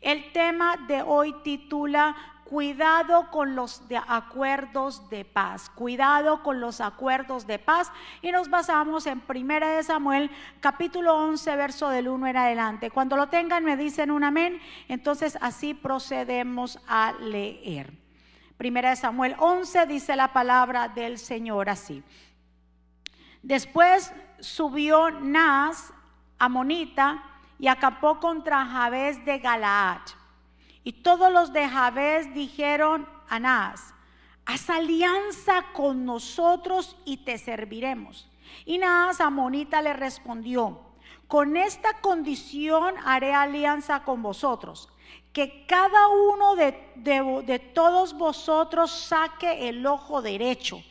El 0.00 0.32
tema 0.32 0.76
de 0.86 1.02
hoy 1.02 1.34
titula 1.42 2.16
Cuidado 2.48 3.30
con 3.30 3.54
los 3.54 3.82
acuerdos 4.06 5.10
de 5.10 5.26
paz. 5.26 5.68
Cuidado 5.68 6.42
con 6.42 6.60
los 6.60 6.80
acuerdos 6.80 7.46
de 7.46 7.58
paz. 7.58 7.92
Y 8.22 8.32
nos 8.32 8.48
basamos 8.48 9.06
en 9.06 9.22
1 9.28 9.66
de 9.66 9.82
Samuel, 9.82 10.30
capítulo 10.60 11.14
11, 11.14 11.56
verso 11.56 11.90
del 11.90 12.08
1 12.08 12.26
en 12.28 12.36
adelante. 12.38 12.90
Cuando 12.90 13.18
lo 13.18 13.28
tengan, 13.28 13.64
me 13.64 13.76
dicen 13.76 14.10
un 14.10 14.24
amén. 14.24 14.62
Entonces 14.88 15.36
así 15.42 15.74
procedemos 15.74 16.78
a 16.88 17.12
leer. 17.20 17.92
Primera 18.56 18.90
de 18.90 18.96
Samuel 18.96 19.36
11 19.38 19.84
dice 19.84 20.16
la 20.16 20.32
palabra 20.32 20.88
del 20.88 21.18
Señor 21.18 21.68
así. 21.68 22.02
Después 23.42 24.12
subió 24.40 25.10
Nas, 25.10 25.92
Amonita, 26.38 27.22
y 27.58 27.66
acampó 27.66 28.20
contra 28.20 28.64
Jabes 28.64 29.24
de 29.24 29.38
Galaad. 29.38 30.00
Y 30.84 30.92
todos 30.92 31.32
los 31.32 31.52
de 31.52 31.68
Jabes 31.68 32.32
dijeron 32.34 33.08
a 33.28 33.38
Naas, 33.38 33.94
haz 34.46 34.70
alianza 34.70 35.64
con 35.72 36.04
nosotros 36.04 36.96
y 37.04 37.18
te 37.18 37.36
serviremos. 37.36 38.28
Y 38.64 38.78
Naas 38.78 39.20
Amonita 39.20 39.82
le 39.82 39.92
respondió, 39.92 40.80
con 41.26 41.56
esta 41.56 42.00
condición 42.00 42.94
haré 43.04 43.34
alianza 43.34 44.04
con 44.04 44.22
vosotros, 44.22 44.88
que 45.32 45.66
cada 45.66 46.08
uno 46.08 46.56
de, 46.56 46.92
de 46.96 47.58
todos 47.58 48.16
vosotros 48.16 48.90
saque 48.90 49.68
el 49.68 49.84
ojo 49.86 50.22
derecho 50.22 50.82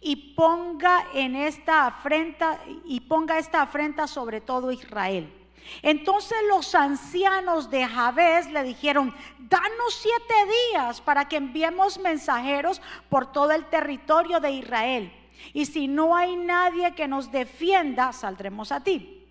y 0.00 0.34
ponga 0.34 1.06
en 1.14 1.36
esta 1.36 1.86
afrenta 1.86 2.60
y 2.84 3.00
ponga 3.00 3.38
esta 3.38 3.62
afrenta 3.62 4.06
sobre 4.06 4.40
todo 4.40 4.72
Israel. 4.72 5.43
Entonces 5.82 6.38
los 6.48 6.74
ancianos 6.74 7.70
de 7.70 7.86
Jabes 7.86 8.50
le 8.50 8.62
dijeron, 8.62 9.14
danos 9.38 9.94
siete 9.94 10.34
días 10.72 11.00
para 11.00 11.28
que 11.28 11.36
enviemos 11.36 11.98
mensajeros 11.98 12.80
por 13.08 13.32
todo 13.32 13.52
el 13.52 13.64
territorio 13.66 14.40
de 14.40 14.52
Israel. 14.52 15.12
Y 15.52 15.66
si 15.66 15.88
no 15.88 16.16
hay 16.16 16.36
nadie 16.36 16.94
que 16.94 17.08
nos 17.08 17.30
defienda, 17.30 18.12
saldremos 18.12 18.72
a 18.72 18.82
ti. 18.82 19.26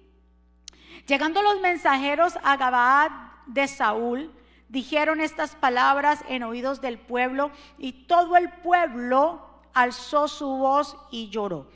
Llegando 1.08 1.42
los 1.42 1.60
mensajeros 1.60 2.38
a 2.44 2.56
Gabaad 2.58 3.12
de 3.48 3.68
Saúl, 3.68 4.32
dijeron 4.70 5.22
estas 5.22 5.56
palabras 5.56 6.24
en 6.30 6.44
oídos 6.44 6.82
del 6.82 6.98
pueblo 6.98 7.52
y 7.78 8.06
todo 8.06 8.38
el 8.38 8.50
pueblo 8.50 9.46
alzó 9.74 10.28
su 10.28 10.48
voz 10.48 10.96
y 11.12 11.30
lloró. 11.30 11.68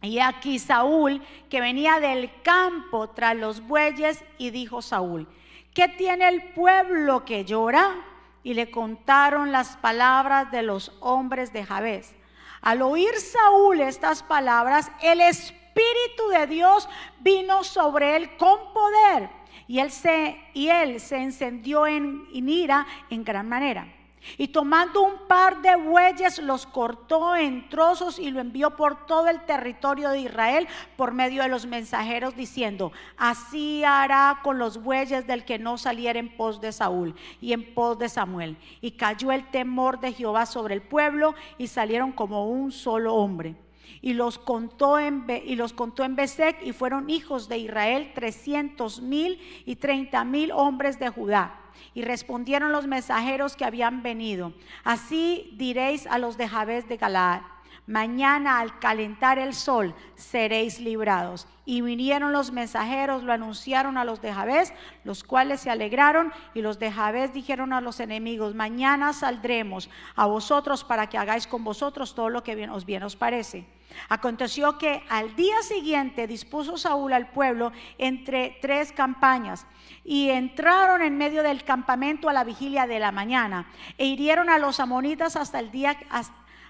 Y 0.00 0.20
aquí 0.20 0.58
Saúl, 0.58 1.22
que 1.50 1.60
venía 1.60 1.98
del 1.98 2.30
campo 2.42 3.10
tras 3.10 3.36
los 3.36 3.60
bueyes, 3.66 4.24
y 4.38 4.50
dijo 4.50 4.80
Saúl, 4.80 5.26
¿qué 5.74 5.88
tiene 5.88 6.28
el 6.28 6.52
pueblo 6.52 7.24
que 7.24 7.44
llora? 7.44 7.96
Y 8.44 8.54
le 8.54 8.70
contaron 8.70 9.50
las 9.50 9.76
palabras 9.76 10.50
de 10.52 10.62
los 10.62 10.92
hombres 11.00 11.52
de 11.52 11.64
Jabes. 11.64 12.14
Al 12.60 12.82
oír 12.82 13.14
Saúl 13.16 13.80
estas 13.80 14.22
palabras, 14.22 14.90
el 15.02 15.20
Espíritu 15.20 16.28
de 16.30 16.46
Dios 16.46 16.88
vino 17.20 17.64
sobre 17.64 18.16
él 18.16 18.36
con 18.36 18.72
poder. 18.72 19.30
Y 19.66 19.80
él 19.80 19.90
se, 19.90 20.40
y 20.54 20.68
él 20.68 21.00
se 21.00 21.16
encendió 21.16 21.86
en 21.86 22.26
ira 22.32 22.86
en 23.10 23.24
gran 23.24 23.48
manera. 23.48 23.97
Y 24.36 24.48
tomando 24.48 25.02
un 25.02 25.26
par 25.26 25.62
de 25.62 25.76
bueyes 25.76 26.38
los 26.38 26.66
cortó 26.66 27.34
en 27.34 27.68
trozos 27.68 28.18
y 28.18 28.30
lo 28.30 28.40
envió 28.40 28.76
por 28.76 29.06
todo 29.06 29.28
el 29.28 29.40
territorio 29.46 30.10
de 30.10 30.20
Israel 30.20 30.68
por 30.96 31.12
medio 31.12 31.42
de 31.42 31.48
los 31.48 31.66
mensajeros 31.66 32.36
diciendo, 32.36 32.92
así 33.16 33.82
hará 33.84 34.40
con 34.42 34.58
los 34.58 34.82
bueyes 34.82 35.26
del 35.26 35.44
que 35.44 35.58
no 35.58 35.78
saliera 35.78 36.18
en 36.18 36.36
pos 36.36 36.60
de 36.60 36.72
Saúl 36.72 37.14
y 37.40 37.52
en 37.52 37.74
pos 37.74 37.98
de 37.98 38.08
Samuel. 38.08 38.56
Y 38.80 38.92
cayó 38.92 39.32
el 39.32 39.48
temor 39.50 40.00
de 40.00 40.12
Jehová 40.12 40.46
sobre 40.46 40.74
el 40.74 40.82
pueblo 40.82 41.34
y 41.56 41.68
salieron 41.68 42.12
como 42.12 42.48
un 42.48 42.72
solo 42.72 43.14
hombre. 43.14 43.56
Y 44.00 44.12
los 44.12 44.38
contó 44.38 44.98
en, 44.98 45.24
y 45.44 45.56
los 45.56 45.72
contó 45.72 46.04
en 46.04 46.14
Besec 46.14 46.62
y 46.62 46.72
fueron 46.72 47.10
hijos 47.10 47.48
de 47.48 47.58
Israel 47.58 48.12
trescientos 48.14 49.00
mil 49.00 49.40
y 49.64 49.76
treinta 49.76 50.24
mil 50.24 50.52
hombres 50.52 50.98
de 50.98 51.08
Judá. 51.08 51.60
Y 51.94 52.02
respondieron 52.02 52.72
los 52.72 52.86
mensajeros 52.86 53.56
que 53.56 53.64
habían 53.64 54.02
venido. 54.02 54.52
Así 54.84 55.54
diréis 55.56 56.06
a 56.06 56.18
los 56.18 56.36
de 56.36 56.48
Jabes 56.48 56.88
de 56.88 56.96
Galaad. 56.96 57.42
Mañana 57.88 58.60
al 58.60 58.78
calentar 58.80 59.38
el 59.38 59.54
sol 59.54 59.94
seréis 60.14 60.78
librados. 60.78 61.48
Y 61.64 61.80
vinieron 61.80 62.32
los 62.32 62.52
mensajeros, 62.52 63.22
lo 63.22 63.32
anunciaron 63.32 63.96
a 63.96 64.04
los 64.04 64.20
de 64.20 64.32
Jabes, 64.32 64.74
los 65.04 65.24
cuales 65.24 65.60
se 65.60 65.70
alegraron. 65.70 66.30
Y 66.52 66.60
los 66.60 66.78
de 66.78 66.92
Jabes 66.92 67.32
dijeron 67.32 67.72
a 67.72 67.80
los 67.80 68.00
enemigos, 68.00 68.54
mañana 68.54 69.14
saldremos 69.14 69.88
a 70.16 70.26
vosotros 70.26 70.84
para 70.84 71.08
que 71.08 71.16
hagáis 71.16 71.46
con 71.46 71.64
vosotros 71.64 72.14
todo 72.14 72.28
lo 72.28 72.42
que 72.42 72.68
os 72.68 72.84
bien 72.84 73.02
os 73.02 73.16
parece. 73.16 73.66
Aconteció 74.08 74.78
que 74.78 75.02
al 75.08 75.36
día 75.36 75.60
siguiente 75.62 76.26
dispuso 76.26 76.76
Saúl 76.76 77.12
al 77.12 77.30
pueblo 77.30 77.72
entre 77.98 78.58
tres 78.60 78.92
campañas 78.92 79.66
y 80.04 80.30
entraron 80.30 81.02
en 81.02 81.18
medio 81.18 81.42
del 81.42 81.64
campamento 81.64 82.28
a 82.28 82.32
la 82.32 82.44
vigilia 82.44 82.86
de 82.86 82.98
la 82.98 83.12
mañana 83.12 83.68
e 83.96 84.06
hirieron 84.06 84.48
a 84.48 84.58
los 84.58 84.80
amonitas 84.80 85.36
hasta 85.36 85.58
el 85.58 85.70
día 85.70 85.98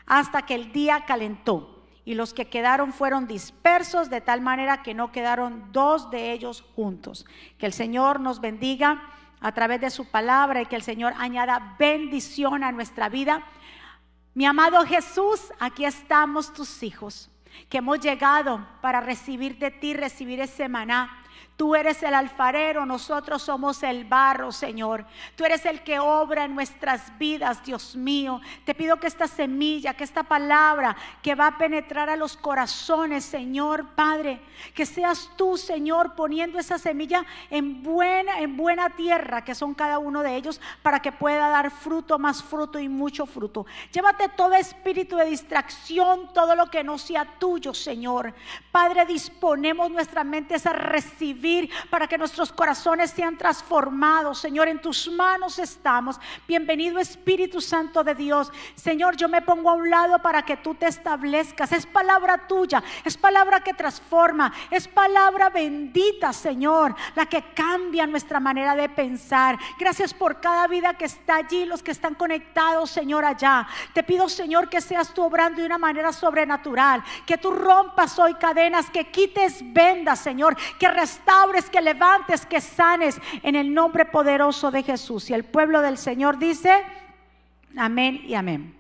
hasta 0.07 0.43
que 0.43 0.55
el 0.55 0.73
día 0.73 1.05
calentó. 1.07 1.75
Y 2.05 2.15
los 2.15 2.33
que 2.33 2.49
quedaron 2.49 2.95
fueron 2.95 3.27
dispersos 3.27 4.09
de 4.09 4.23
tal 4.23 4.41
manera 4.41 4.83
que 4.83 4.95
no 4.95 5.13
quedaron 5.13 5.71
dos 5.73 6.11
de 6.11 6.33
ellos 6.33 6.65
juntos. 6.75 7.27
Que 7.59 7.67
el 7.67 7.75
Señor 7.75 8.19
nos 8.19 8.41
bendiga 8.41 9.03
a 9.41 9.53
través 9.53 9.81
de 9.81 9.91
su 9.91 10.07
palabra 10.07 10.63
y 10.63 10.67
que 10.67 10.77
el 10.77 10.83
Señor 10.83 11.13
añada 11.19 11.77
bendición 11.79 12.65
a 12.65 12.73
nuestra 12.73 13.09
vida. 13.11 13.45
Mi 14.39 14.47
amado 14.47 14.87
Jesús, 14.87 15.53
aquí 15.59 15.85
estamos 15.85 16.53
tus 16.53 16.85
hijos, 16.85 17.29
que 17.69 17.79
hemos 17.79 17.99
llegado 17.99 18.65
para 18.81 19.01
recibir 19.01 19.59
de 19.59 19.73
ti, 19.73 19.95
recibir 19.95 20.39
ese 20.41 20.69
maná 20.69 21.18
Tú 21.59 21.75
eres 21.75 22.05
el 22.05 22.15
alfarero, 22.15 22.87
nosotros 22.87 23.43
somos 23.43 23.83
el 23.83 24.05
barro, 24.05 24.53
Señor. 24.53 25.05
Tú 25.35 25.45
eres 25.45 25.67
el 25.67 25.83
que 25.83 25.99
obra 25.99 26.45
en 26.45 26.55
nuestras 26.55 27.19
vidas, 27.19 27.65
Dios 27.65 27.97
mío. 27.97 28.41
Te 28.65 28.77
pido 28.77 29.01
que 29.01 29.09
esta 29.09 29.27
semilla, 29.27 29.93
que 29.93 30.05
esta 30.05 30.23
palabra 30.23 30.97
que 31.21 31.35
va 31.35 31.49
a 31.49 31.59
penetrar 31.59 32.11
a 32.11 32.17
los 32.17 32.37
corazones, 32.37 33.25
Señor, 33.25 33.89
Padre, 33.97 34.41
que 34.73 34.87
seas 34.87 35.33
tú, 35.35 35.57
Señor, 35.57 36.15
poniendo 36.15 36.61
esa 36.61 36.79
semilla 36.79 37.27
en 37.51 37.83
buena 37.83 38.39
en 38.39 38.57
buena 38.57 38.91
tierra, 38.91 39.43
que 39.43 39.57
son 39.57 39.75
cada 39.75 39.99
uno 39.99 40.23
de 40.23 40.37
ellos, 40.37 40.61
para 40.81 41.03
que 41.03 41.11
pueda 41.11 41.49
dar 41.49 41.73
fruto, 41.73 42.21
más 42.21 42.41
fruto 42.41 42.79
y 42.79 42.89
mucho 42.89 43.27
fruto. 43.27 43.67
Llévate 43.91 44.29
todo 44.29 44.55
espíritu 44.55 45.17
de 45.17 45.25
distracción, 45.25 46.33
todo 46.33 46.55
lo 46.55 46.71
que 46.71 46.85
no 46.85 46.99
sea 46.99 47.25
tuyo, 47.41 47.75
Señor. 47.75 48.33
Padre, 48.71 49.07
disponemos 49.07 49.91
nuestra 49.91 50.23
mente 50.23 50.55
a 50.55 50.73
recibir 50.73 51.48
para 51.91 52.07
que 52.07 52.19
nuestros 52.19 52.53
corazones 52.53 53.11
sean 53.11 53.37
transformados. 53.37 54.39
Señor, 54.39 54.69
en 54.69 54.81
tus 54.81 55.09
manos 55.11 55.59
estamos. 55.59 56.21
Bienvenido 56.47 56.99
Espíritu 56.99 57.61
Santo 57.61 58.05
de 58.05 58.15
Dios. 58.15 58.53
Señor, 58.75 59.17
yo 59.17 59.29
me 59.29 59.43
pongo 59.43 59.71
a 59.71 59.75
un 59.75 59.89
lado 59.89 60.19
para 60.21 60.43
que 60.43 60.57
tú 60.57 60.75
te 60.75 60.87
establezcas. 60.87 61.73
Es 61.73 61.87
palabra 61.87 62.47
tuya, 62.47 62.83
es 63.05 63.17
palabra 63.17 63.61
que 63.61 63.73
transforma, 63.73 64.53
es 64.71 64.87
palabra 64.89 65.49
bendita, 65.49 66.33
Señor, 66.33 66.95
la 67.15 67.27
que 67.27 67.43
cambia 67.55 68.07
nuestra 68.07 68.41
manera 68.41 68.75
de 68.77 68.89
pensar. 68.89 69.59
Gracias 69.79 70.13
por 70.13 70.41
cada 70.41 70.67
vida 70.67 70.95
que 70.95 71.07
está 71.07 71.37
allí, 71.37 71.65
los 71.65 71.83
que 71.83 71.93
están 71.93 72.15
conectados, 72.15 72.91
Señor, 72.91 73.25
allá. 73.25 73.67
Te 73.95 74.03
pido, 74.03 74.29
Señor, 74.29 74.69
que 74.69 74.81
seas 74.81 75.15
tú 75.15 75.23
obrando 75.23 75.61
de 75.61 75.67
una 75.67 75.79
manera 75.79 76.13
sobrenatural, 76.13 77.03
que 77.27 77.39
tú 77.39 77.53
rompas 77.53 78.19
hoy 78.19 78.35
cadenas, 78.35 78.91
que 78.91 79.11
quites 79.11 79.61
vendas, 79.73 80.19
Señor, 80.19 80.57
que 80.79 80.89
restaures 80.89 81.38
que 81.71 81.81
levantes, 81.81 82.47
que 82.47 82.61
sanes 82.61 83.21
en 83.43 83.55
el 83.55 83.73
nombre 83.73 84.05
poderoso 84.05 84.71
de 84.71 84.83
Jesús. 84.83 85.31
Y 85.31 85.35
el 85.35 85.45
pueblo 85.45 85.81
del 85.81 85.99
Señor 85.99 86.39
dice, 86.39 86.85
amén 87.77 88.23
y 88.25 88.35
amén. 88.35 88.79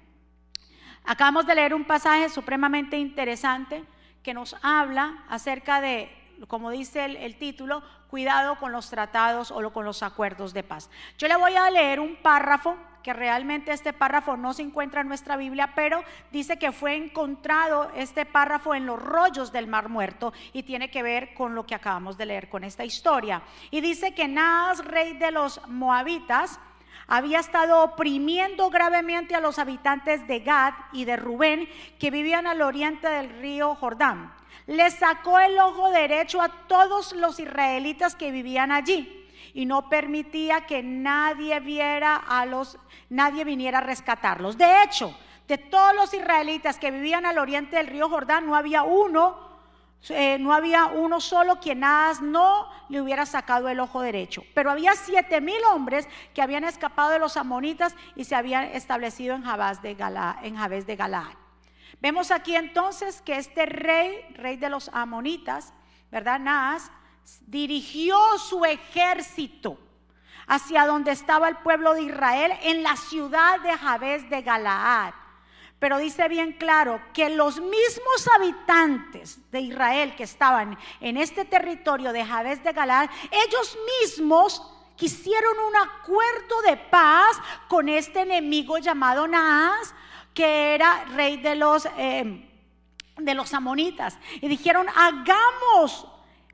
Acabamos 1.05 1.46
de 1.46 1.55
leer 1.55 1.75
un 1.75 1.84
pasaje 1.84 2.28
supremamente 2.28 2.99
interesante 2.99 3.84
que 4.22 4.34
nos 4.34 4.56
habla 4.62 5.25
acerca 5.28 5.81
de, 5.81 6.10
como 6.49 6.70
dice 6.70 7.05
el, 7.05 7.38
título, 7.38 7.82
cuidado 8.10 8.58
con 8.58 8.72
los 8.72 8.90
tratados 8.90 9.50
o 9.50 9.72
con 9.72 9.84
los 9.84 10.02
acuerdos 10.02 10.52
de 10.52 10.62
paz. 10.62 10.90
Yo 11.16 11.28
le 11.28 11.37
voy 11.37 11.54
a 11.54 11.70
leer 11.70 12.00
un 12.00 12.16
párrafo 12.16 12.76
realmente 13.12 13.72
este 13.72 13.93
párrafo 13.93 14.37
no 14.37 14.52
se 14.52 14.62
encuentra 14.62 15.00
en 15.00 15.08
nuestra 15.08 15.37
Biblia, 15.37 15.72
pero 15.75 16.02
dice 16.31 16.58
que 16.58 16.72
fue 16.72 16.96
encontrado 16.96 17.90
este 17.94 18.26
párrafo 18.26 18.75
en 18.75 18.87
los 18.87 19.00
rollos 19.00 19.52
del 19.52 19.66
Mar 19.66 19.88
Muerto 19.88 20.32
y 20.52 20.62
tiene 20.62 20.90
que 20.90 21.02
ver 21.02 21.34
con 21.34 21.55
lo 21.55 21.66
que 21.66 21.75
acabamos 21.75 22.16
de 22.16 22.26
leer 22.26 22.49
con 22.49 22.64
esta 22.64 22.84
historia. 22.84 23.43
Y 23.70 23.81
dice 23.81 24.14
que 24.14 24.28
Naas, 24.28 24.84
rey 24.84 25.14
de 25.14 25.31
los 25.31 25.60
moabitas, 25.69 26.58
había 27.06 27.40
estado 27.40 27.82
oprimiendo 27.82 28.70
gravemente 28.70 29.34
a 29.34 29.40
los 29.40 29.58
habitantes 29.58 30.26
de 30.26 30.40
Gad 30.40 30.75
y 30.93 31.04
de 31.06 31.16
Rubén 31.16 31.69
que 31.99 32.11
vivían 32.11 32.46
al 32.46 32.62
oriente 32.62 33.08
del 33.08 33.31
río 33.40 33.75
Jordán. 33.75 34.32
Le 34.66 34.90
sacó 34.90 35.38
el 35.38 35.58
ojo 35.58 35.90
derecho 35.90 36.43
a 36.43 36.49
todos 36.66 37.14
los 37.14 37.40
israelitas 37.40 38.14
que 38.14 38.31
vivían 38.31 38.70
allí 38.70 39.19
y 39.58 39.66
no 39.66 39.88
permitía 39.88 40.66
que 40.66 40.84
nadie 40.84 41.58
viera 41.58 42.14
a 42.14 42.46
los 42.46 42.78
nadie 43.10 43.43
viniera 43.43 43.78
a 43.78 43.81
rescatarlos. 43.81 44.56
De 44.56 44.84
hecho, 44.84 45.19
de 45.49 45.58
todos 45.58 45.96
los 45.96 46.14
israelitas 46.14 46.78
que 46.78 46.93
vivían 46.93 47.26
al 47.26 47.38
oriente 47.38 47.75
del 47.75 47.88
río 47.88 48.08
Jordán, 48.08 48.46
no 48.46 48.55
había 48.55 48.84
uno 48.84 49.37
eh, 50.10 50.38
no 50.38 50.52
había 50.52 50.84
uno 50.84 51.20
solo 51.20 51.58
quien 51.58 51.81
nada 51.81 52.12
no 52.22 52.69
le 52.88 53.00
hubiera 53.00 53.26
sacado 53.26 53.69
el 53.69 53.81
ojo 53.81 54.00
derecho. 54.00 54.44
Pero 54.55 54.70
había 54.70 54.93
siete 54.94 55.40
mil 55.40 55.61
hombres 55.72 56.06
que 56.34 56.40
habían 56.40 56.62
escapado 56.62 57.11
de 57.11 57.19
los 57.19 57.37
amonitas 57.37 57.96
y 58.14 58.26
se 58.26 58.37
habían 58.37 58.62
establecido 58.66 59.34
en 59.34 59.43
Jabes 59.43 59.82
de, 59.82 59.96
Gala, 59.96 60.38
en 60.44 60.54
de 60.54 60.94
Galaad. 60.94 61.34
Vemos 62.00 62.31
aquí 62.31 62.54
entonces 62.54 63.22
que 63.22 63.38
este 63.38 63.66
rey, 63.66 64.20
rey 64.34 64.56
de 64.56 64.70
los 64.70 64.88
amonitas, 64.90 65.72
¿verdad? 66.12 66.38
Naas, 66.38 66.93
dirigió 67.46 68.19
su 68.38 68.64
ejército 68.64 69.78
hacia 70.46 70.86
donde 70.86 71.12
estaba 71.12 71.48
el 71.48 71.56
pueblo 71.58 71.94
de 71.94 72.02
Israel 72.02 72.52
en 72.62 72.82
la 72.82 72.96
ciudad 72.96 73.60
de 73.60 73.76
Jabes 73.76 74.28
de 74.30 74.42
Galaad. 74.42 75.12
Pero 75.78 75.98
dice 75.98 76.26
bien 76.28 76.52
claro 76.52 77.00
que 77.12 77.30
los 77.30 77.60
mismos 77.60 78.28
habitantes 78.34 79.38
de 79.52 79.60
Israel 79.60 80.16
que 80.16 80.25
estaban 80.25 80.76
en 81.00 81.16
este 81.16 81.44
territorio 81.44 82.12
de 82.12 82.25
Jabes 82.25 82.64
de 82.64 82.72
Galaad, 82.72 83.08
ellos 83.30 83.78
mismos 84.02 84.60
quisieron 84.96 85.54
un 85.69 85.76
acuerdo 85.76 86.62
de 86.62 86.76
paz 86.76 87.40
con 87.69 87.88
este 87.88 88.22
enemigo 88.22 88.78
llamado 88.78 89.28
Naas, 89.28 89.94
que 90.34 90.75
era 90.75 91.04
rey 91.14 91.36
de 91.36 91.54
los, 91.54 91.86
eh, 91.96 92.50
de 93.16 93.34
los 93.34 93.54
amonitas. 93.54 94.19
Y 94.40 94.48
dijeron, 94.48 94.88
hagamos, 94.88 96.06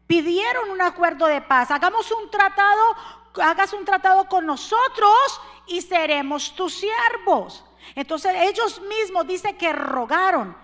pidieron 0.06 0.70
un 0.70 0.82
acuerdo 0.82 1.26
de 1.26 1.40
paz, 1.40 1.70
hagamos 1.70 2.10
un 2.10 2.30
tratado, 2.30 2.96
hagas 3.42 3.72
un 3.72 3.84
tratado 3.84 4.28
con 4.28 4.46
nosotros 4.46 5.40
y 5.66 5.80
seremos 5.80 6.54
tus 6.54 6.74
siervos. 6.74 7.64
Entonces 7.94 8.34
ellos 8.36 8.80
mismos 8.82 9.26
dice 9.26 9.56
que 9.56 9.72
rogaron. 9.72 10.56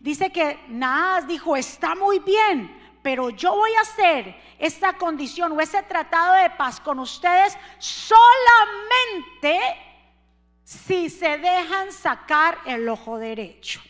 Dice 0.00 0.30
que 0.30 0.64
Naas 0.68 1.26
dijo, 1.26 1.56
está 1.56 1.94
muy 1.96 2.20
bien, 2.20 2.98
pero 3.02 3.30
yo 3.30 3.54
voy 3.54 3.74
a 3.74 3.80
hacer 3.80 4.40
esta 4.58 4.92
condición 4.92 5.52
o 5.52 5.60
ese 5.60 5.82
tratado 5.82 6.34
de 6.34 6.50
paz 6.50 6.80
con 6.80 7.00
ustedes 7.00 7.56
solamente 7.78 9.58
si 10.62 11.08
se 11.08 11.38
dejan 11.38 11.90
sacar 11.92 12.58
el 12.66 12.88
ojo 12.88 13.18
derecho. 13.18 13.80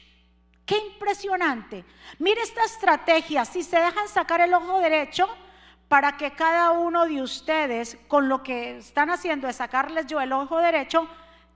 Qué 0.69 0.77
impresionante. 0.77 1.83
Mire 2.19 2.43
esta 2.43 2.63
estrategia, 2.63 3.47
si 3.47 3.63
se 3.63 3.79
dejan 3.79 4.07
sacar 4.07 4.43
el 4.43 4.53
ojo 4.53 4.81
derecho, 4.81 5.27
para 5.89 6.19
que 6.19 6.33
cada 6.33 6.73
uno 6.73 7.07
de 7.07 7.23
ustedes, 7.23 7.97
con 8.07 8.29
lo 8.29 8.43
que 8.43 8.77
están 8.77 9.09
haciendo 9.09 9.49
es 9.49 9.57
sacarles 9.57 10.07
yo 10.09 10.21
el 10.21 10.31
ojo 10.31 10.59
derecho, 10.59 11.09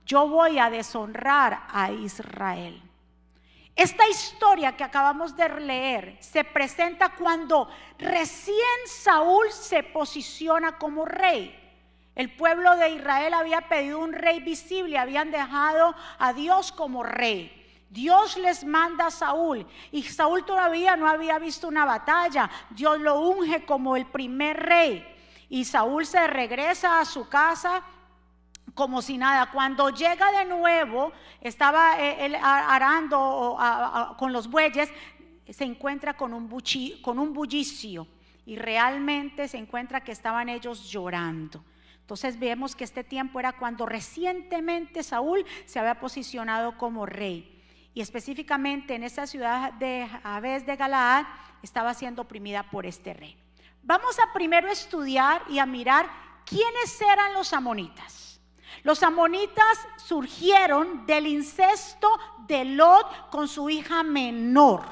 yo 0.03 0.27
voy 0.27 0.57
a 0.57 0.71
deshonrar 0.71 1.61
a 1.69 1.91
Israel. 1.91 2.81
Esta 3.75 4.09
historia 4.09 4.75
que 4.75 4.83
acabamos 4.83 5.37
de 5.37 5.47
leer 5.59 6.17
se 6.19 6.43
presenta 6.43 7.09
cuando 7.09 7.69
recién 7.99 8.57
Saúl 8.87 9.51
se 9.51 9.83
posiciona 9.83 10.79
como 10.79 11.05
rey. 11.05 11.55
El 12.15 12.35
pueblo 12.35 12.75
de 12.77 12.89
Israel 12.89 13.35
había 13.35 13.69
pedido 13.69 13.99
un 13.99 14.13
rey 14.13 14.39
visible, 14.39 14.97
habían 14.97 15.29
dejado 15.29 15.93
a 16.17 16.33
Dios 16.33 16.71
como 16.71 17.03
rey. 17.03 17.62
Dios 17.93 18.37
les 18.37 18.65
manda 18.65 19.05
a 19.05 19.11
Saúl 19.11 19.67
y 19.91 20.01
Saúl 20.01 20.43
todavía 20.43 20.97
no 20.97 21.07
había 21.07 21.37
visto 21.37 21.67
una 21.67 21.85
batalla. 21.85 22.49
Dios 22.71 22.99
lo 22.99 23.19
unge 23.19 23.65
como 23.65 23.95
el 23.95 24.07
primer 24.07 24.57
rey 24.57 25.05
y 25.47 25.63
Saúl 25.63 26.07
se 26.07 26.25
regresa 26.25 26.99
a 26.99 27.05
su 27.05 27.29
casa 27.29 27.83
como 28.73 29.03
si 29.03 29.15
nada. 29.15 29.51
Cuando 29.51 29.91
llega 29.91 30.31
de 30.31 30.45
nuevo, 30.45 31.11
estaba 31.39 32.01
eh, 32.01 32.25
él 32.25 32.35
arando 32.41 33.59
con 34.17 34.33
los 34.33 34.49
bueyes, 34.49 34.89
se 35.47 35.63
encuentra 35.63 36.17
con 36.17 36.33
un, 36.33 36.49
con 36.99 37.19
un 37.19 37.31
bullicio 37.31 38.07
y 38.43 38.55
realmente 38.55 39.47
se 39.47 39.59
encuentra 39.59 40.03
que 40.03 40.13
estaban 40.13 40.49
ellos 40.49 40.89
llorando. 40.89 41.63
Entonces 41.99 42.39
vemos 42.39 42.75
que 42.75 42.85
este 42.85 43.03
tiempo 43.03 43.39
era 43.39 43.51
cuando 43.53 43.85
recientemente 43.85 45.03
Saúl 45.03 45.45
se 45.65 45.77
había 45.77 45.99
posicionado 45.99 46.75
como 46.75 47.05
rey. 47.05 47.52
Y 47.93 48.01
específicamente 48.01 48.95
en 48.95 49.03
esa 49.03 49.27
ciudad 49.27 49.73
de 49.73 50.09
Aves 50.23 50.65
de 50.65 50.75
Galaad 50.75 51.25
estaba 51.61 51.93
siendo 51.93 52.23
oprimida 52.23 52.63
por 52.63 52.85
este 52.85 53.13
rey. 53.13 53.37
Vamos 53.83 54.17
a 54.19 54.33
primero 54.33 54.69
estudiar 54.69 55.43
y 55.47 55.59
a 55.59 55.65
mirar 55.65 56.09
quiénes 56.45 56.99
eran 57.01 57.33
los 57.33 57.53
amonitas. 57.53 58.41
Los 58.81 59.03
amonitas 59.03 59.87
surgieron 59.97 61.05
del 61.05 61.27
incesto 61.27 62.09
de 62.47 62.65
Lot 62.65 63.29
con 63.29 63.47
su 63.47 63.69
hija 63.69 64.01
menor. 64.01 64.83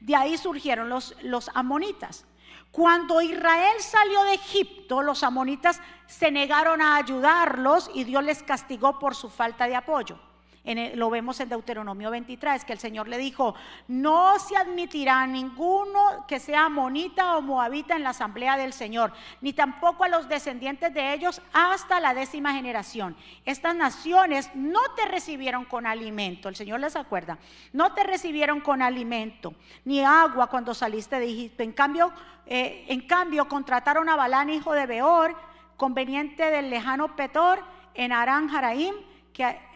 De 0.00 0.16
ahí 0.16 0.38
surgieron 0.38 0.88
los, 0.88 1.14
los 1.22 1.50
amonitas. 1.54 2.24
Cuando 2.70 3.20
Israel 3.20 3.80
salió 3.80 4.24
de 4.24 4.34
Egipto, 4.34 5.02
los 5.02 5.22
amonitas 5.22 5.80
se 6.06 6.30
negaron 6.30 6.80
a 6.80 6.96
ayudarlos 6.96 7.90
y 7.92 8.04
Dios 8.04 8.24
les 8.24 8.42
castigó 8.42 8.98
por 8.98 9.14
su 9.14 9.28
falta 9.28 9.66
de 9.66 9.76
apoyo 9.76 10.18
lo 10.64 11.08
vemos 11.08 11.40
en 11.40 11.48
Deuteronomio 11.48 12.10
23, 12.10 12.64
que 12.64 12.74
el 12.74 12.78
Señor 12.78 13.08
le 13.08 13.16
dijo, 13.16 13.54
no 13.88 14.38
se 14.38 14.56
admitirá 14.56 15.22
a 15.22 15.26
ninguno 15.26 16.26
que 16.28 16.38
sea 16.38 16.68
monita 16.68 17.36
o 17.36 17.42
moabita 17.42 17.96
en 17.96 18.02
la 18.02 18.10
asamblea 18.10 18.56
del 18.56 18.72
Señor, 18.72 19.12
ni 19.40 19.52
tampoco 19.52 20.04
a 20.04 20.08
los 20.08 20.28
descendientes 20.28 20.92
de 20.92 21.14
ellos 21.14 21.40
hasta 21.52 21.98
la 21.98 22.12
décima 22.12 22.52
generación. 22.52 23.16
Estas 23.46 23.74
naciones 23.74 24.50
no 24.54 24.80
te 24.96 25.06
recibieron 25.06 25.64
con 25.64 25.86
alimento, 25.86 26.48
el 26.48 26.56
Señor 26.56 26.80
les 26.80 26.94
acuerda, 26.94 27.38
no 27.72 27.94
te 27.94 28.04
recibieron 28.04 28.60
con 28.60 28.82
alimento, 28.82 29.54
ni 29.84 30.04
agua 30.04 30.48
cuando 30.48 30.74
saliste 30.74 31.18
de 31.18 31.24
Egipto. 31.30 31.62
En 31.62 31.72
cambio, 31.72 32.12
eh, 32.46 32.84
en 32.88 33.00
cambio 33.06 33.48
contrataron 33.48 34.08
a 34.10 34.16
Balán, 34.16 34.50
hijo 34.50 34.72
de 34.74 34.86
Beor, 34.86 35.34
conveniente 35.76 36.50
del 36.50 36.68
lejano 36.68 37.16
Petor, 37.16 37.64
en 37.94 38.12
Arán 38.12 38.48
Jaraim, 38.48 38.94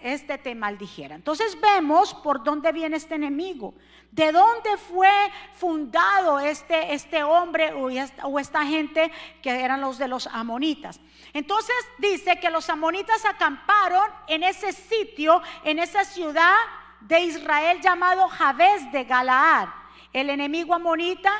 este 0.02 0.38
te 0.38 0.54
maldijera. 0.54 1.14
Entonces 1.14 1.58
vemos 1.60 2.14
por 2.14 2.42
dónde 2.42 2.72
viene 2.72 2.96
este 2.96 3.14
enemigo, 3.14 3.74
de 4.10 4.32
dónde 4.32 4.76
fue 4.76 5.10
fundado 5.54 6.38
este, 6.40 6.94
este 6.94 7.22
hombre 7.22 7.72
o 7.72 7.90
esta, 7.90 8.26
o 8.26 8.38
esta 8.38 8.64
gente 8.64 9.10
que 9.42 9.50
eran 9.50 9.80
los 9.80 9.98
de 9.98 10.08
los 10.08 10.26
amonitas. 10.28 11.00
Entonces 11.32 11.74
dice 11.98 12.38
que 12.38 12.50
los 12.50 12.68
amonitas 12.70 13.24
acamparon 13.24 14.08
en 14.28 14.42
ese 14.42 14.72
sitio, 14.72 15.42
en 15.64 15.78
esa 15.78 16.04
ciudad 16.04 16.56
de 17.00 17.20
Israel 17.20 17.80
llamado 17.80 18.28
Jabes 18.28 18.90
de 18.92 19.04
Galaad. 19.04 19.68
El 20.12 20.30
enemigo 20.30 20.74
amonita 20.74 21.32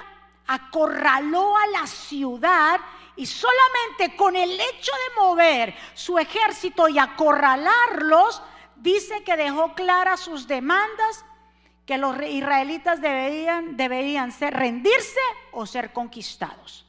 acorraló 0.46 1.56
a 1.56 1.66
la 1.68 1.86
ciudad 1.86 2.80
y 3.16 3.26
solamente 3.26 4.16
con 4.16 4.34
el 4.36 4.50
hecho 4.52 4.92
de 4.92 5.20
mover 5.20 5.74
su 5.94 6.18
ejército 6.18 6.88
y 6.88 6.98
acorralarlos, 6.98 8.42
dice 8.76 9.22
que 9.22 9.36
dejó 9.36 9.74
claras 9.74 10.20
sus 10.20 10.48
demandas, 10.48 11.24
que 11.86 11.98
los 11.98 12.20
israelitas 12.22 13.00
deberían, 13.00 13.76
deberían 13.76 14.32
ser, 14.32 14.54
rendirse 14.54 15.20
o 15.52 15.66
ser 15.66 15.92
conquistados. 15.92 16.84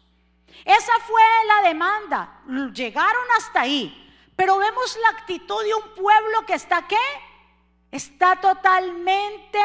Esa 0.64 0.94
fue 1.06 1.22
la 1.48 1.68
demanda. 1.68 2.42
Llegaron 2.74 3.24
hasta 3.38 3.62
ahí. 3.62 4.02
Pero 4.36 4.58
vemos 4.58 4.98
la 5.02 5.10
actitud 5.18 5.64
de 5.64 5.74
un 5.74 5.94
pueblo 5.96 6.46
que 6.46 6.56
está 6.56 6.88
qué? 6.88 6.98
Está 7.92 8.36
totalmente 8.38 9.60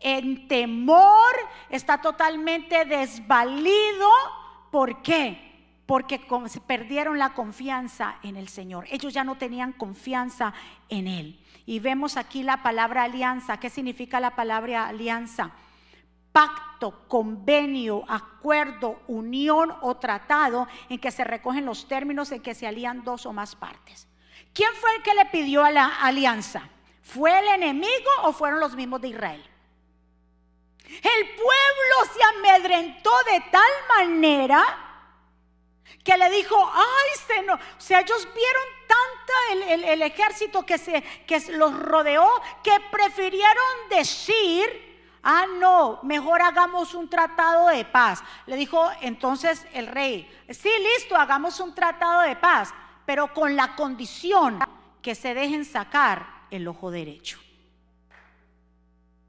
en 0.00 0.48
temor, 0.48 1.34
está 1.70 2.00
totalmente 2.00 2.84
desvalido. 2.84 4.10
¿Por 4.70 5.00
qué? 5.00 5.45
Porque 5.86 6.20
perdieron 6.66 7.18
la 7.18 7.32
confianza 7.32 8.18
en 8.24 8.36
el 8.36 8.48
Señor. 8.48 8.86
Ellos 8.90 9.14
ya 9.14 9.22
no 9.22 9.36
tenían 9.36 9.72
confianza 9.72 10.52
en 10.88 11.06
Él. 11.06 11.40
Y 11.64 11.78
vemos 11.78 12.16
aquí 12.16 12.42
la 12.42 12.62
palabra 12.62 13.04
alianza. 13.04 13.58
¿Qué 13.58 13.70
significa 13.70 14.18
la 14.18 14.34
palabra 14.34 14.88
alianza? 14.88 15.52
Pacto, 16.32 17.06
convenio, 17.08 18.04
acuerdo, 18.08 19.00
unión 19.06 19.72
o 19.80 19.96
tratado 19.96 20.66
en 20.88 20.98
que 20.98 21.12
se 21.12 21.24
recogen 21.24 21.64
los 21.64 21.86
términos 21.86 22.32
en 22.32 22.42
que 22.42 22.54
se 22.54 22.66
alían 22.66 23.04
dos 23.04 23.24
o 23.24 23.32
más 23.32 23.54
partes. 23.54 24.08
¿Quién 24.52 24.70
fue 24.74 24.94
el 24.96 25.02
que 25.02 25.14
le 25.14 25.26
pidió 25.26 25.64
a 25.64 25.70
la 25.70 25.86
alianza? 26.02 26.68
¿Fue 27.00 27.38
el 27.38 27.46
enemigo 27.62 28.10
o 28.24 28.32
fueron 28.32 28.58
los 28.58 28.74
mismos 28.74 29.00
de 29.00 29.08
Israel? 29.08 29.44
El 30.84 31.26
pueblo 31.34 32.12
se 32.12 32.20
amedrentó 32.38 33.10
de 33.30 33.40
tal 33.50 33.70
manera 33.96 34.85
que 36.02 36.16
le 36.16 36.30
dijo, 36.30 36.56
ay, 36.72 37.20
se 37.26 37.42
no. 37.42 37.54
o 37.54 37.58
sea, 37.78 38.00
ellos 38.00 38.28
vieron 38.34 38.62
tanto 38.86 39.84
el, 39.88 40.02
ejército 40.02 40.64
que, 40.64 40.78
se, 40.78 41.02
que 41.26 41.40
los 41.52 41.76
rodeó 41.78 42.28
que 42.62 42.72
prefirieron 42.90 43.64
decir, 43.90 44.86
Ah, 45.28 45.44
no, 45.58 45.98
mejor 46.04 46.40
hagamos 46.40 46.94
un 46.94 47.10
tratado 47.10 47.66
de 47.66 47.84
paz. 47.84 48.22
Le 48.46 48.54
dijo 48.54 48.88
entonces 49.00 49.66
el 49.72 49.88
rey, 49.88 50.30
sí, 50.50 50.70
listo, 50.94 51.16
hagamos 51.16 51.58
un 51.58 51.74
tratado 51.74 52.20
de 52.20 52.36
paz, 52.36 52.72
pero 53.04 53.34
con 53.34 53.56
la 53.56 53.74
condición 53.74 54.60
que 55.02 55.16
se 55.16 55.34
dejen 55.34 55.64
sacar 55.64 56.46
el 56.48 56.68
ojo 56.68 56.92
derecho. 56.92 57.40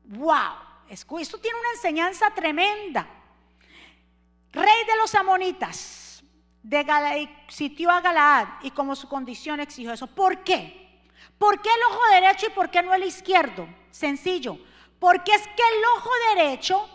¡Wow! 0.03 0.53
Esto 0.87 1.39
tiene 1.39 1.59
una 1.59 1.71
enseñanza 1.71 2.29
tremenda. 2.29 3.07
Rey 4.51 4.85
de 4.85 4.97
los 4.97 5.15
amonitas, 5.15 5.75
de 6.69 7.29
sitió 7.47 7.89
a 7.91 8.01
Galaad 8.01 8.47
y 8.61 8.71
como 8.71 8.95
su 8.95 9.07
condición 9.07 9.59
exigió 9.59 9.93
eso. 9.93 10.07
¿Por 10.07 10.43
qué? 10.43 11.01
¿Por 11.37 11.61
qué 11.61 11.69
el 11.69 11.93
ojo 11.93 12.01
derecho 12.11 12.47
y 12.47 12.51
por 12.51 12.69
qué 12.69 12.81
no 12.81 12.93
el 12.93 13.03
izquierdo? 13.03 13.67
Sencillo 13.91 14.57
porque 14.99 15.31
es 15.31 15.41
que 15.41 15.63
el 15.63 15.85
ojo 15.97 16.09
derecho 16.35 16.89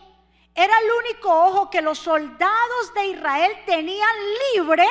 era 0.54 0.74
el 0.78 0.90
único 1.04 1.44
ojo 1.46 1.70
que 1.70 1.80
los 1.80 1.98
soldados 1.98 2.94
de 2.94 3.06
Israel 3.06 3.52
tenían 3.64 4.14
libre 4.54 4.86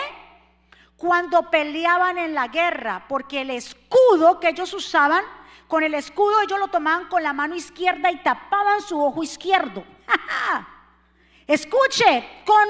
cuando 0.96 1.50
peleaban 1.50 2.18
en 2.18 2.34
la 2.34 2.48
guerra, 2.48 3.06
porque 3.08 3.42
el 3.42 3.50
escudo 3.50 4.40
que 4.40 4.50
ellos 4.50 4.74
usaban, 4.74 5.24
con 5.68 5.84
el 5.84 5.94
escudo 5.94 6.42
ellos 6.42 6.60
lo 6.60 6.68
tomaban 6.68 7.08
con 7.08 7.24
la 7.24 7.34
mano 7.34 7.56
izquierda 7.56 8.12
y 8.12 8.18
tapaban 8.18 8.82
su 8.82 9.02
ojo 9.04 9.24
izquierdo. 9.24 9.84
Escuche, 11.48 12.44
con, 12.46 12.68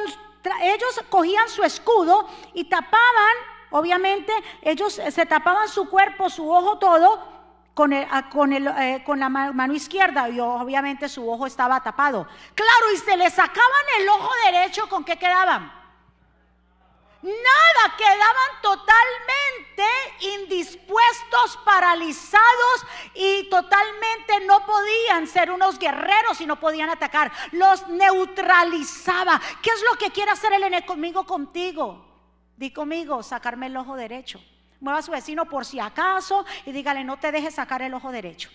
ellos 0.61 1.01
cogían 1.09 1.47
su 1.49 1.63
escudo 1.63 2.27
y 2.53 2.65
tapaban, 2.65 3.35
obviamente, 3.69 4.33
ellos 4.61 4.93
se 4.93 5.25
tapaban 5.25 5.67
su 5.67 5.89
cuerpo, 5.89 6.29
su 6.29 6.49
ojo 6.49 6.77
todo, 6.77 7.19
con, 7.73 7.91
con, 8.29 8.53
el, 8.53 8.67
eh, 8.67 9.03
con, 9.05 9.19
la 9.19 9.29
mano 9.29 9.73
izquierda 9.73 10.29
y 10.29 10.39
obviamente 10.39 11.07
su 11.07 11.29
ojo 11.29 11.47
estaba 11.47 11.81
tapado. 11.81 12.27
Claro, 12.53 12.91
y 12.93 12.97
se 12.97 13.17
le 13.17 13.29
sacaban 13.29 13.85
el 13.99 14.09
ojo 14.09 14.29
derecho, 14.45 14.87
¿con 14.89 15.03
qué 15.03 15.17
quedaban? 15.17 15.80
Nada, 17.21 17.97
quedaban 17.97 18.61
totalmente 18.61 19.85
indispuestos, 20.39 21.59
paralizados 21.63 22.85
y 23.13 23.47
totalmente 23.49 24.39
no 24.45 24.65
podían 24.65 25.27
ser 25.27 25.51
unos 25.51 25.77
guerreros 25.77 26.41
y 26.41 26.45
no 26.45 26.59
podían 26.59 26.89
atacar. 26.89 27.31
Los 27.51 27.87
neutralizaba. 27.87 29.39
¿Qué 29.61 29.69
es 29.69 29.83
lo 29.83 29.97
que 29.97 30.11
quiere 30.11 30.31
hacer 30.31 30.53
el 30.53 30.63
enemigo 30.63 31.25
contigo? 31.25 32.05
Di 32.57 32.71
conmigo, 32.71 33.21
sacarme 33.21 33.67
el 33.67 33.77
ojo 33.77 33.95
derecho 33.95 34.41
mueva 34.81 34.99
a 34.99 35.03
su 35.03 35.11
vecino 35.11 35.45
por 35.45 35.63
si 35.63 35.79
acaso 35.79 36.43
y 36.65 36.71
dígale, 36.71 37.03
no 37.03 37.17
te 37.17 37.31
dejes 37.31 37.55
sacar 37.55 37.81
el 37.81 37.93
ojo 37.93 38.11
derecho. 38.11 38.49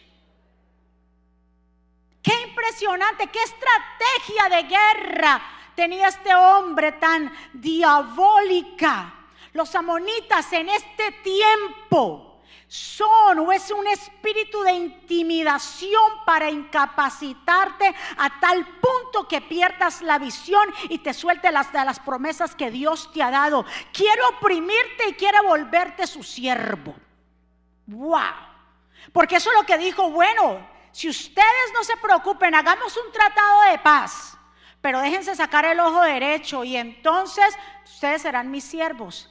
Qué 2.20 2.34
impresionante, 2.42 3.28
qué 3.28 3.38
estrategia 3.38 4.56
de 4.56 4.62
guerra 4.64 5.55
tenía 5.76 6.08
este 6.08 6.34
hombre 6.34 6.92
tan 6.92 7.32
diabólica. 7.52 9.14
Los 9.52 9.74
amonitas 9.74 10.52
en 10.52 10.68
este 10.68 11.12
tiempo 11.22 12.42
son 12.68 13.38
o 13.38 13.52
es 13.52 13.70
un 13.70 13.86
espíritu 13.86 14.62
de 14.62 14.72
intimidación 14.72 16.24
para 16.24 16.50
incapacitarte 16.50 17.94
a 18.18 18.40
tal 18.40 18.66
punto 18.80 19.28
que 19.28 19.40
pierdas 19.40 20.02
la 20.02 20.18
visión 20.18 20.68
y 20.88 20.98
te 20.98 21.14
suelte 21.14 21.52
las, 21.52 21.72
las 21.72 22.00
promesas 22.00 22.54
que 22.54 22.70
Dios 22.70 23.10
te 23.12 23.22
ha 23.22 23.30
dado. 23.30 23.64
Quiere 23.92 24.22
oprimirte 24.36 25.08
y 25.08 25.14
quiere 25.14 25.40
volverte 25.42 26.06
su 26.06 26.22
siervo. 26.22 26.94
Wow. 27.86 28.20
Porque 29.12 29.36
eso 29.36 29.50
es 29.50 29.56
lo 29.56 29.64
que 29.64 29.78
dijo, 29.78 30.10
bueno, 30.10 30.66
si 30.90 31.08
ustedes 31.08 31.72
no 31.72 31.84
se 31.84 31.96
preocupen, 31.98 32.54
hagamos 32.54 32.96
un 32.96 33.12
tratado 33.12 33.62
de 33.70 33.78
paz, 33.78 34.36
pero 34.86 35.00
déjense 35.00 35.34
sacar 35.34 35.64
el 35.64 35.80
ojo 35.80 36.00
derecho 36.02 36.62
y 36.62 36.76
entonces 36.76 37.58
ustedes 37.84 38.22
serán 38.22 38.52
mis 38.52 38.62
siervos. 38.62 39.28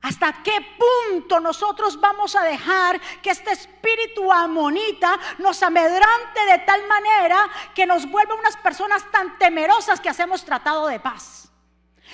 ¿Hasta 0.00 0.44
qué 0.44 0.64
punto 0.78 1.40
nosotros 1.40 2.00
vamos 2.00 2.36
a 2.36 2.44
dejar 2.44 3.00
que 3.20 3.30
este 3.30 3.50
espíritu 3.50 4.30
amonita 4.30 5.18
nos 5.38 5.60
amedrante 5.60 6.44
de 6.48 6.58
tal 6.58 6.86
manera 6.86 7.50
que 7.74 7.84
nos 7.84 8.08
vuelva 8.08 8.36
unas 8.36 8.56
personas 8.58 9.04
tan 9.10 9.36
temerosas 9.38 9.98
que 9.98 10.08
hacemos 10.08 10.44
tratado 10.44 10.86
de 10.86 11.00
paz? 11.00 11.50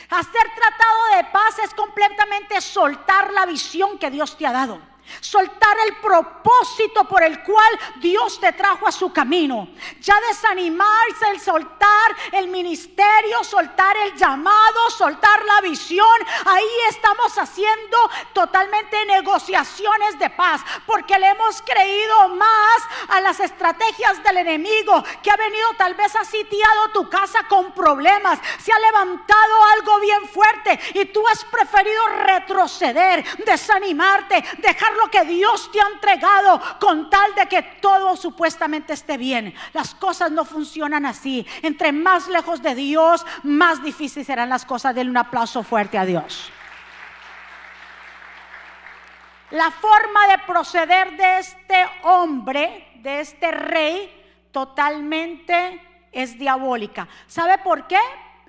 Hacer 0.09 0.54
tratado 0.57 1.16
de 1.18 1.25
paz 1.25 1.59
es 1.59 1.75
completamente 1.75 2.59
soltar 2.62 3.35
la 3.35 3.45
visión 3.45 3.99
que 3.99 4.09
Dios 4.09 4.38
te 4.38 4.47
ha 4.47 4.52
dado. 4.52 4.80
Soltar 5.21 5.77
el 5.87 5.97
propósito 5.97 7.05
por 7.05 7.23
el 7.23 7.43
cual 7.43 7.79
Dios 7.97 8.41
te 8.41 8.53
trajo 8.53 8.87
a 8.87 8.93
su 8.93 9.12
camino. 9.12 9.69
Ya 10.00 10.15
desanimarse, 10.29 11.29
el 11.31 11.41
soltar 11.41 12.17
el 12.33 12.49
ministerio, 12.49 13.43
soltar 13.45 13.97
el 13.97 14.15
llamado, 14.15 14.91
soltar 14.91 15.45
la 15.45 15.61
visión. 15.61 16.07
Ahí 16.47 16.71
estamos 16.88 17.37
haciendo 17.38 17.99
totalmente 18.33 19.05
negociaciones 19.07 20.19
de 20.19 20.31
paz. 20.31 20.62
Porque 20.87 21.19
le 21.19 21.29
hemos 21.29 21.62
creído 21.62 22.29
más 22.31 22.83
a 23.09 23.21
las 23.21 23.41
estrategias 23.41 24.23
del 24.23 24.38
enemigo 24.38 25.03
que 25.23 25.31
ha 25.31 25.37
venido 25.37 25.69
tal 25.77 25.95
vez 25.95 26.15
ha 26.17 26.25
sitiado 26.25 26.88
tu 26.93 27.09
casa 27.09 27.45
con 27.49 27.73
problemas. 27.73 28.38
Se 28.59 28.73
ha 28.73 28.79
levantado 28.79 29.65
algo 29.75 30.00
bien 30.00 30.29
fuerte 30.29 30.79
y 30.95 31.05
tú 31.07 31.27
has 31.29 31.45
preferido 31.45 32.07
retroceder, 32.25 33.25
desanimarte, 33.45 34.45
dejar 34.59 34.95
lo 34.99 35.11
que 35.11 35.25
Dios 35.25 35.71
te 35.73 35.81
ha 35.81 35.87
entregado 35.95 36.61
con 36.81 37.09
tal 37.09 37.35
de 37.35 37.47
que 37.47 37.62
todo 37.62 38.17
supuestamente 38.17 38.93
esté 38.93 39.17
bien. 39.17 39.55
Las 39.73 39.95
cosas 39.95 40.31
no 40.31 40.45
funcionan 40.45 41.07
así. 41.07 41.47
Entre 41.62 41.93
más 41.93 42.28
lejos 42.28 42.62
de 42.62 42.75
Dios, 42.75 43.25
más 43.43 43.83
difíciles 43.83 44.26
serán 44.26 44.49
las 44.49 44.64
cosas. 44.64 44.95
Denle 44.95 45.11
un 45.11 45.17
aplauso 45.17 45.62
fuerte 45.62 45.99
a 45.99 46.05
Dios. 46.05 46.50
La 49.50 49.71
forma 49.71 50.26
de 50.28 50.38
proceder 50.40 51.17
de 51.17 51.38
este 51.38 51.87
hombre, 52.02 52.90
de 52.97 53.21
este 53.21 53.50
rey, 53.50 54.14
totalmente 54.52 55.81
es 56.12 56.38
diabólica. 56.38 57.09
¿Sabe 57.26 57.57
por 57.59 57.87
qué? 57.87 58.00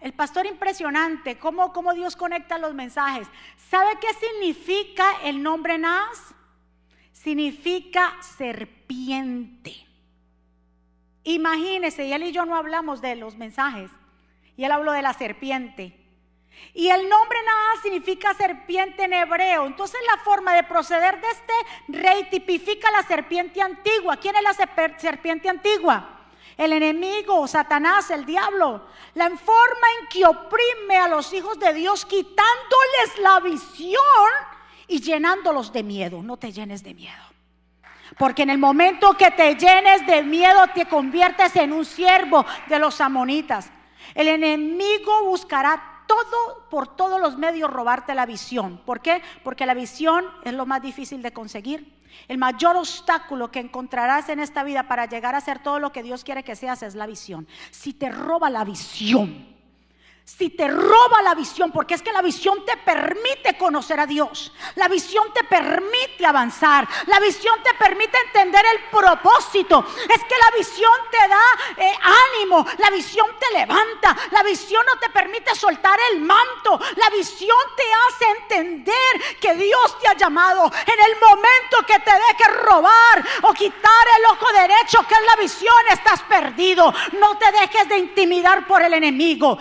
El 0.01 0.13
pastor 0.13 0.45
impresionante, 0.45 1.37
cómo, 1.37 1.71
cómo 1.71 1.93
Dios 1.93 2.15
conecta 2.15 2.57
los 2.57 2.73
mensajes. 2.73 3.27
¿Sabe 3.69 3.97
qué 3.99 4.07
significa 4.13 5.05
el 5.23 5.41
nombre 5.43 5.77
Nas? 5.77 6.35
Significa 7.21 8.17
serpiente. 8.21 9.75
Imagínese, 11.23 12.05
y 12.05 12.13
él 12.13 12.23
y 12.23 12.31
yo 12.31 12.45
no 12.45 12.55
hablamos 12.55 13.01
de 13.01 13.15
los 13.15 13.35
mensajes, 13.35 13.91
y 14.55 14.63
él 14.63 14.71
habló 14.71 14.93
de 14.93 15.01
la 15.01 15.13
serpiente. 15.13 15.95
Y 16.73 16.89
el 16.89 17.07
nombre 17.09 17.37
nada 17.45 17.81
significa 17.81 18.33
serpiente 18.33 19.03
en 19.03 19.13
hebreo. 19.13 19.65
Entonces 19.65 19.99
la 20.09 20.21
forma 20.23 20.53
de 20.53 20.63
proceder 20.63 21.21
de 21.21 21.27
este 21.29 21.53
rey 21.87 22.27
tipifica 22.29 22.91
la 22.91 23.03
serpiente 23.03 23.61
antigua. 23.61 24.17
¿Quién 24.17 24.35
es 24.35 24.41
la 24.41 24.53
serpiente 24.97 25.47
antigua? 25.47 26.27
El 26.57 26.73
enemigo, 26.73 27.47
Satanás, 27.47 28.09
el 28.11 28.25
diablo. 28.25 28.87
La 29.13 29.29
forma 29.29 29.87
en 30.01 30.07
que 30.07 30.25
oprime 30.25 30.97
a 30.97 31.07
los 31.07 31.31
hijos 31.31 31.57
de 31.59 31.73
Dios 31.73 32.05
quitándoles 32.05 33.19
la 33.19 33.39
visión 33.39 33.99
y 34.89 34.99
llenándolos 34.99 35.71
de 35.71 35.83
miedo. 35.83 36.21
No 36.21 36.37
te 36.37 36.51
llenes 36.51 36.83
de 36.83 36.93
miedo. 36.93 37.23
Porque 38.17 38.43
en 38.43 38.49
el 38.49 38.57
momento 38.57 39.15
que 39.15 39.31
te 39.31 39.55
llenes 39.55 40.05
de 40.05 40.23
miedo 40.23 40.65
te 40.73 40.85
conviertes 40.87 41.55
en 41.55 41.71
un 41.71 41.85
siervo 41.85 42.45
de 42.67 42.79
los 42.79 42.99
amonitas. 42.99 43.69
El 44.15 44.27
enemigo 44.27 45.25
buscará 45.25 46.03
todo 46.07 46.67
por 46.71 46.95
todos 46.95 47.21
los 47.21 47.37
medios 47.37 47.69
robarte 47.69 48.15
la 48.15 48.25
visión. 48.25 48.81
¿Por 48.83 48.99
qué? 48.99 49.21
Porque 49.43 49.67
la 49.67 49.75
visión 49.75 50.25
es 50.43 50.53
lo 50.53 50.65
más 50.65 50.81
difícil 50.81 51.21
de 51.21 51.31
conseguir. 51.31 51.99
El 52.27 52.39
mayor 52.39 52.75
obstáculo 52.75 53.51
que 53.51 53.59
encontrarás 53.59 54.29
en 54.29 54.39
esta 54.39 54.63
vida 54.63 54.87
para 54.87 55.05
llegar 55.05 55.35
a 55.35 55.41
ser 55.41 55.59
todo 55.59 55.79
lo 55.79 55.91
que 55.91 56.01
Dios 56.01 56.23
quiere 56.23 56.43
que 56.43 56.55
seas 56.55 56.81
es 56.81 56.95
la 56.95 57.05
visión. 57.05 57.47
Si 57.69 57.93
te 57.93 58.09
roba 58.09 58.49
la 58.49 58.63
visión, 58.63 59.58
si 60.37 60.49
te 60.49 60.67
roba 60.67 61.21
la 61.23 61.33
visión, 61.33 61.71
porque 61.71 61.95
es 61.95 62.01
que 62.01 62.11
la 62.11 62.21
visión 62.21 62.63
te 62.65 62.77
permite 62.77 63.57
conocer 63.57 63.99
a 63.99 64.05
Dios, 64.05 64.51
la 64.75 64.87
visión 64.87 65.33
te 65.33 65.43
permite 65.43 66.25
avanzar, 66.25 66.87
la 67.07 67.19
visión 67.19 67.61
te 67.63 67.73
permite 67.73 68.17
entender 68.25 68.63
el 68.73 68.83
propósito, 68.89 69.85
es 69.97 70.23
que 70.23 70.35
la 70.37 70.57
visión 70.57 70.91
te 71.11 71.27
da 71.27 71.41
eh, 71.77 71.93
ánimo, 72.35 72.65
la 72.77 72.89
visión 72.89 73.27
te 73.39 73.57
levanta, 73.57 74.15
la 74.31 74.43
visión 74.43 74.85
no 74.85 74.99
te 74.99 75.09
permite 75.09 75.55
soltar 75.55 75.99
el 76.11 76.21
manto, 76.21 76.79
la 76.95 77.09
visión 77.09 77.57
te 77.75 77.83
hace 78.07 78.39
entender 78.39 79.37
que 79.39 79.55
Dios 79.55 79.99
te 79.99 80.07
ha 80.07 80.15
llamado. 80.15 80.71
En 80.85 81.11
el 81.11 81.19
momento 81.19 81.85
que 81.87 81.99
te 81.99 82.11
dejes 82.11 82.61
robar 82.63 83.25
o 83.43 83.53
quitar 83.53 84.07
el 84.17 84.25
ojo 84.25 84.45
derecho, 84.53 85.05
que 85.07 85.15
es 85.15 85.21
la 85.25 85.41
visión, 85.41 85.75
estás 85.91 86.21
perdido. 86.23 86.93
No 87.19 87.37
te 87.37 87.51
dejes 87.51 87.89
de 87.89 87.97
intimidar 87.97 88.67
por 88.67 88.81
el 88.81 88.93
enemigo. 88.93 89.57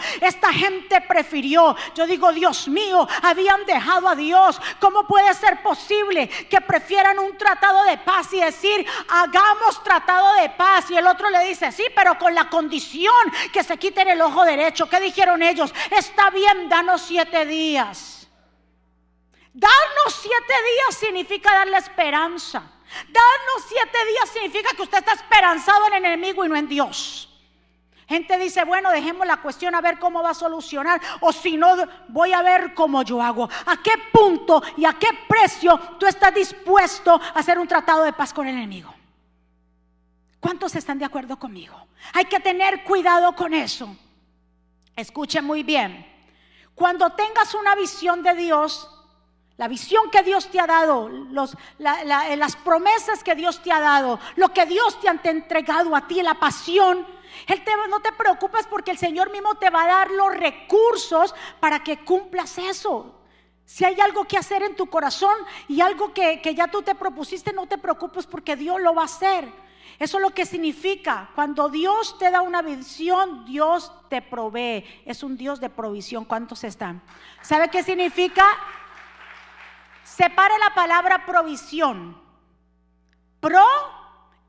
Gente 0.59 1.01
prefirió. 1.01 1.77
Yo 1.95 2.07
digo, 2.07 2.33
Dios 2.33 2.69
mío, 2.69 3.07
habían 3.23 3.65
dejado 3.65 4.09
a 4.09 4.17
Dios. 4.17 4.61
¿Cómo 4.81 5.07
puede 5.07 5.33
ser 5.35 5.63
posible 5.63 6.29
que 6.51 6.61
prefieran 6.61 7.19
un 7.19 7.37
tratado 7.39 7.85
de 7.85 7.99
paz 7.99 8.33
y 8.33 8.41
decir, 8.41 8.87
hagamos 9.09 9.83
tratado 9.83 10.35
de 10.35 10.51
paz? 10.51 10.91
Y 10.91 10.97
el 10.97 11.07
otro 11.07 11.31
le 11.31 11.45
dice, 11.45 11.73
sí, 11.73 11.85
pero 11.95 12.19
con 12.19 12.35
la 12.35 12.51
condición 12.51 13.15
que 13.53 13.63
se 13.63 13.77
quiten 13.79 14.09
el 14.09 14.21
ojo 14.21 14.45
derecho. 14.45 14.89
¿Qué 14.89 15.01
dijeron 15.01 15.43
ellos? 15.43 15.73
Está 15.91 16.31
bien, 16.31 16.69
danos 16.69 17.03
siete 17.03 17.47
días. 17.47 18.29
Darnos 19.53 20.15
siete 20.21 20.55
días 20.73 20.95
significa 20.95 21.53
darle 21.53 21.79
esperanza. 21.79 22.63
Darnos 22.91 23.69
siete 23.69 23.99
días 24.07 24.29
significa 24.31 24.75
que 24.75 24.83
usted 24.83 24.99
está 24.99 25.13
esperanzado 25.13 25.87
en 25.89 25.95
el 25.95 26.05
enemigo 26.05 26.45
y 26.45 26.49
no 26.49 26.57
en 26.57 26.69
Dios. 26.69 27.28
Gente 28.09 28.39
dice, 28.39 28.65
bueno, 28.65 28.91
dejemos 28.91 29.27
la 29.27 29.43
cuestión 29.43 29.75
a 29.75 29.83
ver 29.83 29.99
cómo 29.99 30.23
va 30.23 30.31
a 30.31 30.35
solucionar. 30.35 30.99
O 31.21 31.31
si 31.31 31.59
no, 31.59 31.77
voy 32.09 32.33
a 32.33 32.41
ver 32.41 32.73
cómo 32.73 33.03
yo 33.03 33.21
hago. 33.21 33.49
¿A 33.67 33.83
qué 33.83 33.93
punto 34.11 34.63
y 34.79 34.87
a 34.87 34.95
qué 34.95 35.09
precio 35.29 35.79
tú 36.01 36.07
estás 36.07 36.35
dispuesto 36.35 37.13
a 37.13 37.39
hacer 37.39 37.59
un 37.59 37.69
tratado 37.69 38.05
de 38.05 38.15
paz 38.15 38.33
con 38.33 38.47
el 38.47 38.57
enemigo? 38.57 38.95
¿Cuántos 40.41 40.75
están 40.75 40.99
de 40.99 41.05
acuerdo 41.05 41.39
conmigo? 41.39 41.77
Hay 42.15 42.25
que 42.25 42.41
tener 42.41 42.83
cuidado 42.83 43.35
con 43.35 43.53
eso. 43.53 43.95
Escuche 44.97 45.43
muy 45.43 45.63
bien. 45.63 46.07
Cuando 46.75 47.11
tengas 47.11 47.53
una 47.55 47.75
visión 47.75 48.23
de 48.23 48.35
Dios, 48.35 48.89
la 49.59 49.69
visión 49.69 50.11
que 50.11 50.23
Dios 50.23 50.51
te 50.51 50.61
ha 50.61 50.67
dado, 50.67 51.11
las 51.79 52.57
promesas 52.57 53.23
que 53.23 53.35
Dios 53.35 53.63
te 53.63 53.71
ha 53.71 53.81
dado, 53.81 54.19
lo 54.37 54.49
que 54.55 54.65
Dios 54.65 54.99
te 54.99 55.09
ha 55.09 55.13
entregado 55.31 55.95
a 55.95 56.07
ti, 56.07 56.23
la 56.23 56.35
pasión, 56.35 57.18
él 57.47 57.65
te, 57.65 57.73
no 57.89 58.01
te 58.01 58.13
preocupes 58.13 58.67
porque 58.67 58.91
el 58.91 58.99
Señor 58.99 59.31
mismo 59.31 59.55
te 59.57 59.71
va 59.71 59.85
a 59.85 59.87
dar 59.87 60.11
los 60.11 60.35
recursos 60.35 61.35
para 61.61 61.83
que 61.83 61.99
cumplas 62.05 62.59
eso. 62.59 63.15
Si 63.65 63.85
hay 63.85 64.01
algo 64.01 64.25
que 64.25 64.39
hacer 64.39 64.63
en 64.63 64.77
tu 64.77 64.87
corazón 64.87 65.37
y 65.69 65.81
algo 65.81 66.15
que, 66.15 66.41
que 66.41 66.55
ya 66.55 66.69
tú 66.69 66.83
te 66.83 66.95
propusiste, 66.95 67.53
no 67.53 67.67
te 67.67 67.79
preocupes 67.79 68.27
porque 68.27 68.57
Dios 68.57 68.81
lo 68.81 68.95
va 68.95 69.03
a 69.03 69.07
hacer. 69.07 69.49
Eso 69.99 70.19
es 70.19 70.23
lo 70.23 70.31
que 70.31 70.47
significa. 70.47 71.31
Cuando 71.35 71.69
Dios 71.69 72.19
te 72.19 72.31
da 72.31 72.41
una 72.41 72.63
visión, 72.63 73.45
Dios 73.45 73.93
te 74.09 74.23
provee. 74.23 74.85
Es 75.05 75.23
un 75.23 75.37
Dios 75.37 75.61
de 75.61 75.71
provisión. 75.71 76.25
¿Cuántos 76.25 76.63
están? 76.65 77.03
¿Sabe 77.43 77.69
qué 77.69 77.83
significa? 77.83 78.45
Separe 80.05 80.59
la 80.59 80.73
palabra 80.75 81.27
provisión. 81.27 82.21
Pro 83.41 83.67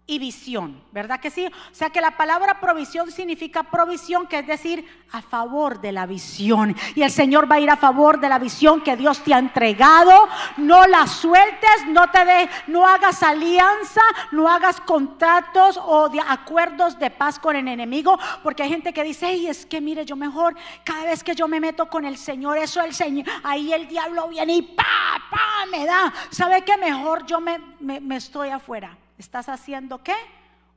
y 0.10 0.18
visión, 0.18 0.82
¿verdad 0.92 1.20
que 1.20 1.30
sí? 1.30 1.46
O 1.46 1.76
sea 1.76 1.92
que 1.92 2.02
la 2.02 2.18
palabra 2.18 2.60
provisión 2.60 3.12
significa 3.12 3.62
provisión, 3.62 4.26
que 4.26 4.40
es 4.40 4.48
decir, 4.48 4.84
a 5.12 5.22
favor 5.22 5.80
de 5.82 5.92
la 5.92 6.08
visión. 6.08 6.76
Y 6.96 7.04
el 7.04 7.12
Señor 7.12 7.50
va 7.50 7.58
a 7.58 7.60
ir 7.60 7.70
a 7.70 7.78
favor 7.78 8.20
de 8.20 8.28
la 8.28 8.40
visión 8.40 8.82
que 8.82 8.98
Dios 8.98 9.24
te 9.24 9.36
ha 9.36 9.38
entregado. 9.38 10.28
No 10.58 10.88
la 10.88 11.06
sueltes, 11.06 11.86
no 11.90 12.10
te 12.10 12.26
de, 12.26 12.50
no 12.68 12.88
hagas 12.88 13.22
alianza, 13.22 14.02
no 14.32 14.50
hagas 14.50 14.82
contratos 14.82 15.80
o 15.86 16.10
de 16.10 16.20
acuerdos 16.20 16.98
de 16.98 17.12
paz 17.12 17.38
con 17.38 17.56
el 17.56 17.68
enemigo, 17.68 18.18
porque 18.42 18.64
hay 18.64 18.70
gente 18.70 18.92
que 18.92 19.04
dice, 19.04 19.28
hey, 19.30 19.46
es 19.48 19.68
que 19.68 19.80
mire, 19.80 20.06
yo 20.06 20.16
mejor 20.16 20.56
cada 20.84 21.06
vez 21.06 21.24
que 21.24 21.36
yo 21.36 21.48
me 21.48 21.60
meto 21.60 21.88
con 21.88 22.04
el 22.04 22.18
Señor, 22.18 22.58
eso 22.58 22.82
el 22.82 22.96
Señor, 22.96 23.28
ahí 23.44 23.72
el 23.72 23.88
diablo 23.88 24.28
viene 24.28 24.56
y 24.56 24.62
pa, 24.64 24.84
pa, 25.30 25.68
me 25.72 25.86
da. 25.86 26.12
¿Sabe 26.32 26.64
qué? 26.64 26.78
Mejor 26.78 27.28
yo 27.28 27.40
me, 27.40 27.60
me 27.80 28.16
estoy 28.16 28.50
afuera. 28.50 28.98
¿Estás 29.20 29.50
haciendo 29.50 30.02
qué? 30.02 30.16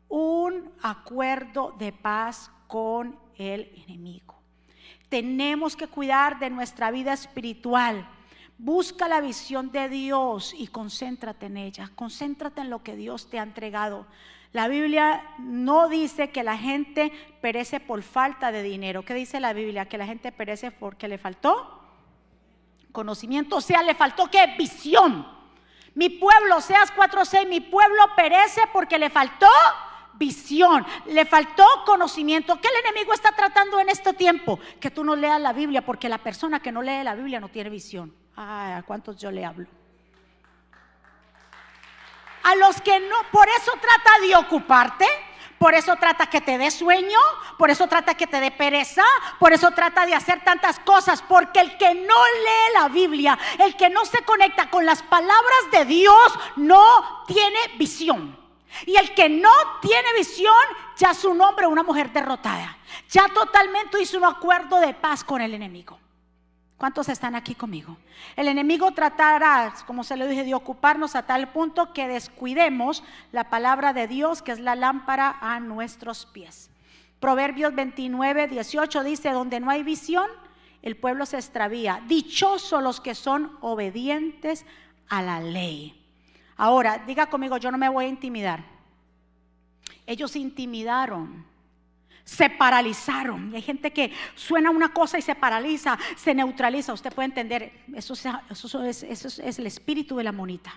Un 0.08 0.72
acuerdo 0.82 1.75
de 1.78 1.92
paz 1.92 2.50
con 2.66 3.16
el 3.37 3.72
enemigo. 3.87 4.34
Tenemos 5.08 5.76
que 5.76 5.87
cuidar 5.87 6.40
de 6.40 6.50
nuestra 6.50 6.90
vida 6.90 7.12
espiritual. 7.12 8.04
Busca 8.58 9.06
la 9.06 9.20
visión 9.20 9.70
de 9.70 9.88
Dios 9.88 10.54
y 10.58 10.66
concéntrate 10.66 11.46
en 11.46 11.56
ella. 11.56 11.92
Concéntrate 11.94 12.62
en 12.62 12.70
lo 12.70 12.82
que 12.82 12.96
Dios 12.96 13.30
te 13.30 13.38
ha 13.38 13.44
entregado. 13.44 14.06
La 14.52 14.66
Biblia 14.66 15.22
no 15.38 15.88
dice 15.88 16.30
que 16.30 16.42
la 16.42 16.58
gente 16.58 17.12
perece 17.40 17.78
por 17.78 18.02
falta 18.02 18.50
de 18.50 18.64
dinero. 18.64 19.04
¿Qué 19.04 19.14
dice 19.14 19.38
la 19.38 19.52
Biblia? 19.52 19.87
Que 19.87 19.99
la 19.99 20.06
gente 20.06 20.32
perece 20.32 20.72
porque 20.72 21.06
le 21.06 21.16
faltó 21.16 21.80
conocimiento. 22.90 23.56
O 23.56 23.61
sea, 23.61 23.84
le 23.84 23.94
faltó 23.94 24.28
qué? 24.28 24.54
Visión. 24.58 25.41
Mi 25.94 26.08
pueblo, 26.08 26.61
seas 26.61 26.92
4.6, 26.94 27.46
mi 27.46 27.61
pueblo 27.61 28.02
perece 28.16 28.62
porque 28.72 28.99
le 28.99 29.11
faltó 29.11 29.49
visión, 30.14 30.86
le 31.06 31.25
faltó 31.26 31.67
conocimiento. 31.84 32.60
¿Qué 32.60 32.69
el 32.69 32.86
enemigo 32.86 33.12
está 33.12 33.32
tratando 33.32 33.78
en 33.80 33.88
este 33.88 34.12
tiempo? 34.12 34.58
Que 34.80 34.90
tú 34.90 35.04
no 35.04 35.17
leas 35.17 35.40
la 35.40 35.52
Biblia, 35.52 35.84
porque 35.84 36.08
la 36.08 36.19
persona 36.19 36.60
que 36.60 36.73
no 36.73 36.82
lee 36.82 37.02
la 37.02 37.14
Biblia 37.14 37.40
no 37.40 37.49
tiene 37.49 37.71
visión. 37.71 38.14
Ay, 38.36 38.73
¿a 38.73 38.82
cuántos 38.82 39.17
yo 39.17 39.30
le 39.30 39.45
hablo? 39.45 39.67
A 42.45 42.54
los 42.56 42.80
que 42.80 42.99
no, 43.00 43.17
por 43.30 43.49
eso 43.49 43.73
trata 43.73 44.26
de 44.26 44.36
ocuparte, 44.36 45.06
por 45.62 45.76
eso 45.76 45.94
trata 45.94 46.26
que 46.26 46.40
te 46.40 46.58
dé 46.58 46.72
sueño, 46.72 47.20
por 47.56 47.70
eso 47.70 47.86
trata 47.86 48.16
que 48.16 48.26
te 48.26 48.40
dé 48.40 48.50
pereza, 48.50 49.04
por 49.38 49.52
eso 49.52 49.70
trata 49.70 50.04
de 50.06 50.12
hacer 50.12 50.42
tantas 50.42 50.80
cosas, 50.80 51.22
porque 51.22 51.60
el 51.60 51.78
que 51.78 51.94
no 51.94 52.25
lee 52.25 52.75
la 52.75 52.88
Biblia, 52.88 53.38
el 53.60 53.76
que 53.76 53.88
no 53.88 54.04
se 54.04 54.22
conecta 54.22 54.68
con 54.70 54.84
las 54.84 55.04
palabras 55.04 55.70
de 55.70 55.84
Dios, 55.84 56.36
no 56.56 57.25
tiene 57.28 57.60
visión. 57.78 58.36
Y 58.86 58.96
el 58.96 59.14
que 59.14 59.28
no 59.28 59.52
tiene 59.80 60.12
visión, 60.18 60.52
ya 60.96 61.14
su 61.14 61.32
nombre 61.32 61.68
una 61.68 61.84
mujer 61.84 62.10
derrotada. 62.10 62.76
Ya 63.10 63.28
totalmente 63.28 64.02
hizo 64.02 64.18
un 64.18 64.25
acuerdo 64.25 64.80
de 64.80 64.94
paz 64.94 65.22
con 65.22 65.40
el 65.42 65.54
enemigo. 65.54 65.96
¿Cuántos 66.82 67.08
están 67.08 67.36
aquí 67.36 67.54
conmigo? 67.54 67.97
El 68.34 68.49
enemigo 68.49 68.90
tratará, 68.90 69.73
como 69.86 70.02
se 70.02 70.16
le 70.16 70.26
dije, 70.26 70.42
de 70.42 70.52
ocuparnos 70.52 71.14
a 71.14 71.23
tal 71.23 71.52
punto 71.52 71.92
que 71.92 72.08
descuidemos 72.08 73.04
la 73.30 73.49
palabra 73.50 73.92
de 73.92 74.08
Dios, 74.08 74.42
que 74.42 74.50
es 74.50 74.58
la 74.58 74.75
lámpara 74.75 75.38
a 75.40 75.60
nuestros 75.60 76.26
pies. 76.26 76.71
Proverbios 77.21 77.73
29, 77.73 78.49
18 78.49 79.04
dice, 79.04 79.30
donde 79.30 79.60
no 79.60 79.71
hay 79.71 79.84
visión, 79.84 80.28
el 80.82 80.97
pueblo 80.97 81.25
se 81.25 81.36
extravía. 81.36 82.02
Dichosos 82.08 82.82
los 82.82 83.00
que 83.00 83.14
son 83.14 83.56
obedientes 83.60 84.66
a 85.08 85.23
la 85.23 85.40
ley. 85.40 86.04
Ahora, 86.56 87.04
diga 87.06 87.26
conmigo, 87.26 87.58
yo 87.58 87.71
no 87.71 87.78
me 87.78 87.88
voy 87.90 88.06
a 88.06 88.08
intimidar. 88.08 88.64
Ellos 90.04 90.34
intimidaron 90.34 91.47
se 92.25 92.50
paralizaron. 92.50 93.52
Y 93.52 93.56
hay 93.56 93.63
gente 93.63 93.93
que 93.93 94.13
suena 94.35 94.71
una 94.71 94.93
cosa 94.93 95.19
y 95.19 95.23
se 95.23 95.35
paraliza, 95.35 95.99
se 96.17 96.35
neutraliza. 96.35 96.93
Usted 96.93 97.13
puede 97.13 97.26
entender, 97.26 97.73
eso, 97.95 98.15
es, 98.85 99.58
el 99.58 99.67
espíritu 99.67 100.17
de 100.17 100.25
la 100.25 100.32
monita, 100.32 100.73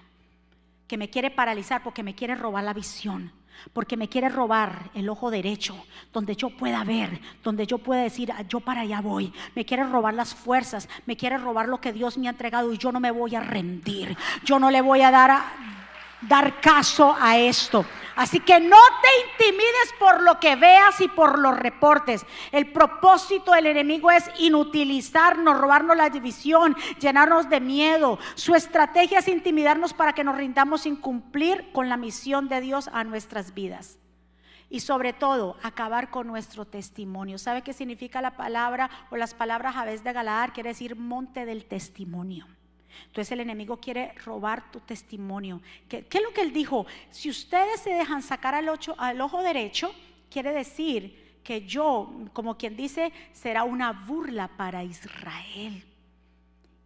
que 0.88 0.97
me 0.97 1.10
quiere 1.10 1.31
paralizar 1.31 1.84
porque 1.84 2.03
me 2.03 2.15
quiere 2.15 2.36
robar 2.36 2.63
la 2.63 2.73
visión. 2.73 3.31
Porque 3.71 3.95
me 3.95 4.10
quiere 4.10 4.27
robar 4.27 4.91
el 4.93 5.08
ojo 5.08 5.31
derecho, 5.31 5.81
donde 6.12 6.36
yo 6.36 6.49
pueda 6.49 6.84
ver, 6.84 7.21
donde 7.41 7.65
yo 7.65 7.77
pueda 7.77 8.01
decir, 8.01 8.29
ah, 8.34 8.41
yo 8.41 8.60
para 8.60 8.81
allá 8.81 8.99
voy. 8.99 9.31
Me 9.55 9.63
quiere 9.63 9.86
robar 9.86 10.13
las 10.13 10.36
fuerzas, 10.36 10.89
me 11.05 11.15
quiere 11.15 11.38
robar 11.38 11.69
lo 11.69 11.79
que 11.79 11.93
Dios 11.93 12.17
me 12.17 12.27
ha 12.27 12.31
entregado 12.31 12.73
y 12.73 12.77
yo 12.77 12.91
no 12.91 12.99
me 12.99 13.12
voy 13.12 13.34
a 13.34 13.39
rendir. 13.39 14.17
Yo 14.43 14.60
no 14.60 14.69
le 14.71 14.81
voy 14.81 15.03
a 15.03 15.10
dar, 15.10 15.31
a, 15.31 15.53
dar 16.21 16.60
caso 16.62 17.15
a 17.19 17.38
esto. 17.38 17.86
Así 18.15 18.39
que 18.39 18.60
no 18.62 18.78
te 19.01 19.43
intimides 19.43 19.93
por 19.99 20.23
lo 20.23 20.39
que 20.39 20.56
veas 20.56 21.01
y 21.01 21.08
por 21.10 21.38
los 21.38 21.58
reportes. 21.58 22.25
El 22.51 22.71
propósito 22.71 23.51
del 23.51 23.67
enemigo 23.67 24.10
es 24.10 24.23
inutilizarnos, 24.39 25.58
robarnos 25.58 25.97
la 25.97 26.10
división, 26.10 26.75
llenarnos 26.99 27.49
de 27.49 27.60
miedo. 27.60 28.17
Su 28.36 28.56
estrategia 28.56 29.19
es 29.19 29.28
intimidarnos 29.28 29.93
para 29.93 30.13
que 30.13 30.23
nos 30.23 30.38
rindamos 30.38 30.82
sin 30.82 30.95
cumplir 30.95 31.71
con 31.73 31.89
la 31.89 31.97
misión 31.97 32.47
de 32.47 32.62
Dios 32.62 32.89
a 32.93 33.04
nuestras 33.04 33.54
vidas. 33.54 33.99
Y 34.69 34.80
sobre 34.80 35.13
todo, 35.13 35.58
acabar 35.62 36.10
con 36.10 36.25
nuestro 36.25 36.65
testimonio. 36.65 37.38
¿Sabe 37.38 37.62
qué 37.62 37.73
significa 37.73 38.21
la 38.21 38.36
palabra 38.36 38.89
o 39.12 39.17
las 39.17 39.34
palabras 39.34 39.75
a 39.75 39.86
veces 39.86 40.04
de 40.04 40.13
Galadar? 40.13 40.54
Quiere 40.54 40.69
decir 40.69 40.95
monte 40.95 41.45
del 41.45 41.65
testimonio. 41.65 42.47
Entonces 43.08 43.31
el 43.31 43.39
enemigo 43.39 43.77
quiere 43.77 44.13
robar 44.25 44.71
tu 44.71 44.79
testimonio. 44.79 45.62
¿Qué, 45.88 46.05
es 46.10 46.23
lo 46.23 46.31
que 46.31 46.41
él 46.41 46.53
dijo? 46.53 46.86
Si 47.12 47.29
ustedes 47.29 47.81
se 47.81 47.91
dejan 47.91 48.21
sacar 48.21 48.55
al, 48.55 48.69
al 48.97 49.21
ojo 49.21 49.41
derecho, 49.41 49.93
quiere 50.29 50.51
decir 50.51 51.39
que 51.43 51.65
yo, 51.65 52.12
como 52.34 52.58
quien 52.58 52.75
dice, 52.75 53.13
será 53.31 53.63
una 53.63 53.91
burla 53.91 54.47
para 54.47 54.84
Israel. 54.84 55.86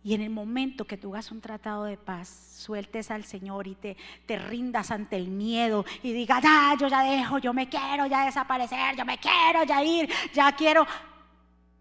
Y 0.04 0.13
en 0.13 0.22
el 0.22 0.30
momento 0.30 0.86
que 0.86 0.98
tú 0.98 1.13
hagas 1.13 1.32
un 1.32 1.41
tratado 1.41 1.84
de 1.84 1.98
paz, 1.98 2.30
sueltes 2.30 3.12
al 3.12 3.26
Señor 3.26 3.67
y 3.67 3.76
te, 3.76 3.98
te 4.26 4.38
rindas 4.38 4.91
ante 4.91 5.17
el 5.17 5.28
miedo 5.28 5.86
y 6.04 6.13
digas, 6.13 6.41
ya, 6.41 6.76
yo 6.80 6.88
ya 6.88 7.04
dejo, 7.04 7.38
yo 7.39 7.54
me 7.54 7.67
quiero 7.67 8.06
ya 8.06 8.26
desaparecer, 8.26 8.95
yo 8.95 9.06
me 9.06 9.17
quiero 9.17 9.63
ya 9.65 9.84
ir, 9.84 10.10
ya 10.34 10.52
quiero 10.54 10.86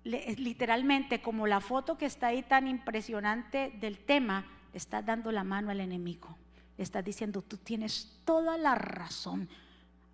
literalmente 0.08 1.20
como 1.20 1.46
la 1.46 1.60
foto 1.60 1.98
que 1.98 2.06
está 2.06 2.28
ahí 2.28 2.42
tan 2.42 2.66
impresionante 2.66 3.72
del 3.80 3.98
tema, 3.98 4.46
le 4.72 4.78
estás 4.78 5.04
dando 5.04 5.30
la 5.32 5.44
mano 5.44 5.70
al 5.70 5.80
enemigo. 5.80 6.36
Le 6.76 6.84
estás 6.84 7.04
diciendo, 7.04 7.42
tú 7.42 7.56
tienes 7.58 8.20
toda 8.24 8.56
la 8.56 8.74
razón. 8.74 9.48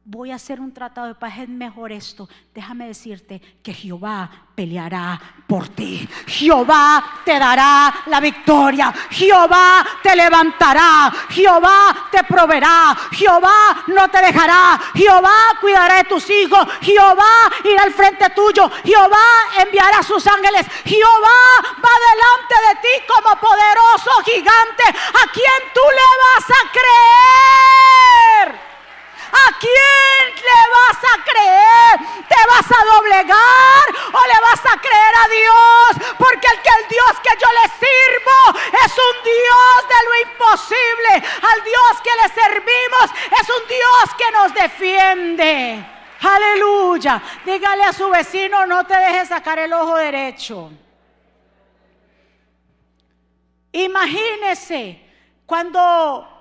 Voy 0.07 0.31
a 0.31 0.35
hacer 0.35 0.61
un 0.61 0.73
tratado 0.73 1.07
de 1.07 1.15
paz, 1.15 1.39
es 1.39 1.49
mejor 1.49 1.91
esto. 1.91 2.29
Déjame 2.55 2.87
decirte 2.87 3.41
que 3.63 3.73
Jehová 3.73 4.31
peleará 4.55 5.21
por 5.47 5.69
ti. 5.69 6.07
Jehová 6.27 7.21
te 7.25 7.39
dará 7.39 7.93
la 8.07 8.21
victoria. 8.21 8.93
Jehová 9.11 9.85
te 10.03 10.15
levantará. 10.15 11.11
Jehová 11.31 12.09
te 12.11 12.23
proveerá. 12.25 12.95
Jehová 13.13 13.85
no 13.87 14.09
te 14.11 14.21
dejará. 14.21 14.79
Jehová 14.95 15.59
cuidará 15.61 15.97
de 15.97 16.05
tus 16.05 16.29
hijos. 16.29 16.67
Jehová 16.83 17.51
irá 17.65 17.85
al 17.85 17.93
frente 17.93 18.29
tuyo. 18.31 18.71
Jehová 18.85 19.27
enviará 19.59 20.03
sus 20.03 20.27
ángeles. 20.27 20.67
Jehová 20.85 21.41
va 21.83 21.91
delante 22.11 22.55
de 22.69 22.75
ti 22.83 23.05
como 23.09 23.41
poderoso 23.41 24.11
gigante. 24.25 24.85
¿A 24.87 25.33
quien 25.33 25.73
tú 25.73 25.81
le 25.91 26.07
vas 26.23 26.51
a 26.51 26.73
creer? 26.73 28.64
¿A 29.33 29.59
quién 29.59 30.35
le 30.35 30.61
vas 30.77 30.99
a 31.13 31.25
creer? 31.25 32.27
¿Te 32.29 32.47
vas 32.47 32.67
a 32.71 32.85
doblegar 32.85 33.87
o 34.13 34.27
le 34.27 34.41
vas 34.41 34.61
a 34.73 34.81
creer 34.81 35.15
a 35.17 35.29
Dios? 35.29 36.15
Porque 36.19 36.47
el 36.49 36.63
que 36.63 36.71
el 36.83 36.89
Dios 36.89 37.13
que 37.23 37.37
yo 37.41 37.49
le 37.53 37.69
sirvo 37.79 38.59
es 38.85 38.93
un 38.93 39.23
Dios 39.25 39.89
de 39.89 40.01
lo 40.05 40.15
imposible. 40.31 41.13
Al 41.53 41.65
Dios 41.65 41.93
que 42.03 42.11
le 42.23 42.29
servimos 42.43 43.11
es 43.41 43.49
un 43.49 43.69
Dios 43.69 44.15
que 44.19 44.31
nos 44.33 44.55
defiende. 44.55 45.87
Aleluya. 46.21 47.23
Dígale 47.45 47.85
a 47.85 47.93
su 47.93 48.09
vecino, 48.09 48.67
no 48.67 48.85
te 48.85 48.97
dejes 48.97 49.29
sacar 49.29 49.59
el 49.59 49.73
ojo 49.73 49.97
derecho. 49.97 50.71
Imagínese 53.73 55.01
cuando 55.47 56.34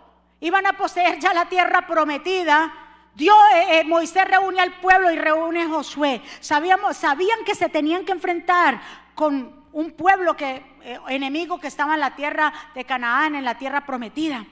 iban 0.43 0.65
a 0.67 0.73
poseer 0.73 1.19
ya 1.19 1.33
la 1.33 1.45
tierra 1.45 1.87
prometida 1.87 2.71
Dios, 3.15 3.37
eh, 3.53 3.79
eh, 3.79 3.83
Moisés 3.83 4.25
reúne 4.25 4.59
al 4.59 4.79
pueblo 4.79 5.11
y 5.11 5.15
reúne 5.15 5.63
a 5.63 5.69
Josué. 5.69 6.21
Sabíamos, 6.39 6.97
sabían 6.97 7.43
que 7.45 7.53
se 7.53 7.69
tenían 7.69 8.05
que 8.05 8.11
enfrentar 8.11 8.81
con 9.13 9.63
un 9.71 9.91
pueblo 9.91 10.35
que, 10.35 10.65
eh, 10.81 10.99
enemigo 11.09 11.59
que 11.59 11.67
estaba 11.67 11.93
en 11.93 11.99
la 11.99 12.15
tierra 12.15 12.51
de 12.73 12.85
Canaán, 12.85 13.35
en 13.35 13.45
la 13.45 13.57
tierra 13.57 13.85
prometida. 13.85 14.45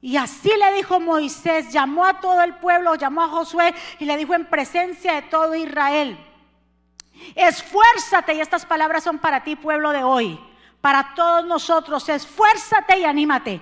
Y 0.00 0.16
así 0.16 0.50
le 0.58 0.72
dijo 0.74 0.98
Moisés, 0.98 1.72
llamó 1.72 2.04
a 2.04 2.20
todo 2.20 2.42
el 2.42 2.54
pueblo, 2.54 2.96
llamó 2.96 3.22
a 3.22 3.28
Josué 3.28 3.74
y 4.00 4.04
le 4.04 4.16
dijo 4.16 4.34
en 4.34 4.46
presencia 4.46 5.14
de 5.14 5.22
todo 5.22 5.54
Israel, 5.54 6.18
esfuérzate, 7.34 8.34
y 8.34 8.40
estas 8.40 8.66
palabras 8.66 9.04
son 9.04 9.18
para 9.18 9.42
ti, 9.42 9.56
pueblo 9.56 9.90
de 9.90 10.02
hoy, 10.02 10.38
para 10.80 11.14
todos 11.14 11.44
nosotros, 11.44 12.08
esfuérzate 12.08 12.98
y 12.98 13.04
anímate 13.04 13.60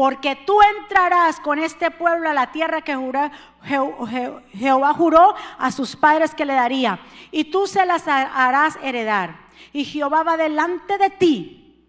porque 0.00 0.34
tú 0.34 0.58
entrarás 0.78 1.40
con 1.40 1.58
este 1.58 1.90
pueblo 1.90 2.30
a 2.30 2.32
la 2.32 2.52
tierra 2.52 2.80
que 2.80 2.96
Jehová 4.54 4.94
juró 4.94 5.34
a 5.58 5.70
sus 5.70 5.94
padres 5.94 6.34
que 6.34 6.46
le 6.46 6.54
daría, 6.54 7.00
y 7.30 7.44
tú 7.44 7.66
se 7.66 7.84
las 7.84 8.08
harás 8.08 8.78
heredar. 8.82 9.36
Y 9.74 9.84
Jehová 9.84 10.22
va 10.22 10.38
delante 10.38 10.96
de 10.96 11.10
ti. 11.10 11.84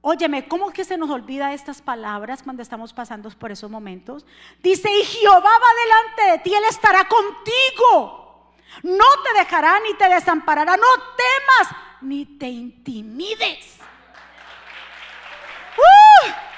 Óyeme, 0.00 0.46
¿cómo 0.46 0.70
que 0.70 0.84
se 0.84 0.96
nos 0.96 1.10
olvida 1.10 1.52
estas 1.52 1.82
palabras 1.82 2.40
cuando 2.40 2.62
estamos 2.62 2.92
pasando 2.92 3.28
por 3.30 3.50
esos 3.50 3.68
momentos? 3.68 4.24
Dice, 4.62 4.88
y 4.96 5.02
Jehová 5.02 5.40
va 5.40 6.20
delante 6.20 6.30
de 6.34 6.38
ti, 6.38 6.54
Él 6.54 6.62
estará 6.70 7.08
contigo. 7.08 8.54
No 8.84 9.06
te 9.24 9.40
dejará 9.40 9.80
ni 9.80 9.92
te 9.94 10.08
desamparará, 10.08 10.76
no 10.76 10.86
temas 11.16 11.76
ni 12.00 12.26
te 12.26 12.46
intimides. 12.46 13.80
¡Uh! 15.76 16.53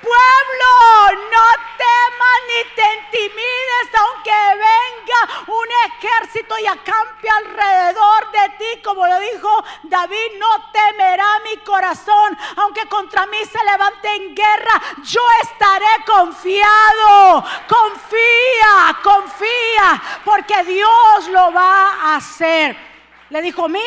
Pueblo, 0.00 1.22
no 1.30 1.44
temas 1.76 2.38
ni 2.48 2.74
te 2.74 2.94
intimides, 2.94 3.88
aunque 3.94 4.30
venga 4.30 5.44
un 5.48 5.66
ejército 5.86 6.58
y 6.58 6.66
acampe 6.66 7.28
alrededor 7.28 8.30
de 8.30 8.48
ti, 8.58 8.82
como 8.82 9.06
lo 9.06 9.18
dijo 9.18 9.64
David, 9.84 10.38
no 10.38 10.70
temerá 10.70 11.40
mi 11.40 11.56
corazón, 11.58 12.36
aunque 12.56 12.86
contra 12.88 13.26
mí 13.26 13.38
se 13.44 13.62
levante 13.64 14.14
en 14.14 14.34
guerra, 14.34 14.82
yo 15.02 15.20
estaré 15.42 16.04
confiado. 16.06 17.44
Confía, 17.68 18.98
confía, 19.02 20.02
porque 20.24 20.64
Dios 20.64 21.28
lo 21.28 21.52
va 21.52 21.94
a 21.94 22.16
hacer. 22.16 22.97
Le 23.30 23.42
dijo, 23.42 23.68
mira, 23.68 23.82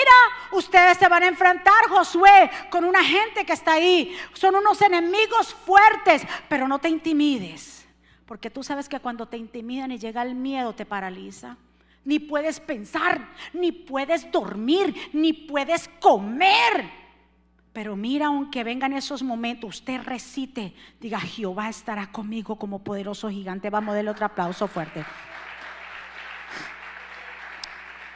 ustedes 0.51 0.97
se 0.97 1.08
van 1.08 1.23
a 1.23 1.27
enfrentar, 1.27 1.88
Josué, 1.89 2.49
con 2.69 2.84
una 2.84 3.04
gente 3.04 3.45
que 3.45 3.54
está 3.54 3.73
ahí. 3.73 4.15
Son 4.34 4.56
unos 4.56 4.82
enemigos 4.82 5.54
fuertes, 5.65 6.23
pero 6.47 6.67
no 6.67 6.80
te 6.80 6.89
intimides. 6.89 7.88
Porque 8.25 8.49
tú 8.49 8.63
sabes 8.63 8.88
que 8.88 8.99
cuando 8.99 9.27
te 9.27 9.38
intimidan 9.38 9.91
y 9.91 9.97
llega 9.97 10.21
el 10.21 10.36
miedo 10.36 10.73
te 10.73 10.86
paraliza. 10.86 11.58
Ni 12.04 12.19
puedes 12.19 12.60
pensar, 12.60 13.30
ni 13.54 13.71
puedes 13.71 14.32
dormir, 14.32 14.95
ni 15.13 15.34
puedes 15.34 15.88
comer. 15.99 16.89
Pero 17.73 17.95
mira, 17.95 18.27
aunque 18.27 18.63
vengan 18.63 18.93
esos 18.93 19.23
momentos, 19.23 19.77
usted 19.77 20.01
recite, 20.04 20.73
diga, 20.99 21.19
Jehová 21.19 21.69
estará 21.69 22.12
conmigo 22.12 22.58
como 22.58 22.84
poderoso 22.84 23.30
gigante. 23.30 23.69
Vamos 23.69 23.93
a 23.93 23.95
darle 23.95 24.12
otro 24.12 24.25
aplauso 24.25 24.67
fuerte. 24.67 25.06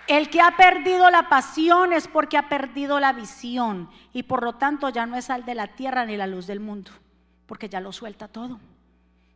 El 0.07 0.29
que 0.29 0.39
ha 0.39 0.55
perdido 0.55 1.09
la 1.09 1.29
pasión 1.29 1.91
es 1.91 2.07
porque 2.07 2.37
ha 2.37 2.47
perdido 2.47 2.99
la 2.99 3.13
visión 3.13 3.89
y 4.13 4.23
por 4.23 4.43
lo 4.43 4.53
tanto 4.53 4.89
ya 4.89 5.05
no 5.05 5.15
es 5.15 5.25
sal 5.25 5.45
de 5.45 5.55
la 5.55 5.67
tierra 5.67 6.05
ni 6.05 6.15
la 6.15 6.27
luz 6.27 6.45
del 6.45 6.59
mundo, 6.59 6.91
porque 7.47 7.69
ya 7.69 7.79
lo 7.79 7.91
suelta 7.91 8.27
todo. 8.27 8.59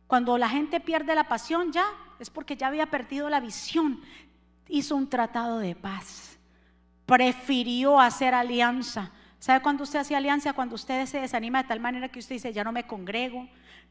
Cuando 0.06 0.38
la 0.38 0.48
gente 0.48 0.80
pierde 0.80 1.14
la 1.14 1.28
pasión 1.28 1.72
ya 1.72 1.86
es 2.20 2.30
porque 2.30 2.56
ya 2.56 2.68
había 2.68 2.86
perdido 2.86 3.28
la 3.30 3.40
visión. 3.40 4.00
Hizo 4.68 4.94
un 4.94 5.08
tratado 5.08 5.58
de 5.58 5.74
paz. 5.74 6.38
Prefirió 7.06 7.98
hacer 7.98 8.34
alianza. 8.34 9.10
¿Sabe 9.40 9.62
cuando 9.62 9.84
usted 9.84 10.00
hace 10.00 10.14
alianza? 10.14 10.52
Cuando 10.52 10.74
usted 10.76 11.06
se 11.06 11.20
desanima 11.20 11.62
de 11.62 11.68
tal 11.68 11.80
manera 11.80 12.08
que 12.08 12.18
usted 12.20 12.36
dice, 12.36 12.52
ya 12.52 12.62
no 12.62 12.72
me 12.72 12.86
congrego, 12.86 13.48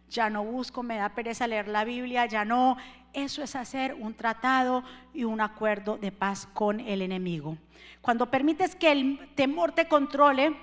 ya 0.10 0.30
no 0.30 0.44
busco, 0.44 0.84
me 0.84 0.98
da 0.98 1.10
pereza 1.10 1.48
leer 1.48 1.68
la 1.68 1.84
Biblia, 1.84 2.26
ya 2.26 2.46
no. 2.46 2.78
Eso 3.14 3.42
es 3.44 3.56
hacer 3.56 3.96
un 3.96 4.14
tratado 4.14 4.84
y 5.14 5.24
un 5.24 5.42
acuerdo 5.42 5.98
de 5.98 6.12
paz 6.12 6.48
con 6.54 6.80
el 6.80 7.02
enemigo. 7.02 7.58
Cuando 8.02 8.30
permites 8.30 8.76
que 8.76 8.92
el 8.92 9.30
temor 9.36 9.72
te 9.72 9.88
controle, 9.88 10.56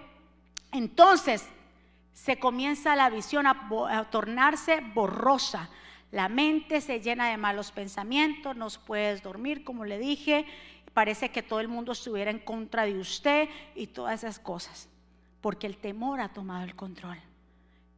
entonces 0.73 1.49
se 2.13 2.39
comienza 2.39 2.97
la 2.97 3.11
visión 3.11 3.47
a, 3.47 4.09
tornarse 4.11 4.81
borrosa. 4.95 5.69
La 6.13 6.29
mente 6.29 6.81
se 6.81 7.01
llena 7.01 7.29
de 7.29 7.37
malos 7.37 7.73
pensamientos, 7.73 8.57
no 8.57 8.69
puedes 8.87 9.23
dormir, 9.23 9.65
como 9.65 9.85
le 9.85 9.99
dije, 9.99 10.47
parece 10.95 11.31
que 11.31 11.43
todo 11.43 11.61
el 11.61 11.69
mundo 11.69 11.93
estuviera 11.93 12.31
en 12.31 12.39
contra 12.39 12.87
de 12.87 12.99
usted 12.99 13.49
y 13.75 13.89
todas 13.89 14.23
esas 14.23 14.39
cosas, 14.39 14.89
porque 15.41 15.67
el 15.67 15.77
temor 15.77 16.21
ha 16.21 16.29
tomado 16.29 16.65
el 16.65 16.75
control. 16.75 17.19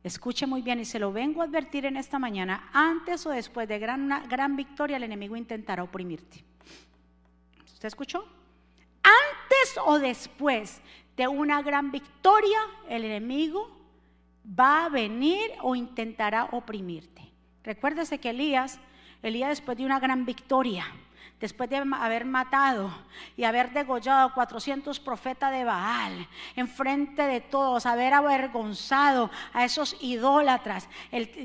Escuche 0.04 0.46
muy 0.46 0.62
bien 0.62 0.80
y 0.80 0.84
se 0.84 0.98
lo 0.98 1.12
vengo 1.12 1.42
a 1.42 1.44
advertir 1.44 1.84
en 1.84 1.96
esta 1.96 2.18
mañana, 2.18 2.70
antes 2.72 3.26
o 3.26 3.30
después 3.30 3.68
de 3.68 3.78
gran, 3.78 4.02
una 4.02 4.20
gran 4.20 4.56
victoria 4.56 4.96
el 4.96 5.02
enemigo 5.02 5.36
intentará 5.36 5.82
oprimirte. 5.82 6.44
¿Usted 7.64 7.88
escuchó? 7.88 8.24
Antes 9.02 9.78
o 9.84 9.98
después 9.98 10.80
de 11.16 11.26
una 11.26 11.62
gran 11.62 11.90
victoria 11.90 12.58
el 12.88 13.04
enemigo 13.04 13.76
va 14.58 14.86
a 14.86 14.88
venir 14.88 15.50
o 15.62 15.74
intentará 15.74 16.44
oprimirte. 16.52 17.30
Recuérdese 17.64 18.18
que 18.18 18.30
Elías, 18.30 18.78
Elías 19.22 19.50
después 19.50 19.76
de 19.76 19.84
una 19.84 20.00
gran 20.00 20.24
victoria, 20.24 20.86
después 21.40 21.70
de 21.70 21.76
haber 21.76 22.24
matado 22.24 22.90
y 23.36 23.44
haber 23.44 23.72
degollado 23.72 24.32
400 24.34 24.98
profetas 25.00 25.52
de 25.52 25.64
Baal, 25.64 26.26
enfrente 26.56 27.22
de 27.22 27.40
todos, 27.40 27.86
haber 27.86 28.14
avergonzado 28.14 29.30
a 29.52 29.64
esos 29.64 29.96
idólatras. 30.00 30.88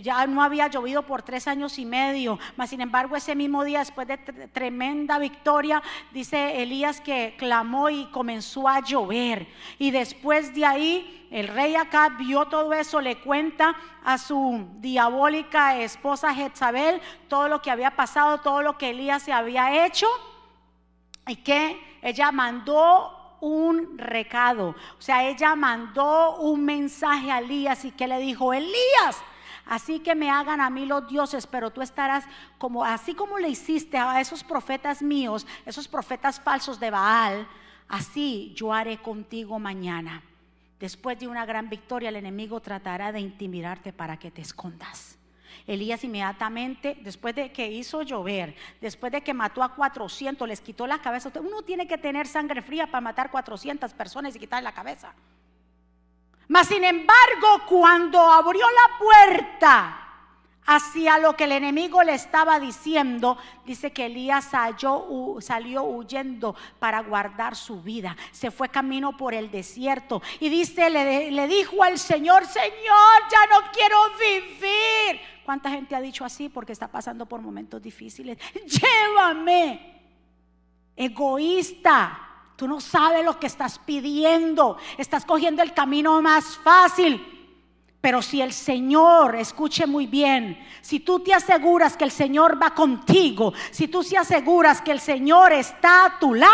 ya 0.01 0.25
no 0.27 0.41
había 0.41 0.67
llovido 0.67 1.03
por 1.03 1.21
tres 1.21 1.47
años 1.47 1.77
y 1.77 1.85
medio, 1.85 2.39
mas 2.55 2.71
sin 2.71 2.81
embargo 2.81 3.15
ese 3.15 3.35
mismo 3.35 3.63
día, 3.63 3.79
después 3.79 4.07
de 4.07 4.17
tremenda 4.17 5.19
victoria, 5.19 5.81
dice 6.11 6.61
Elías 6.61 6.99
que 7.01 7.35
clamó 7.37 7.89
y 7.89 8.05
comenzó 8.07 8.67
a 8.67 8.79
llover. 8.81 9.47
Y 9.77 9.91
después 9.91 10.53
de 10.53 10.65
ahí 10.65 11.22
el 11.33 11.47
rey 11.47 11.75
acá 11.75 12.09
vio 12.09 12.45
todo 12.45 12.71
eso, 12.73 13.01
le 13.01 13.19
cuenta 13.19 13.75
a 14.03 14.19
su 14.19 14.67
diabólica 14.75 15.79
esposa 15.79 16.35
Jezabel 16.35 17.01
todo 17.27 17.47
lo 17.47 17.59
que 17.59 17.71
había 17.71 17.95
pasado, 17.95 18.41
todo 18.41 18.61
lo 18.61 18.77
que 18.77 18.91
Elías 18.91 19.23
se 19.23 19.33
había 19.33 19.83
hecho 19.83 20.05
y 21.25 21.37
que 21.37 21.97
ella 22.03 22.31
mandó 22.31 23.37
un 23.41 23.97
recado, 23.97 24.75
o 24.99 25.01
sea, 25.01 25.27
ella 25.27 25.55
mandó 25.55 26.35
un 26.35 26.63
mensaje 26.63 27.31
a 27.31 27.39
Elías 27.39 27.83
y 27.83 27.89
que 27.89 28.07
le 28.07 28.19
dijo, 28.19 28.53
Elías, 28.53 29.17
así 29.65 30.01
que 30.01 30.13
me 30.13 30.29
hagan 30.29 30.61
a 30.61 30.69
mí 30.69 30.85
los 30.85 31.07
dioses, 31.07 31.47
pero 31.47 31.71
tú 31.71 31.81
estarás 31.81 32.25
como, 32.59 32.85
así 32.85 33.15
como 33.15 33.39
le 33.39 33.49
hiciste 33.49 33.97
a 33.97 34.21
esos 34.21 34.43
profetas 34.43 35.01
míos, 35.01 35.47
esos 35.65 35.87
profetas 35.87 36.39
falsos 36.39 36.79
de 36.79 36.91
Baal, 36.91 37.47
así 37.87 38.53
yo 38.55 38.71
haré 38.71 38.99
contigo 38.99 39.57
mañana. 39.57 40.21
Después 40.83 41.17
de 41.17 41.29
una 41.29 41.45
gran 41.45 41.69
victoria, 41.69 42.09
el 42.09 42.17
enemigo 42.17 42.59
tratará 42.59 43.13
de 43.13 43.21
intimidarte 43.21 43.93
para 43.93 44.19
que 44.19 44.31
te 44.31 44.41
escondas. 44.41 45.17
Elías 45.65 46.03
inmediatamente, 46.03 46.97
después 46.99 47.33
de 47.33 47.53
que 47.53 47.71
hizo 47.71 48.01
llover, 48.01 48.53
después 48.81 49.09
de 49.13 49.21
que 49.21 49.33
mató 49.33 49.63
a 49.63 49.75
400, 49.75 50.45
les 50.45 50.59
quitó 50.59 50.85
la 50.85 50.99
cabeza. 50.99 51.31
Uno 51.39 51.61
tiene 51.61 51.87
que 51.87 51.97
tener 51.97 52.27
sangre 52.27 52.61
fría 52.61 52.87
para 52.87 52.99
matar 52.99 53.31
400 53.31 53.93
personas 53.93 54.35
y 54.35 54.39
quitarle 54.39 54.65
la 54.65 54.73
cabeza. 54.73 55.13
Mas 56.49 56.67
sin 56.67 56.83
embargo, 56.83 57.63
cuando 57.65 58.19
abrió 58.19 58.65
la 58.65 58.97
puerta 58.99 60.02
hacia 60.65 61.17
lo 61.17 61.35
que 61.35 61.45
el 61.45 61.51
enemigo 61.51 62.03
le 62.03 62.13
estaba 62.13 62.59
diciendo, 62.59 63.37
dice 63.65 63.91
que 63.91 64.05
Elías 64.05 64.45
salió, 64.45 65.83
huyendo 65.83 66.55
para 66.79 67.01
guardar 67.01 67.55
su 67.55 67.81
vida. 67.81 68.15
Se 68.31 68.51
fue 68.51 68.69
camino 68.69 69.17
por 69.17 69.33
el 69.33 69.51
desierto 69.51 70.21
y 70.39 70.49
dice, 70.49 70.89
le, 70.89 71.31
le 71.31 71.47
dijo 71.47 71.83
al 71.83 71.97
Señor, 71.97 72.45
Señor, 72.45 73.21
ya 73.31 73.47
no 73.47 73.71
quiero 73.71 73.97
vivir. 74.19 75.21
¿Cuánta 75.45 75.69
gente 75.69 75.95
ha 75.95 76.01
dicho 76.01 76.23
así 76.23 76.49
porque 76.49 76.71
está 76.71 76.87
pasando 76.87 77.25
por 77.25 77.41
momentos 77.41 77.81
difíciles? 77.81 78.37
Llévame, 78.65 80.01
egoísta. 80.95 82.19
Tú 82.55 82.67
no 82.67 82.79
sabes 82.79 83.25
lo 83.25 83.39
que 83.39 83.47
estás 83.47 83.79
pidiendo. 83.79 84.77
Estás 84.97 85.25
cogiendo 85.25 85.61
el 85.61 85.73
camino 85.73 86.21
más 86.21 86.57
fácil. 86.57 87.32
Pero 88.03 88.21
si 88.21 88.41
el 88.41 88.51
Señor, 88.51 89.33
escuche 89.35 89.87
muy 89.87 90.07
bien, 90.07 90.61
si 90.81 90.99
tú 90.99 91.21
te 91.21 91.33
aseguras 91.33 91.95
que 91.95 92.03
el 92.03 92.11
Señor 92.11 92.61
va 92.61 92.75
contigo, 92.75 93.53
si 93.71 93.87
tú 93.87 94.03
te 94.03 94.17
aseguras 94.17 94.81
que 94.81 94.91
el 94.91 94.99
Señor 94.99 95.53
está 95.53 96.07
a 96.07 96.19
tu 96.19 96.33
lado, 96.33 96.51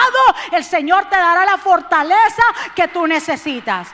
el 0.51 0.63
Señor 0.63 1.09
te 1.09 1.15
dará 1.15 1.45
la 1.45 1.57
fortaleza 1.57 2.43
que 2.75 2.87
tú 2.89 3.07
necesitas. 3.07 3.87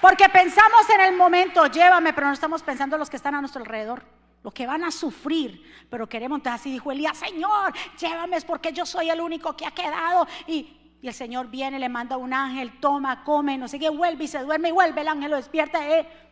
Porque 0.00 0.26
pensamos 0.30 0.88
en 0.88 1.02
el 1.02 1.16
momento, 1.18 1.66
llévame, 1.66 2.14
pero 2.14 2.28
no 2.28 2.32
estamos 2.32 2.62
pensando 2.62 2.96
en 2.96 3.00
los 3.00 3.10
que 3.10 3.16
están 3.16 3.34
a 3.34 3.40
nuestro 3.40 3.60
alrededor, 3.60 4.02
los 4.42 4.54
que 4.54 4.66
van 4.66 4.82
a 4.82 4.90
sufrir. 4.90 5.62
Pero 5.90 6.08
queremos, 6.08 6.38
entonces 6.38 6.62
así 6.62 6.72
dijo 6.72 6.90
Elías, 6.90 7.18
Señor, 7.18 7.74
llévame, 8.00 8.38
es 8.38 8.46
porque 8.46 8.72
yo 8.72 8.86
soy 8.86 9.10
el 9.10 9.20
único 9.20 9.54
que 9.54 9.66
ha 9.66 9.72
quedado. 9.72 10.26
Y, 10.46 10.78
el 11.02 11.14
Señor 11.14 11.48
viene, 11.48 11.78
le 11.78 11.88
manda 11.88 12.18
un 12.18 12.32
ángel, 12.34 12.78
toma, 12.78 13.24
come, 13.24 13.56
no 13.56 13.68
sé 13.68 13.78
qué, 13.78 13.88
vuelve 13.88 14.24
y 14.24 14.28
se 14.28 14.38
duerme 14.38 14.68
y 14.68 14.72
vuelve, 14.72 15.00
el 15.00 15.08
ángel 15.08 15.30
lo 15.30 15.36
despierta. 15.36 15.86
Eh, 15.86 16.29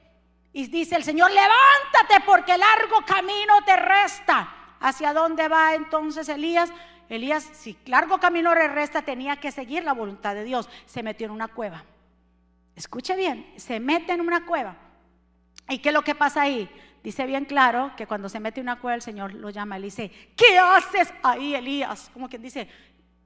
y 0.58 0.66
dice 0.66 0.96
el 0.96 1.04
Señor, 1.04 1.30
levántate 1.30 2.26
porque 2.26 2.58
largo 2.58 3.04
camino 3.06 3.62
te 3.64 3.76
resta. 3.76 4.52
¿Hacia 4.80 5.12
dónde 5.12 5.46
va 5.46 5.76
entonces 5.76 6.28
Elías? 6.28 6.72
Elías, 7.08 7.48
si 7.52 7.78
largo 7.86 8.18
camino 8.18 8.52
le 8.52 8.66
resta, 8.66 9.02
tenía 9.02 9.36
que 9.36 9.52
seguir 9.52 9.84
la 9.84 9.92
voluntad 9.92 10.34
de 10.34 10.42
Dios. 10.42 10.68
Se 10.84 11.04
metió 11.04 11.26
en 11.26 11.30
una 11.30 11.46
cueva. 11.46 11.84
Escuche 12.74 13.14
bien, 13.14 13.52
se 13.54 13.78
mete 13.78 14.14
en 14.14 14.20
una 14.20 14.46
cueva. 14.46 14.76
¿Y 15.68 15.78
qué 15.78 15.90
es 15.90 15.94
lo 15.94 16.02
que 16.02 16.16
pasa 16.16 16.42
ahí? 16.42 16.68
Dice 17.04 17.24
bien 17.24 17.44
claro 17.44 17.92
que 17.96 18.08
cuando 18.08 18.28
se 18.28 18.40
mete 18.40 18.58
en 18.58 18.66
una 18.66 18.80
cueva 18.80 18.96
el 18.96 19.02
Señor 19.02 19.34
lo 19.34 19.50
llama 19.50 19.78
y 19.78 19.82
dice, 19.82 20.10
¿qué 20.36 20.58
haces 20.58 21.14
ahí, 21.22 21.54
Elías? 21.54 22.10
Como 22.12 22.28
quien 22.28 22.42
dice, 22.42 22.68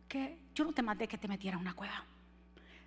que 0.06 0.36
yo 0.54 0.66
no 0.66 0.74
te 0.74 0.82
mandé 0.82 1.08
que 1.08 1.16
te 1.16 1.28
metiera 1.28 1.56
en 1.56 1.62
una 1.62 1.72
cueva. 1.72 2.04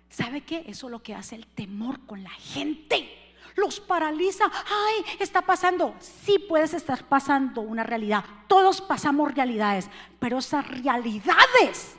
¿Sabe 0.08 0.42
qué? 0.42 0.62
Eso 0.68 0.86
es 0.86 0.92
lo 0.92 1.02
que 1.02 1.16
hace 1.16 1.34
el 1.34 1.48
temor 1.48 2.06
con 2.06 2.22
la 2.22 2.30
gente 2.30 3.25
los 3.56 3.80
paraliza. 3.80 4.44
Ay, 4.44 5.04
está 5.18 5.42
pasando. 5.42 5.94
Sí 6.00 6.38
puedes 6.38 6.74
estar 6.74 7.04
pasando 7.04 7.62
una 7.62 7.82
realidad. 7.82 8.24
Todos 8.46 8.80
pasamos 8.80 9.34
realidades, 9.34 9.88
pero 10.18 10.38
esas 10.38 10.66
realidades 10.68 11.96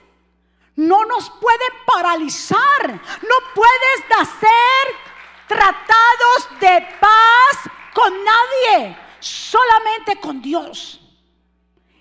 no 0.75 1.03
nos 1.05 1.29
pueden 1.31 1.71
paralizar. 1.85 2.91
No 2.91 3.35
puedes 3.53 4.19
hacer 4.19 4.95
tratados 5.47 6.59
de 6.61 6.87
paz 6.99 7.73
con 7.93 8.13
nadie, 8.23 8.97
solamente 9.19 10.19
con 10.19 10.41
Dios. 10.41 11.01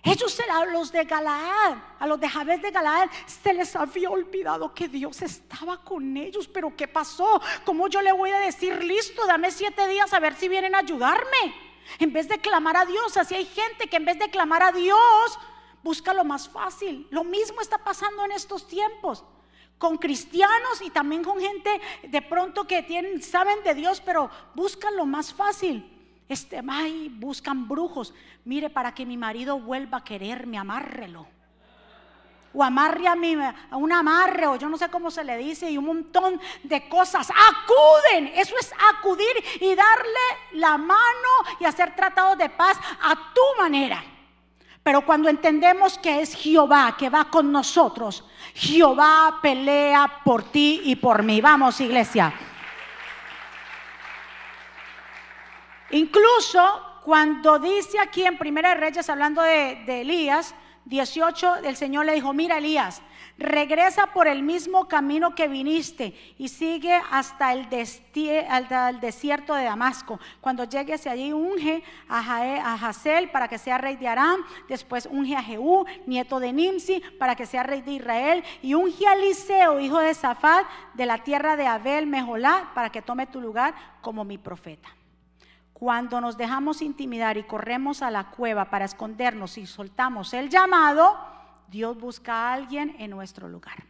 Ellos 0.07 0.39
a 0.49 0.65
los 0.67 0.93
de 0.93 1.05
Galaad, 1.05 1.79
a 1.99 2.07
los 2.07 2.21
de 2.21 2.29
Jabes 2.29 2.63
de 2.63 2.71
Galaad, 2.71 3.11
se 3.27 3.53
les 3.53 3.75
había 3.75 4.09
olvidado 4.09 4.73
que 4.73 4.87
Dios 4.87 5.21
estaba 5.23 5.83
con 5.83 6.17
ellos. 6.17 6.47
Pero 6.47 6.77
¿qué 6.77 6.87
pasó? 6.87 7.41
¿Cómo 7.65 7.89
yo 7.89 8.01
le 8.01 8.13
voy 8.13 8.31
a 8.31 8.39
decir, 8.39 8.85
listo, 8.85 9.27
dame 9.27 9.51
siete 9.51 9.89
días 9.89 10.13
a 10.15 10.21
ver 10.21 10.37
si 10.37 10.49
vienen 10.49 10.77
a 10.77 10.79
ayudarme? 10.79 11.55
En 11.99 12.13
vez 12.13 12.29
de 12.29 12.39
clamar 12.39 12.77
a 12.77 12.85
Dios, 12.85 13.17
así 13.17 13.35
hay 13.35 13.47
gente 13.47 13.89
que 13.89 13.97
en 13.97 14.05
vez 14.05 14.19
de 14.19 14.31
clamar 14.31 14.63
a 14.63 14.71
Dios, 14.73 15.39
busca 15.83 16.15
lo 16.15 16.25
más 16.25 16.49
fácil. 16.49 17.09
Lo 17.11 17.25
mismo 17.25 17.61
está 17.61 17.79
pasando 17.79 18.25
en 18.25 18.33
estos 18.33 18.69
tiempos 18.69 19.25
con 19.79 19.99
cristianos 19.99 20.83
y 20.83 20.91
también 20.91 21.23
con 21.23 21.41
gente 21.41 21.81
de 22.05 22.23
pronto 22.23 22.67
que 22.67 22.83
tienen, 22.83 23.23
saben 23.23 23.63
de 23.65 23.75
Dios, 23.75 24.01
pero 24.01 24.31
buscan 24.55 24.97
lo 24.97 25.05
más 25.05 25.35
fácil. 25.35 25.96
Este, 26.29 26.61
ay, 26.69 27.09
buscan 27.09 27.69
brujos. 27.69 28.13
Mire, 28.45 28.71
para 28.71 28.95
que 28.95 29.07
mi 29.07 29.17
marido 29.17 29.59
vuelva 29.59 29.99
a 29.99 30.05
quererme, 30.05 30.59
amárrelo. 30.59 31.27
O 32.53 32.65
amarre 32.65 33.07
a, 33.07 33.15
mi, 33.15 33.35
a 33.35 33.77
un 33.77 33.93
amarre, 33.93 34.47
o 34.47 34.57
yo 34.57 34.69
no 34.69 34.79
sé 34.79 34.89
cómo 34.89 35.11
se 35.11 35.23
le 35.23 35.37
dice, 35.37 35.71
y 35.71 35.77
un 35.77 35.85
montón 35.85 36.41
de 36.63 36.89
cosas. 36.89 37.29
Acuden, 37.31 38.33
eso 38.35 38.55
es 38.59 38.73
acudir 38.95 39.45
y 39.61 39.75
darle 39.75 40.21
la 40.53 40.79
mano 40.79 41.29
y 41.61 41.65
hacer 41.65 41.95
tratados 41.95 42.39
de 42.39 42.49
paz 42.49 42.79
a 43.03 43.15
tu 43.35 43.63
manera. 43.63 44.03
Pero 44.83 45.05
cuando 45.05 45.29
entendemos 45.29 45.99
que 45.99 46.21
es 46.21 46.35
Jehová 46.35 46.97
que 46.97 47.11
va 47.11 47.25
con 47.25 47.53
nosotros, 47.53 48.25
Jehová 48.55 49.39
pelea 49.43 50.21
por 50.25 50.45
ti 50.45 50.81
y 50.85 50.97
por 50.97 51.23
mí. 51.25 51.41
Vamos, 51.41 51.81
iglesia. 51.81 52.33
Incluso 55.91 56.83
cuando 57.05 57.61
dice 57.61 58.01
aquí 58.01 58.25
en 58.25 58.37
Primera 58.37 58.71
de 58.71 58.81
Reyes, 58.81 59.09
hablando 59.09 59.41
de, 59.41 60.01
Elías, 60.01 60.55
18, 60.87 61.57
el 61.65 61.77
Señor 61.77 62.07
le 62.07 62.15
dijo, 62.15 62.33
mira 62.33 62.59
Elías, 62.59 63.01
regresa 63.39 64.09
por 64.09 64.27
el 64.27 64.43
mismo 64.43 64.89
camino 64.89 65.35
que 65.35 65.47
viniste 65.47 66.15
y 66.39 66.49
sigue 66.49 67.01
hasta 67.11 67.53
el, 67.53 67.69
desierto 69.01 69.55
de 69.55 69.65
Damasco. 69.65 70.19
Cuando 70.41 70.65
llegues 70.65 71.07
allí, 71.07 71.33
unge 71.33 71.85
a, 72.09 72.75
Hazel 72.75 73.31
para 73.31 73.47
que 73.47 73.59
sea 73.59 73.79
rey 73.79 73.97
de 73.97 74.09
Aram, 74.09 74.45
después 74.69 75.07
unge 75.09 75.37
a 75.37 75.43
Jehú, 75.43 75.87
nieto 76.07 76.41
de 76.41 76.53
Nimsi, 76.53 77.01
para 77.21 77.37
que 77.37 77.47
sea 77.47 77.63
rey 77.63 77.83
de 77.83 77.93
Israel, 77.93 78.43
y 78.63 78.75
unge 78.75 79.07
a 79.07 79.15
Eliseo, 79.15 79.79
hijo 79.79 80.01
de 80.01 80.15
Zafat, 80.15 80.67
de 80.95 81.07
la 81.07 81.19
tierra 81.19 81.57
de 81.57 81.69
Abel, 81.69 82.09
Mejolá, 82.09 82.73
para 82.75 82.91
que 82.91 83.03
tome 83.03 83.27
tu 83.27 83.41
lugar 83.41 83.75
como 84.01 84.25
mi 84.25 84.39
profeta. 84.39 84.96
Cuando 85.79 86.23
nos 86.23 86.39
dejamos 86.39 86.81
intimidar 86.81 87.37
y 87.37 87.43
corremos 87.43 88.01
a 88.01 88.11
la 88.11 88.31
cueva 88.31 88.71
para 88.71 88.87
escondernos 88.87 89.59
y 89.59 89.67
soltamos 89.67 90.33
el 90.33 90.49
llamado, 90.49 91.19
Dios 91.69 92.01
busca 92.01 92.33
a 92.33 92.55
alguien 92.55 92.97
en 92.99 93.11
nuestro 93.11 93.47
lugar. 93.47 93.85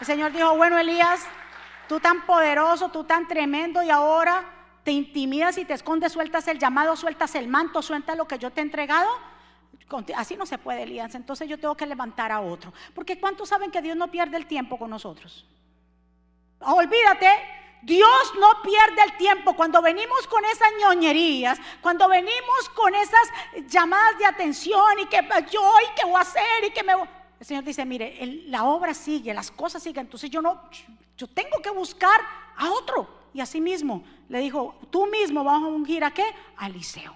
El 0.00 0.04
Señor 0.04 0.32
dijo, 0.32 0.56
bueno 0.56 0.76
Elías, 0.76 1.24
tú 1.88 2.00
tan 2.00 2.26
poderoso, 2.26 2.88
tú 2.88 3.04
tan 3.04 3.28
tremendo 3.28 3.80
y 3.80 3.90
ahora 3.90 4.42
te 4.82 4.90
intimidas 4.90 5.56
y 5.58 5.64
te 5.64 5.74
escondes, 5.74 6.10
sueltas 6.10 6.48
el 6.48 6.58
llamado, 6.58 6.96
sueltas 6.96 7.36
el 7.36 7.46
manto, 7.46 7.80
sueltas 7.80 8.16
lo 8.16 8.26
que 8.26 8.40
yo 8.40 8.50
te 8.50 8.60
he 8.60 8.64
entregado. 8.64 9.08
Así 10.16 10.36
no 10.36 10.46
se 10.46 10.58
puede, 10.58 10.82
Elías. 10.82 11.14
Entonces 11.14 11.48
yo 11.48 11.60
tengo 11.60 11.76
que 11.76 11.86
levantar 11.86 12.32
a 12.32 12.40
otro. 12.40 12.72
Porque 12.92 13.20
¿cuántos 13.20 13.50
saben 13.50 13.70
que 13.70 13.80
Dios 13.80 13.96
no 13.96 14.10
pierde 14.10 14.36
el 14.36 14.46
tiempo 14.46 14.76
con 14.76 14.90
nosotros? 14.90 15.46
Olvídate 16.58 17.62
Dios 17.84 18.32
no 18.40 18.62
pierde 18.62 19.02
el 19.04 19.16
tiempo 19.18 19.54
cuando 19.54 19.82
venimos 19.82 20.26
con 20.26 20.42
esas 20.46 20.68
ñoñerías, 20.80 21.58
cuando 21.82 22.08
venimos 22.08 22.68
con 22.74 22.94
esas 22.94 23.28
llamadas 23.68 24.18
de 24.18 24.24
atención 24.24 25.00
y 25.00 25.06
que 25.06 25.20
yo 25.50 25.70
y 25.80 25.94
que 25.94 26.06
voy 26.06 26.16
a 26.16 26.20
hacer 26.20 26.64
y 26.66 26.70
que 26.70 26.82
me 26.82 26.94
voy. 26.94 27.08
El 27.38 27.46
Señor 27.46 27.64
dice, 27.64 27.84
mire, 27.84 28.44
la 28.46 28.64
obra 28.64 28.94
sigue, 28.94 29.34
las 29.34 29.50
cosas 29.50 29.82
siguen, 29.82 30.06
entonces 30.06 30.30
yo 30.30 30.40
no, 30.40 30.62
yo 31.18 31.26
tengo 31.26 31.58
que 31.62 31.70
buscar 31.70 32.20
a 32.56 32.70
otro. 32.70 33.24
Y 33.34 33.40
así 33.40 33.60
mismo 33.60 34.02
le 34.28 34.38
dijo, 34.38 34.78
tú 34.90 35.06
mismo 35.06 35.44
vas 35.44 35.62
a 35.62 35.66
ungir 35.66 36.04
a 36.04 36.12
qué? 36.12 36.24
A 36.56 36.68
Eliseo. 36.68 37.14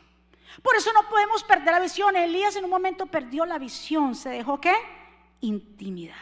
Por 0.62 0.76
eso 0.76 0.92
no 0.92 1.08
podemos 1.08 1.44
perder 1.44 1.72
la 1.72 1.80
visión. 1.80 2.14
Elías 2.16 2.56
en 2.56 2.64
un 2.64 2.70
momento 2.70 3.06
perdió 3.06 3.46
la 3.46 3.58
visión, 3.58 4.14
se 4.14 4.28
dejó 4.28 4.60
qué? 4.60 4.74
Intimidar. 5.40 6.16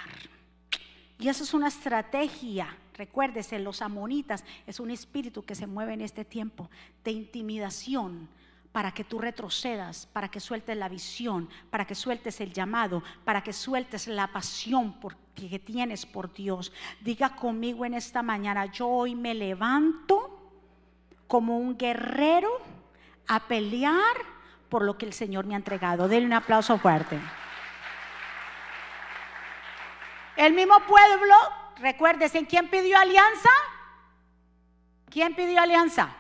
Y 1.18 1.28
eso 1.28 1.44
es 1.44 1.54
una 1.54 1.68
estrategia 1.68 2.76
Recuérdese, 2.96 3.58
los 3.58 3.82
amonitas 3.82 4.42
es 4.66 4.80
un 4.80 4.90
espíritu 4.90 5.44
que 5.44 5.54
se 5.54 5.66
mueve 5.66 5.92
en 5.92 6.00
este 6.00 6.24
tiempo 6.24 6.70
de 7.04 7.10
intimidación 7.10 8.28
para 8.72 8.92
que 8.92 9.04
tú 9.04 9.18
retrocedas, 9.18 10.06
para 10.12 10.30
que 10.30 10.40
sueltes 10.40 10.76
la 10.76 10.88
visión, 10.88 11.48
para 11.70 11.86
que 11.86 11.94
sueltes 11.94 12.40
el 12.40 12.52
llamado, 12.52 13.02
para 13.24 13.42
que 13.42 13.52
sueltes 13.52 14.06
la 14.06 14.26
pasión 14.28 14.96
que 15.34 15.58
tienes 15.58 16.06
por 16.06 16.32
Dios. 16.32 16.72
Diga 17.00 17.36
conmigo 17.36 17.84
en 17.84 17.94
esta 17.94 18.22
mañana, 18.22 18.66
yo 18.66 18.88
hoy 18.88 19.14
me 19.14 19.34
levanto 19.34 20.50
como 21.26 21.58
un 21.58 21.76
guerrero 21.76 22.50
a 23.28 23.46
pelear 23.46 24.16
por 24.68 24.84
lo 24.84 24.96
que 24.96 25.06
el 25.06 25.12
Señor 25.12 25.44
me 25.46 25.54
ha 25.54 25.58
entregado. 25.58 26.08
Denle 26.08 26.26
un 26.26 26.32
aplauso 26.32 26.78
fuerte. 26.78 27.18
El 30.36 30.52
mismo 30.52 30.78
pueblo 30.86 31.34
Recuérdese, 31.78 32.46
¿quién 32.46 32.68
pidió 32.68 32.98
alianza? 32.98 33.50
¿Quién 35.10 35.34
pidió 35.34 35.60
alianza? 35.60 36.14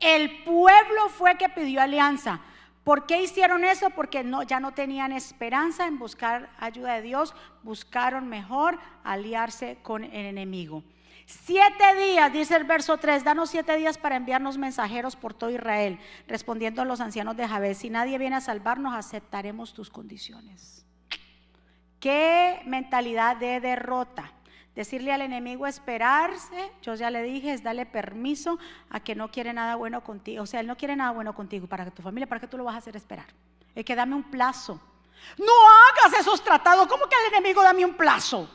El 0.00 0.42
pueblo 0.44 1.08
fue 1.08 1.36
que 1.36 1.48
pidió 1.48 1.80
alianza. 1.80 2.40
¿Por 2.84 3.06
qué 3.06 3.22
hicieron 3.22 3.64
eso? 3.64 3.90
Porque 3.90 4.24
ya 4.46 4.60
no 4.60 4.72
tenían 4.72 5.12
esperanza 5.12 5.86
en 5.86 5.98
buscar 5.98 6.50
ayuda 6.58 6.94
de 6.94 7.02
Dios, 7.02 7.34
buscaron 7.62 8.28
mejor 8.28 8.78
aliarse 9.02 9.78
con 9.82 10.04
el 10.04 10.26
enemigo. 10.26 10.84
Siete 11.26 11.94
días, 11.94 12.30
dice 12.30 12.54
el 12.54 12.64
verso 12.64 12.98
3, 12.98 13.24
danos 13.24 13.48
siete 13.48 13.74
días 13.76 13.96
para 13.96 14.16
enviarnos 14.16 14.58
mensajeros 14.58 15.16
por 15.16 15.32
todo 15.32 15.48
Israel, 15.48 15.98
respondiendo 16.28 16.82
a 16.82 16.84
los 16.84 17.00
ancianos 17.00 17.36
de 17.38 17.48
Jabez, 17.48 17.78
si 17.78 17.88
nadie 17.88 18.18
viene 18.18 18.36
a 18.36 18.42
salvarnos, 18.42 18.92
aceptaremos 18.92 19.72
tus 19.72 19.88
condiciones. 19.88 20.84
¿Qué 21.98 22.60
mentalidad 22.66 23.38
de 23.38 23.60
derrota? 23.60 24.30
Decirle 24.74 25.12
al 25.12 25.22
enemigo 25.22 25.66
esperarse, 25.66 26.72
yo 26.82 26.94
ya 26.94 27.10
le 27.10 27.22
dije, 27.22 27.52
es 27.52 27.62
darle 27.62 27.86
permiso 27.86 28.58
a 28.90 29.00
que 29.00 29.14
no 29.14 29.30
quiere 29.30 29.52
nada 29.52 29.76
bueno 29.76 30.02
contigo. 30.02 30.42
O 30.42 30.46
sea, 30.46 30.60
él 30.60 30.66
no 30.66 30.76
quiere 30.76 30.96
nada 30.96 31.12
bueno 31.12 31.34
contigo 31.34 31.66
para 31.66 31.90
tu 31.90 32.02
familia, 32.02 32.26
¿para 32.26 32.40
qué 32.40 32.48
tú 32.48 32.58
lo 32.58 32.64
vas 32.64 32.74
a 32.74 32.78
hacer 32.78 32.96
esperar? 32.96 33.26
Es 33.74 33.84
que 33.84 33.94
dame 33.94 34.14
un 34.16 34.24
plazo. 34.24 34.80
No 35.38 35.52
hagas 36.02 36.20
esos 36.20 36.42
tratados, 36.42 36.88
¿cómo 36.88 37.06
que 37.06 37.16
el 37.16 37.34
enemigo 37.34 37.62
dame 37.62 37.84
un 37.84 37.94
plazo? 37.94 38.48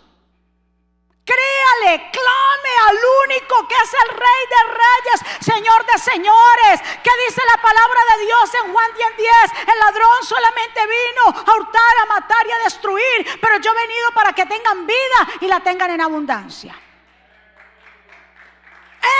Créale, 1.30 2.10
clame 2.10 2.74
al 2.88 2.98
único 3.26 3.68
que 3.68 3.76
es 3.76 3.94
el 3.94 4.10
Rey 4.18 4.42
de 4.50 4.74
Reyes, 4.74 5.46
Señor 5.46 5.86
de 5.86 6.00
Señores. 6.00 6.82
¿Qué 7.04 7.12
dice 7.28 7.44
la 7.46 7.62
palabra 7.62 8.02
de 8.12 8.26
Dios 8.26 8.54
en 8.56 8.74
Juan 8.74 8.92
10:10? 8.94 9.15
10? 9.15 9.30
El 9.68 9.80
ladrón 9.80 10.24
solamente 10.24 10.82
vino 10.88 11.44
a 11.46 11.56
hurtar, 11.56 11.98
a 12.02 12.06
matar 12.08 12.48
y 12.48 12.52
a 12.52 12.58
destruir, 12.63 13.39
pero 13.39 13.60
yo 13.60 13.72
he 13.72 13.76
venido 13.76 14.12
para 14.15 14.34
que 14.34 14.48
tengan 14.48 14.88
vida 14.88 15.28
y 15.42 15.48
la 15.48 15.60
tengan 15.60 15.92
en 15.92 16.02
abundancia. 16.02 16.76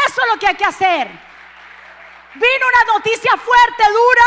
Eso 0.08 0.22
es 0.24 0.28
lo 0.34 0.40
que 0.40 0.48
hay 0.48 0.56
que 0.56 0.66
hacer. 0.66 1.08
Vino 2.34 2.68
una 2.68 2.94
noticia 2.94 3.38
fuerte, 3.38 3.84
dura, 3.84 4.26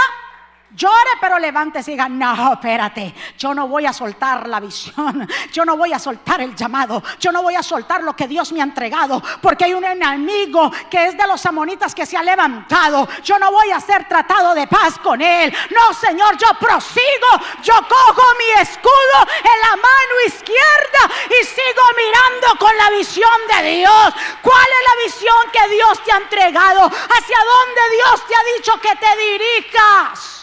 Llore, 0.75 1.11
pero 1.21 1.39
levántese 1.39 1.91
y 1.91 1.95
diga, 1.95 2.09
no, 2.09 2.55
espérate, 2.55 3.15
yo 3.37 3.53
no 3.53 3.69
voy 3.69 3.85
a 3.85 3.93
soltar 3.93 4.49
la 4.49 4.59
visión, 4.59 5.29
yo 5.53 5.67
no 5.67 5.77
voy 5.77 5.93
a 5.93 5.99
soltar 5.99 6.41
el 6.41 6.57
llamado, 6.57 7.03
yo 7.21 7.31
no 7.31 7.43
voy 7.43 7.55
a 7.55 7.63
soltar 7.63 8.03
lo 8.03 8.17
que 8.17 8.27
Dios 8.27 8.53
me 8.53 8.61
ha 8.61 8.65
entregado, 8.65 9.23
porque 9.43 9.67
hay 9.67 9.75
un 9.75 9.85
enemigo 9.85 10.73
que 10.91 11.09
es 11.09 11.17
de 11.17 11.27
los 11.27 11.45
amonitas 11.45 11.95
que 11.95 12.07
se 12.07 12.17
ha 12.17 12.23
levantado, 12.23 13.07
yo 13.23 13.39
no 13.39 13.53
voy 13.53 13.71
a 13.71 13.81
ser 13.81 14.09
tratado 14.09 14.55
de 14.55 14.67
paz 14.67 14.99
con 14.99 15.21
él, 15.21 15.55
no 15.71 15.93
Señor, 15.93 16.39
yo 16.39 16.49
prosigo, 16.59 17.29
yo 17.63 17.75
cojo 17.75 18.23
mi 18.39 18.63
escudo 18.63 19.27
en 19.45 19.61
la 19.61 19.77
mano 19.77 20.15
izquierda 20.27 21.15
y 21.29 21.45
sigo 21.45 21.83
mirando 21.97 22.59
con 22.59 22.77
la 22.77 22.91
visión 22.91 23.31
de 23.49 23.71
Dios. 23.71 24.15
¿Cuál 24.41 24.67
es 24.67 24.89
la 24.89 25.05
visión 25.05 25.51
que 25.53 25.75
Dios 25.75 26.03
te 26.05 26.13
ha 26.13 26.17
entregado? 26.17 26.87
¿Hacia 26.87 27.39
dónde 27.45 27.97
Dios 27.97 28.27
te 28.27 28.35
ha 28.35 28.57
dicho 28.57 28.81
que 28.81 28.97
te 28.97 29.17
dirijas? 29.17 30.42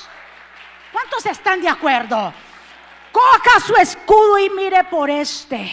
¿Cuántos 0.92 1.26
están 1.26 1.62
de 1.62 1.70
acuerdo? 1.70 2.34
Coja 3.12 3.60
su 3.66 3.76
escudo 3.76 4.40
y 4.40 4.50
mire 4.50 4.84
por 4.86 5.10
este. 5.10 5.70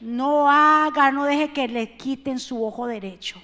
No 0.00 0.50
haga, 0.50 1.10
no 1.10 1.24
deje 1.24 1.52
que 1.52 1.68
le 1.68 1.96
quiten 1.96 2.38
su 2.38 2.64
ojo 2.64 2.86
derecho. 2.86 3.42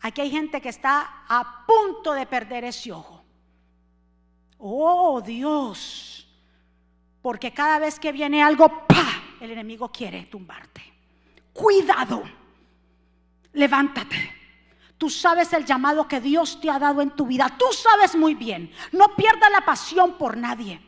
Aquí 0.00 0.20
hay 0.20 0.30
gente 0.30 0.60
que 0.60 0.68
está 0.68 1.24
a 1.28 1.64
punto 1.66 2.12
de 2.12 2.26
perder 2.26 2.64
ese 2.64 2.92
ojo. 2.92 3.24
Oh 4.58 5.20
Dios, 5.20 6.28
porque 7.22 7.52
cada 7.52 7.78
vez 7.78 7.98
que 7.98 8.12
viene 8.12 8.42
algo, 8.42 8.86
¡pa! 8.86 9.22
el 9.40 9.50
enemigo 9.50 9.90
quiere 9.90 10.22
tumbarte. 10.24 10.82
Cuidado, 11.52 12.22
levántate. 13.52 14.43
Tú 15.04 15.10
sabes 15.10 15.52
el 15.52 15.66
llamado 15.66 16.08
que 16.08 16.18
Dios 16.18 16.58
te 16.62 16.70
ha 16.70 16.78
dado 16.78 17.02
en 17.02 17.10
tu 17.10 17.26
vida. 17.26 17.54
Tú 17.58 17.66
sabes 17.74 18.16
muy 18.16 18.34
bien. 18.34 18.72
No 18.90 19.14
pierdas 19.14 19.50
la 19.50 19.60
pasión 19.60 20.16
por 20.16 20.34
nadie. 20.34 20.80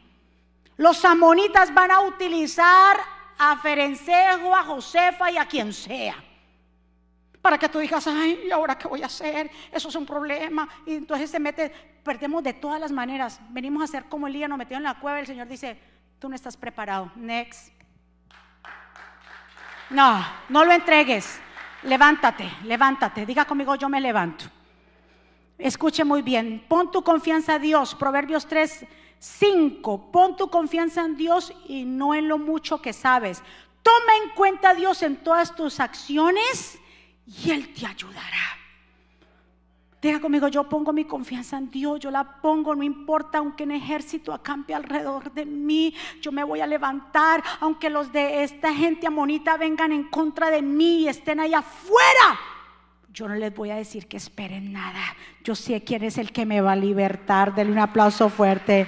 Los 0.78 1.04
amonitas 1.04 1.74
van 1.74 1.90
a 1.90 2.00
utilizar 2.00 2.96
a 3.36 3.58
Ferencejo, 3.58 4.56
a 4.56 4.64
Josefa 4.64 5.30
y 5.30 5.36
a 5.36 5.44
quien 5.44 5.70
sea. 5.70 6.14
Para 7.42 7.58
que 7.58 7.68
tú 7.68 7.78
digas, 7.78 8.06
ay, 8.06 8.44
¿y 8.48 8.50
ahora 8.50 8.78
qué 8.78 8.88
voy 8.88 9.02
a 9.02 9.06
hacer? 9.06 9.50
Eso 9.70 9.90
es 9.90 9.94
un 9.94 10.06
problema. 10.06 10.66
Y 10.86 10.94
entonces 10.94 11.30
se 11.30 11.38
mete, 11.38 11.68
perdemos 12.02 12.42
de 12.42 12.54
todas 12.54 12.80
las 12.80 12.92
maneras. 12.92 13.38
Venimos 13.50 13.82
a 13.82 13.86
ser 13.86 14.06
como 14.06 14.28
Elías, 14.28 14.48
nos 14.48 14.56
metió 14.56 14.78
en 14.78 14.84
la 14.84 14.98
cueva. 14.98 15.20
El 15.20 15.26
Señor 15.26 15.46
dice, 15.46 15.78
tú 16.18 16.30
no 16.30 16.34
estás 16.34 16.56
preparado. 16.56 17.12
Next. 17.16 17.70
No, 19.90 20.26
no 20.48 20.64
lo 20.64 20.72
entregues 20.72 21.38
levántate, 21.82 22.50
levántate. 22.64 23.26
Diga 23.26 23.44
conmigo, 23.44 23.74
yo 23.74 23.88
me 23.88 24.00
levanto. 24.00 24.44
Escuche 25.58 26.04
muy 26.04 26.22
bien. 26.22 26.64
Pon 26.68 26.90
tu 26.90 27.02
confianza 27.02 27.56
en 27.56 27.62
Dios. 27.62 27.94
Proverbios 27.94 28.46
3, 28.46 28.86
5. 29.18 30.12
Pon 30.12 30.36
tu 30.36 30.48
confianza 30.48 31.04
en 31.04 31.16
Dios 31.16 31.52
y 31.66 31.84
no 31.84 32.14
en 32.14 32.28
lo 32.28 32.38
mucho 32.38 32.82
que 32.82 32.92
sabes. 32.92 33.42
Toma 33.82 34.16
en 34.22 34.30
cuenta 34.30 34.70
a 34.70 34.74
Dios 34.74 35.02
en 35.02 35.16
todas 35.16 35.54
tus 35.54 35.80
acciones 35.80 36.78
y 37.26 37.50
Él 37.50 37.72
te 37.72 37.86
ayudará. 37.86 38.65
Diga 40.06 40.20
conmigo, 40.20 40.46
yo 40.46 40.62
pongo 40.68 40.92
mi 40.92 41.04
confianza 41.04 41.58
en 41.58 41.68
Dios, 41.68 41.98
yo 41.98 42.12
la 42.12 42.22
pongo, 42.40 42.76
no 42.76 42.84
importa 42.84 43.38
aunque 43.38 43.64
un 43.64 43.72
ejército 43.72 44.32
acampe 44.32 44.72
alrededor 44.72 45.32
de 45.32 45.44
mí, 45.44 45.92
yo 46.22 46.30
me 46.30 46.44
voy 46.44 46.60
a 46.60 46.66
levantar, 46.68 47.42
aunque 47.58 47.90
los 47.90 48.12
de 48.12 48.44
esta 48.44 48.72
gente 48.72 49.08
amonita 49.08 49.56
vengan 49.56 49.90
en 49.90 50.04
contra 50.04 50.48
de 50.48 50.62
mí 50.62 51.00
y 51.00 51.08
estén 51.08 51.40
allá 51.40 51.58
afuera. 51.58 52.38
Yo 53.12 53.26
no 53.26 53.34
les 53.34 53.52
voy 53.52 53.70
a 53.70 53.74
decir 53.74 54.06
que 54.06 54.18
esperen 54.18 54.72
nada. 54.72 55.02
Yo 55.42 55.56
sé 55.56 55.82
quién 55.82 56.04
es 56.04 56.18
el 56.18 56.30
que 56.30 56.46
me 56.46 56.60
va 56.60 56.74
a 56.74 56.76
libertar. 56.76 57.56
Denle 57.56 57.72
un 57.72 57.80
aplauso 57.80 58.28
fuerte. 58.28 58.86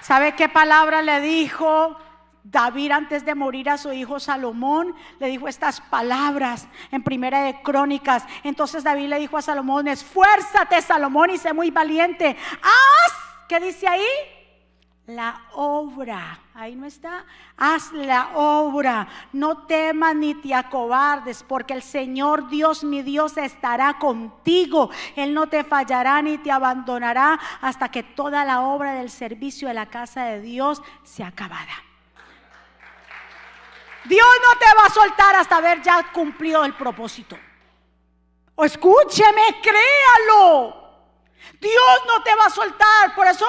¿Sabe 0.00 0.36
qué 0.36 0.48
palabra 0.48 1.02
le 1.02 1.20
dijo 1.20 1.96
David 2.44 2.90
antes 2.90 3.24
de 3.24 3.34
morir 3.34 3.70
a 3.70 3.78
su 3.78 3.90
hijo 3.90 4.20
Salomón 4.20 4.94
le 5.18 5.28
dijo 5.28 5.48
estas 5.48 5.80
palabras 5.80 6.68
en 6.90 7.02
primera 7.02 7.42
de 7.42 7.62
Crónicas. 7.62 8.26
Entonces 8.42 8.84
David 8.84 9.08
le 9.08 9.18
dijo 9.18 9.38
a 9.38 9.42
Salomón, 9.42 9.88
esfuérzate 9.88 10.82
Salomón 10.82 11.30
y 11.30 11.38
sé 11.38 11.54
muy 11.54 11.70
valiente. 11.70 12.36
Haz, 12.62 13.12
¿qué 13.48 13.58
dice 13.60 13.88
ahí? 13.88 14.04
La 15.06 15.40
obra, 15.54 16.38
ahí 16.54 16.74
no 16.76 16.84
está. 16.84 17.24
Haz 17.56 17.92
la 17.92 18.36
obra, 18.36 19.08
no 19.32 19.66
temas 19.66 20.14
ni 20.14 20.34
te 20.34 20.54
acobardes, 20.54 21.42
porque 21.42 21.72
el 21.72 21.82
Señor 21.82 22.48
Dios, 22.48 22.84
mi 22.84 23.02
Dios, 23.02 23.38
estará 23.38 23.98
contigo. 23.98 24.90
Él 25.16 25.32
no 25.32 25.46
te 25.46 25.64
fallará 25.64 26.20
ni 26.20 26.36
te 26.38 26.50
abandonará 26.50 27.38
hasta 27.62 27.90
que 27.90 28.02
toda 28.02 28.44
la 28.44 28.62
obra 28.62 28.94
del 28.94 29.10
servicio 29.10 29.68
de 29.68 29.74
la 29.74 29.86
casa 29.86 30.24
de 30.24 30.40
Dios 30.42 30.82
sea 31.02 31.28
acabada. 31.28 31.72
Dios 34.04 34.26
no 34.42 34.58
te 34.58 34.66
va 34.76 34.86
a 34.86 34.90
soltar 34.90 35.36
hasta 35.36 35.56
haber 35.56 35.82
ya 35.82 36.12
cumplido 36.12 36.64
el 36.64 36.74
propósito. 36.74 37.38
O 38.54 38.64
escúcheme, 38.64 39.60
créalo. 39.62 40.84
Dios 41.60 42.02
no 42.06 42.22
te 42.22 42.34
va 42.34 42.46
a 42.46 42.50
soltar. 42.50 43.14
Por 43.14 43.26
eso 43.26 43.46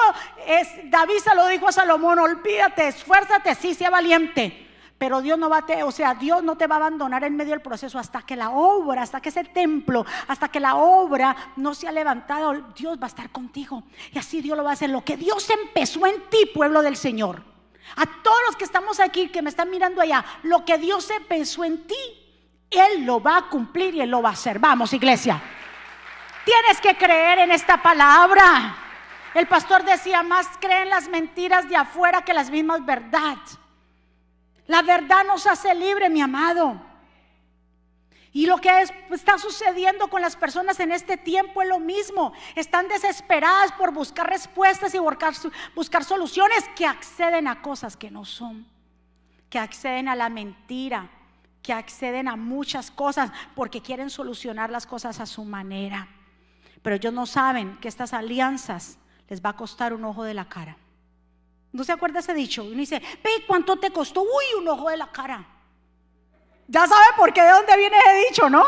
es, 0.48 0.68
David 0.90 1.18
se 1.20 1.36
lo 1.36 1.48
dijo 1.48 1.68
a 1.68 1.72
Salomón, 1.72 2.20
olvídate, 2.20 2.88
esfuérzate, 2.88 3.56
sí, 3.56 3.74
sea 3.74 3.90
valiente. 3.90 4.62
Pero 4.98 5.22
Dios 5.22 5.38
no 5.38 5.50
va 5.50 5.58
a 5.58 5.86
o 5.86 5.92
sea, 5.92 6.16
Dios 6.16 6.42
no 6.42 6.56
te 6.56 6.68
va 6.68 6.76
a 6.76 6.78
abandonar 6.78 7.26
en 7.26 7.36
medio 7.36 7.52
del 7.52 7.62
proceso 7.62 8.00
hasta 8.00 8.22
que 8.22 8.38
la 8.38 8.52
obra, 8.52 9.02
hasta 9.02 9.20
que 9.20 9.28
ese 9.28 9.44
templo, 9.44 10.06
hasta 10.28 10.48
que 10.48 10.62
la 10.62 10.76
obra 10.76 11.36
no 11.58 11.74
se 11.74 11.88
ha 11.88 11.92
levantado, 11.92 12.54
Dios 12.76 12.98
va 12.98 13.06
a 13.06 13.08
estar 13.08 13.30
contigo. 13.30 13.84
Y 14.14 14.18
así 14.18 14.42
Dios 14.42 14.56
lo 14.58 14.64
va 14.64 14.70
a 14.70 14.74
hacer. 14.74 14.90
Lo 14.90 15.04
que 15.04 15.18
Dios 15.18 15.50
empezó 15.50 16.08
en 16.08 16.30
ti, 16.30 16.50
pueblo 16.54 16.82
del 16.82 16.96
Señor. 16.96 17.55
A 17.96 18.06
todos 18.06 18.40
los 18.48 18.56
que 18.56 18.66
estamos 18.66 19.00
aquí, 19.00 19.30
que 19.30 19.42
me 19.42 19.50
están 19.50 19.70
mirando 19.70 20.02
allá, 20.02 20.24
lo 20.44 20.66
que 20.66 20.78
Dios 20.78 21.10
empezó 21.12 21.64
en 21.64 21.86
ti, 21.88 21.96
Él 22.70 23.06
lo 23.06 23.22
va 23.22 23.38
a 23.38 23.50
cumplir 23.50 23.96
y 23.96 24.02
Él 24.02 24.10
lo 24.10 24.22
va 24.22 24.30
a 24.30 24.34
hacer. 24.34 24.60
Vamos, 24.60 24.94
iglesia. 24.94 25.42
Tienes 26.44 26.80
que 26.82 26.96
creer 26.96 27.40
en 27.40 27.52
esta 27.52 27.82
palabra. 27.82 28.78
El 29.34 29.48
pastor 29.48 29.84
decía, 29.84 30.24
más 30.24 30.48
creen 30.60 30.90
las 30.90 31.08
mentiras 31.10 31.68
de 31.68 31.76
afuera 31.76 32.22
que 32.22 32.34
las 32.34 32.50
mismas 32.50 32.86
verdades. 32.86 33.58
La 34.68 34.82
verdad 34.82 35.26
nos 35.26 35.46
hace 35.48 35.74
libre, 35.76 36.10
mi 36.10 36.22
amado. 36.22 36.82
Y 38.36 38.48
lo 38.48 38.58
que 38.58 38.70
está 39.12 39.38
sucediendo 39.38 40.10
con 40.10 40.22
las 40.22 40.36
personas 40.36 40.82
en 40.82 40.92
este 40.92 41.16
tiempo 41.16 41.62
es 41.62 41.70
lo 41.70 41.80
mismo. 41.80 42.34
Están 42.56 42.90
desesperadas 42.90 43.72
por 43.72 43.94
buscar 43.94 44.30
respuestas 44.30 44.94
y 44.94 44.98
buscar, 44.98 45.34
buscar 45.74 46.04
soluciones 46.04 46.66
que 46.76 46.86
acceden 46.86 47.48
a 47.48 47.62
cosas 47.62 47.96
que 47.96 48.12
no 48.12 48.26
son, 48.26 48.68
que 49.50 49.58
acceden 49.58 50.10
a 50.10 50.18
la 50.18 50.28
mentira, 50.28 51.10
que 51.64 51.72
acceden 51.72 52.28
a 52.28 52.36
muchas 52.36 52.92
cosas 52.92 53.32
porque 53.56 53.82
quieren 53.82 54.10
solucionar 54.10 54.70
las 54.70 54.86
cosas 54.86 55.22
a 55.22 55.26
su 55.28 55.46
manera. 55.46 56.10
Pero 56.82 56.98
ellos 56.98 57.14
no 57.14 57.28
saben 57.28 57.78
que 57.78 57.88
estas 57.88 58.12
alianzas 58.12 58.98
les 59.30 59.42
va 59.42 59.52
a 59.52 59.56
costar 59.56 59.94
un 59.94 60.04
ojo 60.04 60.26
de 60.26 60.34
la 60.34 60.50
cara. 60.50 60.76
¿No 61.72 61.86
se 61.86 61.94
acuerda 61.94 62.20
ese 62.20 62.34
dicho? 62.34 62.66
Uno 62.66 62.76
dice, 62.76 63.02
ve, 63.24 63.46
¿cuánto 63.48 63.78
te 63.78 63.92
costó? 63.92 64.24
Uy, 64.24 64.60
un 64.62 64.68
ojo 64.68 64.90
de 64.90 64.98
la 64.98 65.10
cara. 65.10 65.55
Ya 66.68 66.88
sabe 66.88 67.06
por 67.18 67.32
qué 67.34 67.42
de 67.42 67.52
dónde 67.52 67.78
viene 67.78 67.98
ese 67.98 68.28
dicho, 68.30 68.50
¿no? 68.50 68.64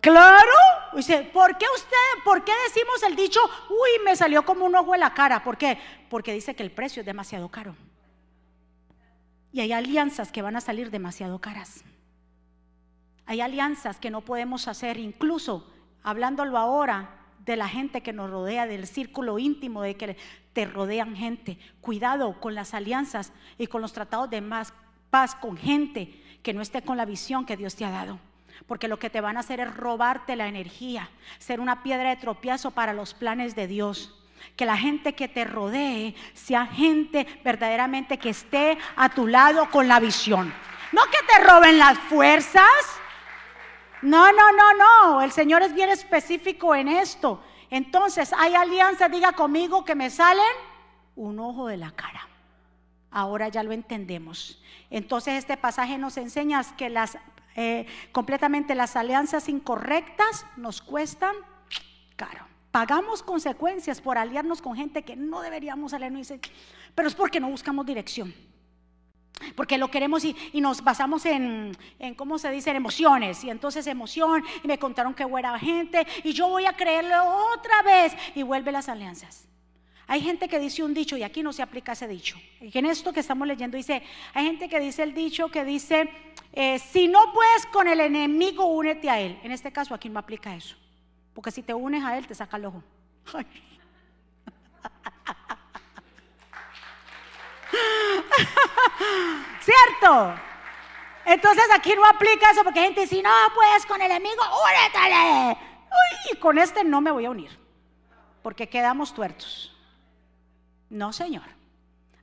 Claro. 0.00 0.52
Dice, 0.94 1.22
¿por 1.32 1.56
qué 1.56 1.66
usted, 1.74 2.24
por 2.24 2.44
qué 2.44 2.52
decimos 2.66 3.02
el 3.04 3.14
dicho, 3.14 3.40
uy, 3.68 4.04
me 4.04 4.16
salió 4.16 4.44
como 4.44 4.64
un 4.64 4.74
ojo 4.74 4.94
en 4.94 5.00
la 5.00 5.14
cara? 5.14 5.42
¿Por 5.42 5.56
qué? 5.56 5.78
Porque 6.08 6.32
dice 6.32 6.54
que 6.54 6.62
el 6.62 6.72
precio 6.72 7.00
es 7.00 7.06
demasiado 7.06 7.48
caro. 7.48 7.76
Y 9.52 9.60
hay 9.60 9.72
alianzas 9.72 10.32
que 10.32 10.42
van 10.42 10.56
a 10.56 10.60
salir 10.60 10.90
demasiado 10.90 11.40
caras. 11.40 11.84
Hay 13.26 13.40
alianzas 13.40 13.98
que 13.98 14.10
no 14.10 14.22
podemos 14.22 14.68
hacer, 14.68 14.96
incluso 14.96 15.70
hablándolo 16.02 16.58
ahora 16.58 17.16
de 17.44 17.56
la 17.56 17.68
gente 17.68 18.02
que 18.02 18.12
nos 18.12 18.30
rodea, 18.30 18.66
del 18.66 18.86
círculo 18.86 19.38
íntimo 19.38 19.82
de 19.82 19.96
que 19.96 20.16
te 20.52 20.66
rodean 20.66 21.16
gente. 21.16 21.58
Cuidado 21.80 22.40
con 22.40 22.54
las 22.54 22.74
alianzas 22.74 23.32
y 23.58 23.66
con 23.68 23.80
los 23.80 23.92
tratados 23.92 24.30
de 24.30 24.40
más 24.40 24.72
paz 25.10 25.34
con 25.34 25.56
gente 25.56 26.20
que 26.42 26.54
no 26.54 26.62
esté 26.62 26.82
con 26.82 26.96
la 26.96 27.04
visión 27.04 27.46
que 27.46 27.56
Dios 27.56 27.76
te 27.76 27.84
ha 27.84 27.90
dado. 27.90 28.18
Porque 28.66 28.88
lo 28.88 28.98
que 28.98 29.10
te 29.10 29.20
van 29.20 29.36
a 29.36 29.40
hacer 29.40 29.60
es 29.60 29.74
robarte 29.74 30.36
la 30.36 30.46
energía, 30.46 31.08
ser 31.38 31.60
una 31.60 31.82
piedra 31.82 32.10
de 32.10 32.16
tropiezo 32.16 32.70
para 32.70 32.92
los 32.92 33.14
planes 33.14 33.54
de 33.54 33.66
Dios. 33.66 34.16
Que 34.56 34.66
la 34.66 34.76
gente 34.76 35.14
que 35.14 35.28
te 35.28 35.44
rodee 35.44 36.14
sea 36.34 36.66
gente 36.66 37.26
verdaderamente 37.44 38.18
que 38.18 38.30
esté 38.30 38.78
a 38.96 39.10
tu 39.10 39.26
lado 39.26 39.70
con 39.70 39.86
la 39.88 40.00
visión. 40.00 40.52
No 40.92 41.02
que 41.04 41.26
te 41.26 41.44
roben 41.44 41.78
las 41.78 41.98
fuerzas. 41.98 42.64
No, 44.02 44.32
no, 44.32 44.52
no, 44.52 44.74
no. 44.74 45.22
El 45.22 45.30
Señor 45.30 45.62
es 45.62 45.74
bien 45.74 45.90
específico 45.90 46.74
en 46.74 46.88
esto. 46.88 47.42
Entonces, 47.70 48.32
hay 48.36 48.54
alianzas, 48.54 49.10
diga 49.10 49.32
conmigo, 49.32 49.84
que 49.84 49.94
me 49.94 50.10
salen 50.10 50.52
un 51.16 51.38
ojo 51.38 51.66
de 51.66 51.76
la 51.76 51.90
cara. 51.92 52.29
Ahora 53.10 53.48
ya 53.48 53.62
lo 53.62 53.72
entendemos. 53.72 54.62
Entonces, 54.88 55.34
este 55.34 55.56
pasaje 55.56 55.98
nos 55.98 56.16
enseña 56.16 56.62
que 56.76 56.88
las 56.88 57.18
eh, 57.56 57.86
completamente 58.12 58.74
las 58.74 58.96
alianzas 58.96 59.48
incorrectas 59.48 60.46
nos 60.56 60.80
cuestan 60.80 61.34
caro. 62.16 62.46
Pagamos 62.70 63.22
consecuencias 63.22 64.00
por 64.00 64.16
aliarnos 64.16 64.62
con 64.62 64.76
gente 64.76 65.02
que 65.02 65.16
no 65.16 65.42
deberíamos 65.42 65.92
aliarnos, 65.92 66.32
pero 66.94 67.08
es 67.08 67.14
porque 67.14 67.40
no 67.40 67.50
buscamos 67.50 67.84
dirección. 67.84 68.32
Porque 69.56 69.78
lo 69.78 69.90
queremos 69.90 70.24
y, 70.24 70.36
nos 70.60 70.84
basamos 70.84 71.26
en, 71.26 71.76
en, 71.98 72.14
¿cómo 72.14 72.38
se 72.38 72.50
dice? 72.50 72.70
En 72.70 72.76
emociones. 72.76 73.42
Y 73.42 73.50
entonces 73.50 73.86
emoción, 73.86 74.44
y 74.62 74.68
me 74.68 74.78
contaron 74.78 75.14
que 75.14 75.24
buena 75.24 75.58
gente, 75.58 76.06
y 76.22 76.32
yo 76.32 76.48
voy 76.48 76.66
a 76.66 76.74
creerle 76.74 77.14
otra 77.18 77.82
vez, 77.82 78.14
y 78.34 78.42
vuelve 78.42 78.70
las 78.70 78.88
alianzas. 78.88 79.48
Hay 80.10 80.20
gente 80.22 80.48
que 80.48 80.58
dice 80.58 80.82
un 80.82 80.92
dicho 80.92 81.16
y 81.16 81.22
aquí 81.22 81.40
no 81.40 81.52
se 81.52 81.62
aplica 81.62 81.92
ese 81.92 82.08
dicho. 82.08 82.36
Y 82.60 82.76
en 82.76 82.86
esto 82.86 83.12
que 83.12 83.20
estamos 83.20 83.46
leyendo 83.46 83.76
dice, 83.76 84.02
hay 84.34 84.44
gente 84.44 84.68
que 84.68 84.80
dice 84.80 85.04
el 85.04 85.14
dicho 85.14 85.52
que 85.52 85.64
dice, 85.64 86.10
eh, 86.52 86.80
si 86.80 87.06
no 87.06 87.32
puedes 87.32 87.64
con 87.66 87.86
el 87.86 88.00
enemigo, 88.00 88.64
únete 88.64 89.08
a 89.08 89.20
él. 89.20 89.38
En 89.44 89.52
este 89.52 89.70
caso 89.70 89.94
aquí 89.94 90.08
no 90.08 90.18
aplica 90.18 90.52
eso. 90.56 90.74
Porque 91.32 91.52
si 91.52 91.62
te 91.62 91.72
unes 91.72 92.02
a 92.02 92.18
él, 92.18 92.26
te 92.26 92.34
saca 92.34 92.56
el 92.56 92.64
ojo. 92.64 92.82
¿Cierto? 99.60 100.34
Entonces 101.24 101.66
aquí 101.72 101.92
no 101.94 102.04
aplica 102.04 102.50
eso 102.50 102.64
porque 102.64 102.80
gente 102.80 103.02
dice, 103.02 103.22
no 103.22 103.30
puedes 103.54 103.86
con 103.86 104.02
el 104.02 104.10
enemigo, 104.10 104.42
únete. 104.42 104.98
Uy, 106.32 106.36
con 106.40 106.58
este 106.58 106.82
no 106.82 107.00
me 107.00 107.12
voy 107.12 107.26
a 107.26 107.30
unir. 107.30 107.56
Porque 108.42 108.68
quedamos 108.68 109.14
tuertos. 109.14 109.69
No, 110.90 111.12
Señor. 111.12 111.44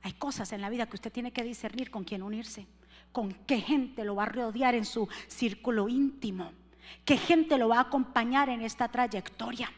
Hay 0.02 0.12
cosas 0.12 0.52
en 0.52 0.60
la 0.60 0.70
vida 0.70 0.86
que 0.86 0.96
usted 0.96 1.12
tiene 1.12 1.32
que 1.32 1.42
discernir 1.42 1.90
con 1.90 2.04
quién 2.04 2.22
unirse, 2.22 2.66
con 3.12 3.32
qué 3.32 3.60
gente 3.60 4.04
lo 4.04 4.14
va 4.14 4.24
a 4.24 4.26
rodear 4.26 4.74
en 4.74 4.84
su 4.84 5.08
círculo 5.26 5.88
íntimo, 5.88 6.52
qué 7.04 7.16
gente 7.16 7.58
lo 7.58 7.68
va 7.68 7.78
a 7.78 7.82
acompañar 7.82 8.48
en 8.48 8.62
esta 8.62 8.88
trayectoria. 8.88 9.72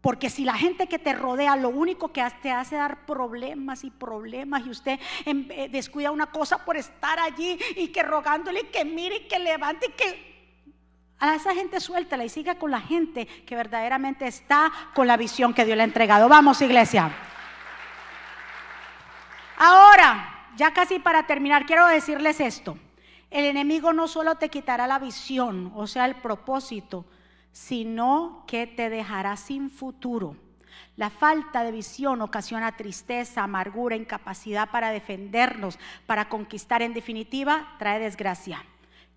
Porque 0.00 0.30
si 0.30 0.44
la 0.44 0.54
gente 0.54 0.86
que 0.86 1.00
te 1.00 1.14
rodea 1.14 1.56
lo 1.56 1.70
único 1.70 2.12
que 2.12 2.24
te 2.40 2.52
hace 2.52 2.76
dar 2.76 3.06
problemas 3.06 3.82
y 3.82 3.90
problemas 3.90 4.64
y 4.64 4.70
usted 4.70 5.00
eh, 5.24 5.68
descuida 5.70 6.12
una 6.12 6.26
cosa 6.26 6.64
por 6.64 6.76
estar 6.76 7.18
allí 7.18 7.58
y 7.76 7.88
que 7.88 8.02
rogándole 8.02 8.68
que 8.68 8.84
mire 8.84 9.16
y 9.16 9.28
que 9.28 9.38
levante 9.38 9.86
y 9.86 9.92
que 9.92 10.36
a 11.18 11.34
esa 11.34 11.54
gente 11.54 11.80
suéltala 11.80 12.24
y 12.24 12.28
siga 12.28 12.56
con 12.56 12.70
la 12.70 12.80
gente 12.80 13.26
que 13.26 13.56
verdaderamente 13.56 14.26
está 14.26 14.70
con 14.94 15.06
la 15.06 15.16
visión 15.16 15.54
que 15.54 15.64
Dios 15.64 15.76
le 15.76 15.82
ha 15.82 15.86
entregado. 15.86 16.28
Vamos, 16.28 16.60
iglesia. 16.60 17.10
Ahora, 19.56 20.50
ya 20.56 20.72
casi 20.72 20.98
para 20.98 21.26
terminar, 21.26 21.66
quiero 21.66 21.86
decirles 21.86 22.40
esto. 22.40 22.78
El 23.30 23.44
enemigo 23.44 23.92
no 23.92 24.06
solo 24.08 24.36
te 24.36 24.48
quitará 24.48 24.86
la 24.86 24.98
visión, 24.98 25.72
o 25.74 25.86
sea, 25.86 26.06
el 26.06 26.16
propósito, 26.16 27.06
sino 27.52 28.44
que 28.46 28.66
te 28.66 28.88
dejará 28.88 29.36
sin 29.36 29.70
futuro. 29.70 30.36
La 30.96 31.10
falta 31.10 31.62
de 31.64 31.72
visión 31.72 32.22
ocasiona 32.22 32.76
tristeza, 32.76 33.42
amargura, 33.42 33.96
incapacidad 33.96 34.70
para 34.70 34.90
defendernos, 34.90 35.78
para 36.06 36.28
conquistar. 36.28 36.82
En 36.82 36.94
definitiva, 36.94 37.74
trae 37.78 37.98
desgracia. 37.98 38.64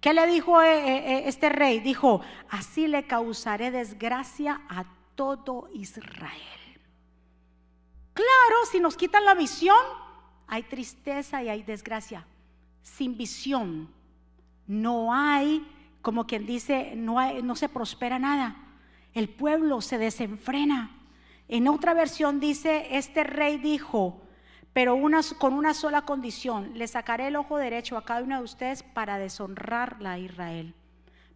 ¿Qué 0.02 0.14
le 0.14 0.26
dijo 0.28 0.62
eh, 0.62 0.78
eh, 0.78 0.98
eh, 0.98 1.24
este 1.26 1.50
rey? 1.50 1.80
Dijo, 1.80 2.22
así 2.50 2.88
le 2.88 3.08
causaré 3.08 3.72
desgracia 3.72 4.62
a 4.70 4.86
todo 5.16 5.70
Israel. 5.74 6.80
Claro, 8.14 8.66
si 8.72 8.80
nos 8.80 8.96
quitan 8.98 9.26
la 9.26 9.34
visión, 9.34 9.78
hay 10.50 10.64
tristeza 10.64 11.44
y 11.44 11.50
hay 11.50 11.64
desgracia. 11.64 12.26
Sin 12.82 13.18
visión 13.18 13.90
no 14.68 15.14
hay, 15.14 15.66
como 16.02 16.26
quien 16.26 16.46
dice, 16.46 16.94
no, 16.96 17.20
hay, 17.20 17.42
no 17.44 17.56
se 17.56 17.70
prospera 17.70 18.20
nada. 18.20 18.56
El 19.14 19.30
pueblo 19.30 19.82
se 19.82 19.98
desenfrena. 19.98 20.92
En 21.48 21.68
otra 21.68 21.94
versión 21.94 22.40
dice, 22.40 22.88
este 22.98 23.24
rey 23.24 23.58
dijo, 23.58 24.22
pero 24.74 24.98
con 25.38 25.54
una 25.54 25.74
sola 25.74 26.04
condición, 26.04 26.72
le 26.76 26.88
sacaré 26.88 27.28
el 27.28 27.36
ojo 27.36 27.58
derecho 27.58 27.98
a 27.98 28.06
cada 28.06 28.24
uno 28.24 28.38
de 28.38 28.44
ustedes 28.44 28.84
para 28.84 29.18
deshonrarla 29.18 30.14
a 30.14 30.20
Israel. 30.20 30.76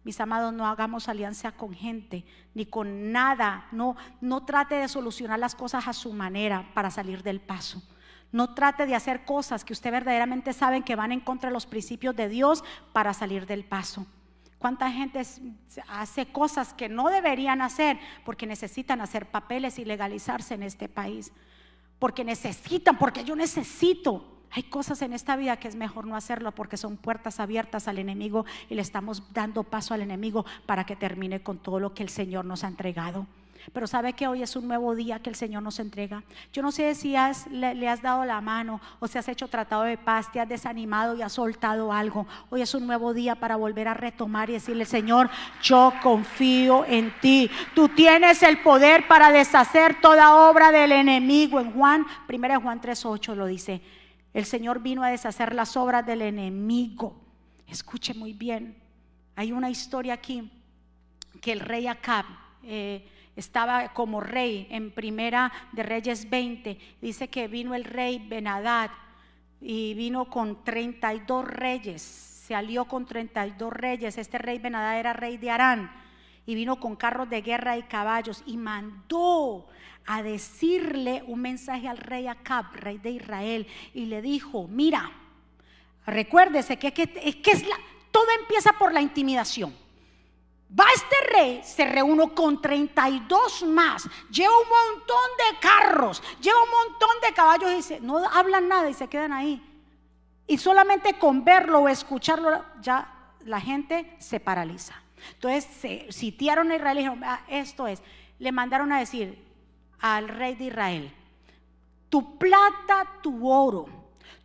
Mis 0.04 0.20
amados, 0.20 0.52
no 0.52 0.66
hagamos 0.66 1.08
alianza 1.08 1.52
con 1.52 1.72
gente 1.72 2.24
ni 2.52 2.66
con 2.66 3.10
nada. 3.10 3.66
No, 3.72 3.96
no 4.20 4.44
trate 4.44 4.74
de 4.74 4.88
solucionar 4.88 5.38
las 5.38 5.54
cosas 5.54 5.88
a 5.88 5.92
su 5.92 6.12
manera 6.12 6.70
para 6.74 6.90
salir 6.90 7.22
del 7.22 7.40
paso. 7.40 7.82
No 8.34 8.52
trate 8.52 8.84
de 8.84 8.96
hacer 8.96 9.24
cosas 9.24 9.64
que 9.64 9.72
usted 9.72 9.92
verdaderamente 9.92 10.52
sabe 10.52 10.82
que 10.82 10.96
van 10.96 11.12
en 11.12 11.20
contra 11.20 11.50
de 11.50 11.54
los 11.54 11.66
principios 11.66 12.16
de 12.16 12.28
Dios 12.28 12.64
para 12.92 13.14
salir 13.14 13.46
del 13.46 13.62
paso. 13.62 14.08
¿Cuánta 14.58 14.90
gente 14.90 15.22
hace 15.86 16.26
cosas 16.26 16.74
que 16.74 16.88
no 16.88 17.10
deberían 17.10 17.62
hacer 17.62 17.96
porque 18.24 18.48
necesitan 18.48 19.00
hacer 19.00 19.26
papeles 19.30 19.78
y 19.78 19.84
legalizarse 19.84 20.54
en 20.54 20.64
este 20.64 20.88
país? 20.88 21.30
Porque 22.00 22.24
necesitan, 22.24 22.98
porque 22.98 23.22
yo 23.22 23.36
necesito. 23.36 24.42
Hay 24.50 24.64
cosas 24.64 25.00
en 25.02 25.12
esta 25.12 25.36
vida 25.36 25.58
que 25.58 25.68
es 25.68 25.76
mejor 25.76 26.04
no 26.04 26.16
hacerlo 26.16 26.50
porque 26.50 26.76
son 26.76 26.96
puertas 26.96 27.38
abiertas 27.38 27.86
al 27.86 28.00
enemigo 28.00 28.46
y 28.68 28.74
le 28.74 28.82
estamos 28.82 29.32
dando 29.32 29.62
paso 29.62 29.94
al 29.94 30.02
enemigo 30.02 30.44
para 30.66 30.82
que 30.82 30.96
termine 30.96 31.40
con 31.40 31.58
todo 31.58 31.78
lo 31.78 31.94
que 31.94 32.02
el 32.02 32.08
Señor 32.08 32.44
nos 32.46 32.64
ha 32.64 32.66
entregado. 32.66 33.28
Pero 33.72 33.86
sabe 33.86 34.12
que 34.12 34.26
hoy 34.26 34.42
es 34.42 34.56
un 34.56 34.68
nuevo 34.68 34.94
día 34.94 35.20
que 35.20 35.30
el 35.30 35.36
Señor 35.36 35.62
nos 35.62 35.78
entrega. 35.78 36.22
Yo 36.52 36.62
no 36.62 36.70
sé 36.72 36.94
si 36.94 37.14
le, 37.50 37.88
has 37.88 38.02
dado 38.02 38.24
la 38.24 38.40
mano 38.40 38.80
o 39.00 39.08
si 39.08 39.18
has 39.18 39.28
hecho 39.28 39.48
tratado 39.48 39.84
de 39.84 39.96
paz, 39.96 40.30
te 40.30 40.40
has 40.40 40.48
desanimado 40.48 41.16
y 41.16 41.22
has 41.22 41.32
soltado 41.32 41.92
algo. 41.92 42.26
Hoy 42.50 42.62
es 42.62 42.74
un 42.74 42.86
nuevo 42.86 43.14
día 43.14 43.34
para 43.36 43.56
volver 43.56 43.88
a 43.88 43.94
retomar 43.94 44.50
y 44.50 44.54
decirle, 44.54 44.84
Señor, 44.84 45.30
yo 45.62 45.92
confío 46.02 46.84
en 46.84 47.12
ti. 47.20 47.50
Tú 47.74 47.88
tienes 47.88 48.42
el 48.42 48.60
poder 48.60 49.08
para 49.08 49.32
deshacer 49.32 50.00
toda 50.00 50.50
obra 50.50 50.70
del 50.70 50.92
enemigo. 50.92 51.60
En 51.60 51.72
Juan, 51.72 52.06
1 52.28 52.60
Juan 52.60 52.80
3.8 52.80 53.34
lo 53.34 53.46
dice. 53.46 53.80
El 54.32 54.44
Señor 54.44 54.80
vino 54.80 55.02
a 55.02 55.08
deshacer 55.08 55.54
las 55.54 55.76
obras 55.76 56.04
del 56.04 56.22
enemigo. 56.22 57.20
Escuche 57.66 58.14
muy 58.14 58.32
bien. 58.32 58.76
Hay 59.36 59.52
una 59.52 59.70
historia 59.70 60.14
aquí 60.14 60.50
que 61.40 61.52
el 61.52 61.60
rey 61.60 61.86
Acab 61.86 62.24
eh, 62.62 63.06
estaba 63.36 63.92
como 63.92 64.20
rey 64.20 64.66
en 64.70 64.90
Primera 64.90 65.52
de 65.72 65.82
Reyes 65.82 66.28
20. 66.28 66.78
Dice 67.00 67.28
que 67.28 67.48
vino 67.48 67.74
el 67.74 67.84
rey 67.84 68.24
Benadad 68.28 68.90
y 69.60 69.94
vino 69.94 70.30
con 70.30 70.64
32 70.64 71.44
reyes. 71.44 72.02
Se 72.02 72.54
alió 72.54 72.84
con 72.84 73.06
32 73.06 73.72
reyes. 73.72 74.18
Este 74.18 74.38
rey 74.38 74.58
Benadad 74.58 74.98
era 74.98 75.12
rey 75.12 75.36
de 75.36 75.50
Arán 75.50 75.90
y 76.46 76.54
vino 76.54 76.78
con 76.78 76.96
carros 76.96 77.28
de 77.30 77.40
guerra 77.40 77.76
y 77.76 77.82
caballos 77.84 78.42
y 78.46 78.56
mandó 78.56 79.66
a 80.06 80.22
decirle 80.22 81.24
un 81.26 81.40
mensaje 81.40 81.88
al 81.88 81.98
rey 81.98 82.26
Acab, 82.26 82.66
rey 82.74 82.98
de 82.98 83.10
Israel, 83.10 83.66
y 83.94 84.04
le 84.04 84.20
dijo, 84.20 84.68
mira, 84.68 85.10
recuérdese 86.06 86.76
que, 86.78 86.92
que, 86.92 87.08
que 87.08 87.50
es 87.50 87.66
la, 87.66 87.76
todo 88.10 88.26
empieza 88.38 88.72
por 88.74 88.92
la 88.92 89.00
intimidación. 89.00 89.74
Va 90.68 90.86
este 90.94 91.16
rey, 91.32 91.62
se 91.62 91.84
reúne 91.84 92.32
con 92.34 92.60
32 92.60 93.62
más, 93.64 94.08
lleva 94.30 94.52
un 94.58 94.68
montón 94.68 95.30
de 95.38 95.58
carros, 95.60 96.22
lleva 96.40 96.62
un 96.62 96.90
montón 96.90 97.10
de 97.22 97.32
caballos 97.32 97.70
y 97.70 97.74
dice, 97.76 98.00
no 98.00 98.18
hablan 98.28 98.68
nada 98.68 98.90
y 98.90 98.94
se 98.94 99.08
quedan 99.08 99.32
ahí. 99.32 99.62
Y 100.46 100.58
solamente 100.58 101.16
con 101.18 101.44
verlo 101.44 101.80
o 101.80 101.88
escucharlo 101.88 102.64
ya 102.80 103.08
la 103.44 103.60
gente 103.60 104.16
se 104.18 104.40
paraliza. 104.40 104.94
Entonces 105.34 105.64
se 105.80 106.12
sitiaron 106.12 106.70
a 106.70 106.76
Israel 106.76 106.98
y 106.98 107.00
dijeron, 107.02 107.24
"Ah, 107.24 107.40
esto 107.48 107.86
es, 107.86 108.02
le 108.38 108.52
mandaron 108.52 108.92
a 108.92 108.98
decir 108.98 109.42
al 110.00 110.28
rey 110.28 110.54
de 110.54 110.64
Israel, 110.64 111.14
tu 112.10 112.36
plata, 112.38 113.10
tu 113.22 113.48
oro, 113.48 113.86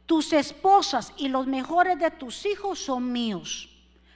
tus 0.05 0.34
esposas 0.34 1.13
y 1.17 1.28
los 1.28 1.47
mejores 1.47 1.99
de 1.99 2.11
tus 2.11 2.45
hijos 2.45 2.80
son 2.80 3.11
míos. 3.11 3.68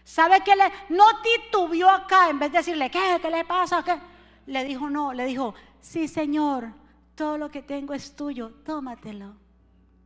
¿Sabe 0.04 0.42
qué 0.44 0.56
le 0.56 0.66
no 0.90 1.06
titubió 1.22 1.90
acá 1.90 2.30
en 2.30 2.40
vez 2.40 2.52
de 2.52 2.58
decirle, 2.60 2.90
¿qué? 2.90 3.20
¿Qué 3.22 3.30
le 3.30 3.46
pasa? 3.46 3.84
¿Qué? 3.84 3.98
Le 4.46 4.64
dijo, 4.66 4.90
no, 4.90 5.14
le 5.14 5.26
dijo, 5.26 5.54
sí, 5.80 6.08
Señor, 6.08 6.74
todo 7.16 7.38
lo 7.38 7.50
que 7.50 7.62
tengo 7.62 7.94
es 7.94 8.16
tuyo, 8.16 8.52
tómatelo, 8.66 9.36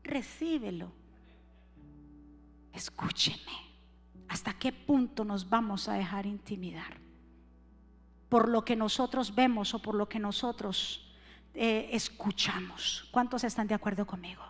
recíbelo. 0.04 0.92
Escúcheme, 2.74 3.54
¿hasta 4.28 4.54
qué 4.54 4.72
punto 4.72 5.26
nos 5.26 5.50
vamos 5.50 5.90
a 5.90 5.94
dejar 5.94 6.28
intimidar? 6.28 6.98
Por 8.30 8.50
lo 8.50 8.64
que 8.64 8.76
nosotros 8.76 9.34
vemos 9.34 9.74
o 9.74 9.82
por 9.82 9.96
lo 9.96 10.08
que 10.08 10.20
nosotros 10.20 11.16
eh, 11.56 11.90
escuchamos. 11.92 13.08
¿Cuántos 13.10 13.44
están 13.44 13.66
de 13.68 13.74
acuerdo 13.74 14.06
conmigo? 14.06 14.44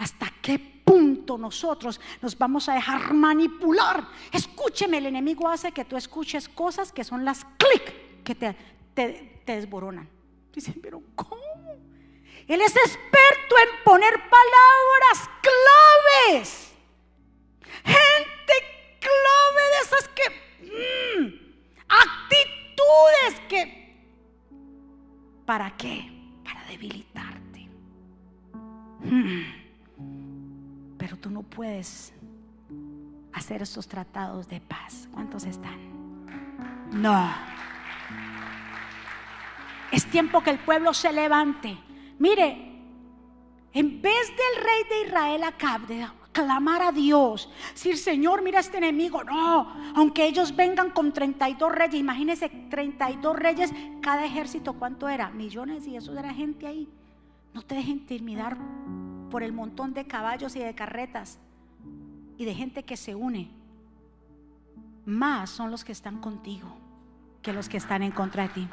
¿Hasta 0.00 0.32
qué 0.40 0.58
punto 0.58 1.36
nosotros 1.36 2.00
nos 2.22 2.36
vamos 2.38 2.70
a 2.70 2.74
dejar 2.74 3.12
manipular? 3.12 4.08
Escúcheme, 4.32 4.96
el 4.96 5.04
enemigo 5.04 5.46
hace 5.46 5.72
que 5.72 5.84
tú 5.84 5.94
escuches 5.94 6.48
cosas 6.48 6.90
que 6.90 7.04
son 7.04 7.22
las 7.22 7.44
clic 7.58 8.24
que 8.24 8.34
te, 8.34 8.56
te, 8.94 9.42
te 9.44 9.56
desboronan. 9.56 10.08
Dicen, 10.54 10.80
pero 10.82 11.02
¿cómo? 11.14 11.42
Él 12.48 12.62
es 12.62 12.74
experto 12.74 13.56
en 13.62 13.84
poner 13.84 14.14
palabras 14.30 15.30
claves. 15.42 16.72
Gente 17.84 18.54
clave 19.00 19.62
de 19.70 19.80
esas 19.84 20.08
que... 20.08 21.20
mm, 21.20 21.24
actitudes 21.88 23.40
que... 23.50 24.06
¿Para 25.44 25.76
qué? 25.76 26.10
Para 26.42 26.64
debilitarte. 26.64 27.68
Mm. 29.00 29.59
Pero 31.10 31.22
tú 31.22 31.30
no 31.30 31.42
puedes 31.42 32.12
hacer 33.32 33.62
estos 33.62 33.88
tratados 33.88 34.46
de 34.46 34.60
paz. 34.60 35.08
¿Cuántos 35.12 35.42
están? 35.42 35.76
No. 36.92 37.28
Es 39.90 40.06
tiempo 40.06 40.40
que 40.40 40.50
el 40.50 40.60
pueblo 40.60 40.94
se 40.94 41.12
levante. 41.12 41.76
Mire, 42.20 42.84
en 43.72 44.00
vez 44.00 44.28
del 44.28 44.64
rey 44.64 44.82
de 44.88 45.08
Israel 45.08 45.42
Acab 45.42 45.80
de 45.88 46.06
clamar 46.30 46.80
a 46.80 46.92
Dios, 46.92 47.50
decir, 47.72 47.98
Señor, 47.98 48.42
mira 48.42 48.60
este 48.60 48.78
enemigo, 48.78 49.24
no, 49.24 49.92
aunque 49.96 50.26
ellos 50.26 50.54
vengan 50.54 50.90
con 50.90 51.12
32 51.12 51.72
reyes, 51.72 52.00
imagínense 52.00 52.48
32 52.70 53.34
reyes, 53.34 53.72
cada 54.00 54.24
ejército, 54.24 54.74
¿cuánto 54.74 55.08
era? 55.08 55.28
Millones 55.30 55.88
y 55.88 55.96
eso 55.96 56.16
era 56.16 56.32
gente 56.32 56.68
ahí. 56.68 56.88
No 57.52 57.62
te 57.62 57.74
dejes 57.74 57.90
intimidar 57.90 58.56
por 59.30 59.42
el 59.42 59.52
montón 59.52 59.94
de 59.94 60.06
caballos 60.06 60.56
y 60.56 60.58
de 60.58 60.74
carretas 60.74 61.38
y 62.36 62.44
de 62.44 62.54
gente 62.54 62.82
que 62.82 62.96
se 62.96 63.14
une. 63.14 63.50
Más 65.06 65.50
son 65.50 65.70
los 65.70 65.84
que 65.84 65.92
están 65.92 66.18
contigo 66.20 66.76
que 67.42 67.52
los 67.52 67.68
que 67.68 67.78
están 67.78 68.02
en 68.02 68.10
contra 68.12 68.44
de 68.44 68.48
ti. 68.50 68.68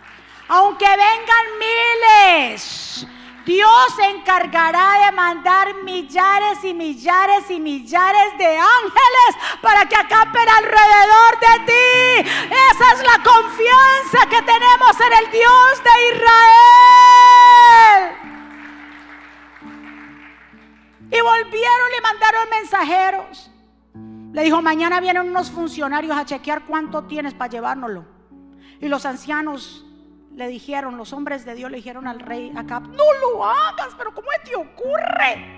Aunque 0.50 0.86
vengan 0.86 1.46
miles, 1.60 3.08
Dios 3.46 3.96
se 3.96 4.10
encargará 4.10 5.06
de 5.06 5.12
mandar 5.14 5.74
millares 5.84 6.64
y 6.64 6.74
millares 6.74 7.50
y 7.50 7.60
millares 7.60 8.38
de 8.38 8.58
ángeles 8.58 9.32
para 9.62 9.86
que 9.88 9.96
acampen 9.96 10.50
alrededor 10.50 11.40
de 11.40 11.66
ti. 11.66 12.30
Esa 12.72 12.94
es 12.94 13.04
la 13.04 13.24
confianza 13.24 14.30
que 14.30 14.42
tenemos 14.42 15.00
en 15.00 15.26
el 15.26 15.32
Dios 15.32 15.84
de 15.84 16.16
Israel. 16.16 16.97
Y 21.10 21.22
volvieron 21.22 21.90
y 21.98 22.02
mandaron 22.02 22.50
mensajeros. 22.50 23.52
Le 24.34 24.44
dijo, 24.44 24.62
mañana 24.62 25.00
vienen 25.00 25.28
unos 25.28 25.50
funcionarios 25.50 26.16
a 26.16 26.26
chequear 26.26 26.66
cuánto 26.66 27.06
tienes 27.06 27.34
para 27.34 27.50
llevárnoslo. 27.50 28.06
Y 28.80 28.88
los 28.88 29.06
ancianos 29.06 29.86
le 30.34 30.48
dijeron, 30.48 30.98
los 30.98 31.14
hombres 31.14 31.46
de 31.46 31.56
Dios 31.56 31.72
le 31.72 31.78
dijeron 31.78 32.08
al 32.08 32.20
rey 32.20 32.52
Acab, 32.56 32.84
no 32.90 33.04
lo 33.22 33.44
hagas, 33.44 33.96
pero 33.98 34.14
¿cómo 34.14 34.28
te 34.44 34.56
ocurre? 34.56 35.58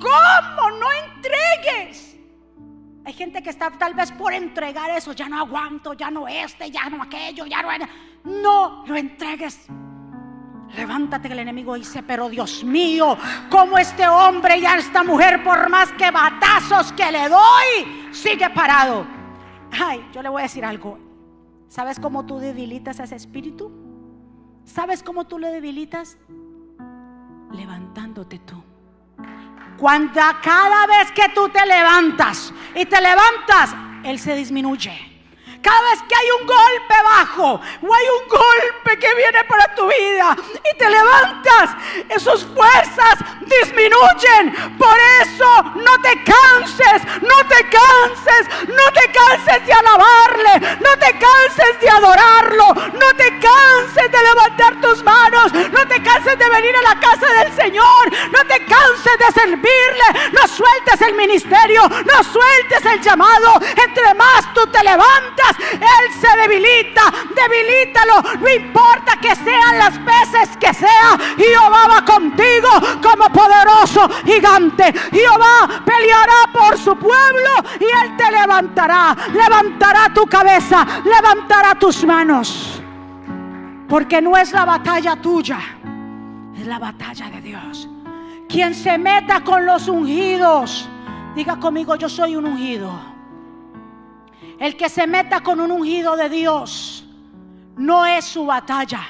¿Cómo 0.00 0.70
no 0.78 0.86
entregues? 1.06 2.16
Hay 3.04 3.12
gente 3.14 3.42
que 3.42 3.50
está 3.50 3.70
tal 3.70 3.94
vez 3.94 4.12
por 4.12 4.32
entregar 4.32 4.90
eso, 4.90 5.12
ya 5.12 5.28
no 5.28 5.40
aguanto, 5.40 5.94
ya 5.94 6.10
no 6.10 6.28
este, 6.28 6.70
ya 6.70 6.88
no 6.88 7.02
aquello, 7.02 7.46
ya 7.46 7.62
no... 7.62 7.70
No 8.24 8.84
lo 8.86 8.96
entregues. 8.96 9.66
Levántate 10.76 11.28
que 11.28 11.34
el 11.34 11.40
enemigo 11.40 11.74
dice, 11.74 12.02
pero 12.02 12.28
Dios 12.28 12.62
mío, 12.62 13.16
como 13.50 13.78
este 13.78 14.06
hombre 14.06 14.58
y 14.58 14.66
a 14.66 14.76
esta 14.76 15.02
mujer, 15.02 15.42
por 15.42 15.68
más 15.70 15.90
que 15.92 16.10
batazos 16.10 16.92
que 16.92 17.10
le 17.10 17.28
doy, 17.28 18.10
sigue 18.12 18.48
parado. 18.50 19.06
Ay, 19.72 20.08
yo 20.12 20.22
le 20.22 20.28
voy 20.28 20.40
a 20.40 20.44
decir 20.44 20.64
algo. 20.64 20.98
¿Sabes 21.68 21.98
cómo 21.98 22.24
tú 22.26 22.38
debilitas 22.38 23.00
a 23.00 23.04
ese 23.04 23.16
espíritu? 23.16 23.70
¿Sabes 24.64 25.02
cómo 25.02 25.26
tú 25.26 25.38
lo 25.38 25.48
debilitas? 25.48 26.18
Levantándote 27.52 28.38
tú. 28.40 28.62
Cuando 29.78 30.20
cada 30.42 30.86
vez 30.86 31.12
que 31.12 31.28
tú 31.34 31.48
te 31.48 31.64
levantas 31.64 32.52
y 32.74 32.84
te 32.84 33.00
levantas, 33.00 33.74
Él 34.04 34.18
se 34.18 34.34
disminuye. 34.34 35.07
Cada 35.62 35.80
vez 35.90 36.02
que 36.08 36.14
hay 36.14 36.30
un 36.40 36.46
golpe 36.46 36.94
bajo 37.04 37.60
o 37.82 37.94
hay 37.94 38.04
un 38.20 38.28
golpe 38.28 38.98
que 38.98 39.14
viene 39.14 39.44
para 39.44 39.74
tu 39.74 39.86
vida 39.86 40.36
y 40.72 40.78
te 40.78 40.88
levantas, 40.88 41.70
esas 42.08 42.44
fuerzas 42.44 43.18
disminuyen. 43.40 44.76
Por 44.78 44.96
eso 45.22 45.62
no 45.74 46.00
te 46.02 46.22
canses, 46.22 47.22
no 47.22 47.36
te 47.48 47.68
canses, 47.68 48.68
no 48.68 48.92
te 48.92 49.12
canses 49.12 49.66
de 49.66 49.72
alabarle, 49.72 50.76
no 50.80 50.98
te 50.98 51.18
canses 51.18 51.80
de 51.80 51.88
adorarlo, 51.88 52.74
no 52.74 53.16
te 53.16 53.38
canses 53.40 54.12
de 54.12 54.22
levantar 54.22 54.80
tus 54.80 55.02
manos, 55.02 55.52
no 55.52 55.86
te 55.88 56.02
canses 56.02 56.38
de 56.38 56.50
venir 56.50 56.76
a 56.76 56.94
la 56.94 57.00
casa 57.00 57.26
del 57.42 57.52
Señor, 57.54 58.12
no 58.30 58.44
te 58.46 58.64
canses 58.64 59.18
de 59.18 59.40
servirle, 59.40 60.30
no 60.32 60.46
sueltes 60.46 61.00
el 61.02 61.14
ministerio, 61.14 61.82
no 61.88 62.24
sueltes 62.24 62.84
el 62.84 63.00
llamado. 63.00 63.60
Entre 63.62 64.14
más 64.14 64.52
tú 64.54 64.66
te 64.66 64.82
levantas, 64.84 65.47
él 65.72 66.20
se 66.20 66.36
debilita, 66.36 67.12
debilítalo. 67.34 68.22
No 68.40 68.48
importa 68.48 69.16
que 69.20 69.34
sean 69.36 69.78
las 69.78 70.04
veces 70.04 70.56
que 70.58 70.72
sea, 70.74 71.18
Jehová 71.36 71.88
va 71.88 72.04
contigo 72.04 72.68
como 73.02 73.30
poderoso 73.32 74.08
gigante. 74.24 74.92
Jehová 75.10 75.82
peleará 75.84 76.52
por 76.52 76.78
su 76.78 76.96
pueblo 76.96 77.50
y 77.80 77.84
Él 77.84 78.16
te 78.16 78.30
levantará, 78.30 79.16
levantará 79.32 80.12
tu 80.12 80.26
cabeza, 80.26 80.86
levantará 81.04 81.74
tus 81.74 82.04
manos. 82.04 82.82
Porque 83.88 84.20
no 84.20 84.36
es 84.36 84.52
la 84.52 84.64
batalla 84.64 85.16
tuya, 85.16 85.58
es 86.56 86.66
la 86.66 86.78
batalla 86.78 87.30
de 87.30 87.40
Dios. 87.40 87.88
Quien 88.48 88.74
se 88.74 88.98
meta 88.98 89.42
con 89.42 89.64
los 89.64 89.88
ungidos, 89.88 90.88
diga 91.34 91.58
conmigo, 91.58 91.96
yo 91.96 92.08
soy 92.08 92.36
un 92.36 92.46
ungido. 92.46 93.17
El 94.58 94.76
que 94.76 94.88
se 94.88 95.06
meta 95.06 95.40
con 95.40 95.60
un 95.60 95.70
ungido 95.70 96.16
de 96.16 96.28
Dios 96.28 97.06
no 97.76 98.04
es 98.04 98.24
su 98.24 98.44
batalla, 98.44 99.00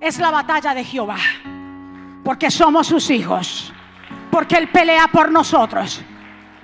es 0.00 0.18
la 0.18 0.30
batalla 0.30 0.74
de 0.74 0.84
Jehová. 0.84 1.18
Porque 2.24 2.50
somos 2.50 2.88
sus 2.88 3.10
hijos, 3.10 3.72
porque 4.30 4.56
Él 4.56 4.68
pelea 4.68 5.06
por 5.08 5.30
nosotros, 5.30 6.02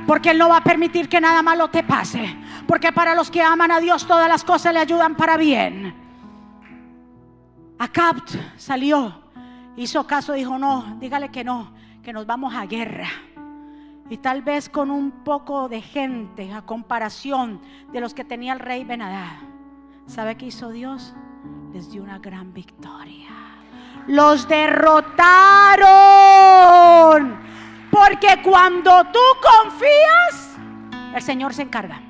porque 0.06 0.30
Él 0.30 0.38
no 0.38 0.48
va 0.48 0.56
a 0.56 0.64
permitir 0.64 1.08
que 1.08 1.20
nada 1.20 1.42
malo 1.42 1.68
te 1.68 1.84
pase, 1.84 2.36
porque 2.66 2.92
para 2.92 3.14
los 3.14 3.30
que 3.30 3.42
aman 3.42 3.70
a 3.70 3.78
Dios 3.78 4.06
todas 4.06 4.28
las 4.28 4.42
cosas 4.42 4.72
le 4.72 4.80
ayudan 4.80 5.14
para 5.14 5.36
bien. 5.36 5.94
Acab 7.78 8.16
salió, 8.56 9.22
hizo 9.76 10.06
caso, 10.06 10.32
dijo, 10.32 10.58
no, 10.58 10.96
dígale 10.98 11.30
que 11.30 11.44
no, 11.44 11.72
que 12.02 12.12
nos 12.12 12.26
vamos 12.26 12.54
a 12.54 12.66
guerra. 12.66 13.08
Y 14.10 14.18
tal 14.18 14.42
vez 14.42 14.68
con 14.68 14.90
un 14.90 15.10
poco 15.22 15.68
de 15.68 15.80
gente 15.80 16.52
a 16.52 16.62
comparación 16.62 17.60
de 17.92 18.00
los 18.00 18.12
que 18.12 18.24
tenía 18.24 18.52
el 18.52 18.58
rey 18.58 18.82
Benadad. 18.84 19.38
¿Sabe 20.06 20.36
qué 20.36 20.46
hizo 20.46 20.70
Dios? 20.70 21.14
Les 21.72 21.92
dio 21.92 22.02
una 22.02 22.18
gran 22.18 22.52
victoria. 22.52 23.28
Los 24.08 24.48
derrotaron. 24.48 25.10
Porque 27.90 28.42
cuando 28.42 29.04
tú 29.12 29.20
confías, 29.40 30.58
el 31.14 31.22
Señor 31.22 31.54
se 31.54 31.62
encarga. 31.62 32.00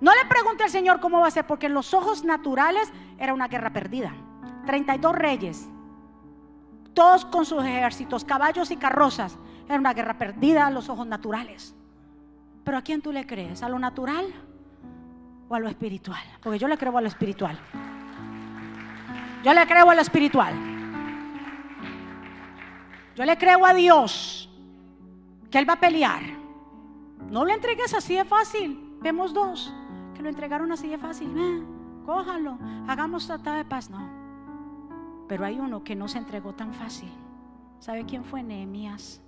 No 0.00 0.10
le 0.14 0.24
pregunte 0.26 0.64
al 0.64 0.70
Señor 0.70 1.00
cómo 1.00 1.20
va 1.20 1.28
a 1.28 1.30
ser, 1.30 1.46
porque 1.46 1.66
en 1.66 1.74
los 1.74 1.92
ojos 1.94 2.24
naturales 2.24 2.90
era 3.18 3.34
una 3.34 3.48
guerra 3.48 3.70
perdida. 3.74 4.14
32 4.64 5.14
reyes, 5.14 5.68
todos 6.94 7.26
con 7.26 7.44
sus 7.44 7.62
ejércitos, 7.64 8.24
caballos 8.24 8.70
y 8.70 8.76
carrozas. 8.76 9.38
Era 9.66 9.78
una 9.78 9.94
guerra 9.94 10.18
perdida 10.18 10.66
a 10.66 10.70
los 10.70 10.88
ojos 10.88 11.06
naturales. 11.06 11.74
Pero 12.64 12.78
¿a 12.78 12.82
quién 12.82 13.02
tú 13.02 13.12
le 13.12 13.26
crees? 13.26 13.62
¿A 13.62 13.68
lo 13.68 13.78
natural 13.78 14.26
o 15.48 15.54
a 15.54 15.60
lo 15.60 15.68
espiritual? 15.68 16.22
Porque 16.42 16.58
yo 16.58 16.68
le 16.68 16.78
creo 16.78 16.96
a 16.96 17.00
lo 17.00 17.08
espiritual. 17.08 17.58
Yo 19.42 19.52
le 19.52 19.66
creo 19.66 19.90
a 19.90 19.94
lo 19.94 20.00
espiritual. 20.00 20.54
Yo 23.14 23.24
le 23.24 23.38
creo 23.38 23.64
a 23.64 23.74
Dios 23.74 24.50
que 25.50 25.58
Él 25.58 25.68
va 25.68 25.74
a 25.74 25.80
pelear. 25.80 26.22
No 27.30 27.44
le 27.44 27.52
entregues 27.52 27.94
así 27.94 28.14
de 28.14 28.24
fácil. 28.24 28.96
Vemos 29.00 29.34
dos 29.34 29.72
que 30.14 30.22
lo 30.22 30.28
entregaron 30.28 30.72
así 30.72 30.88
de 30.88 30.98
fácil. 30.98 31.32
Eh, 31.36 31.62
cójalo, 32.06 32.58
hagamos 32.88 33.26
tratado 33.26 33.56
de 33.56 33.64
paz. 33.64 33.90
No. 33.90 34.08
Pero 35.28 35.44
hay 35.44 35.58
uno 35.58 35.84
que 35.84 35.94
no 35.94 36.08
se 36.08 36.18
entregó 36.18 36.54
tan 36.54 36.72
fácil. 36.72 37.10
¿Sabe 37.78 38.04
quién 38.04 38.24
fue? 38.24 38.42
Nehemías. 38.42 39.20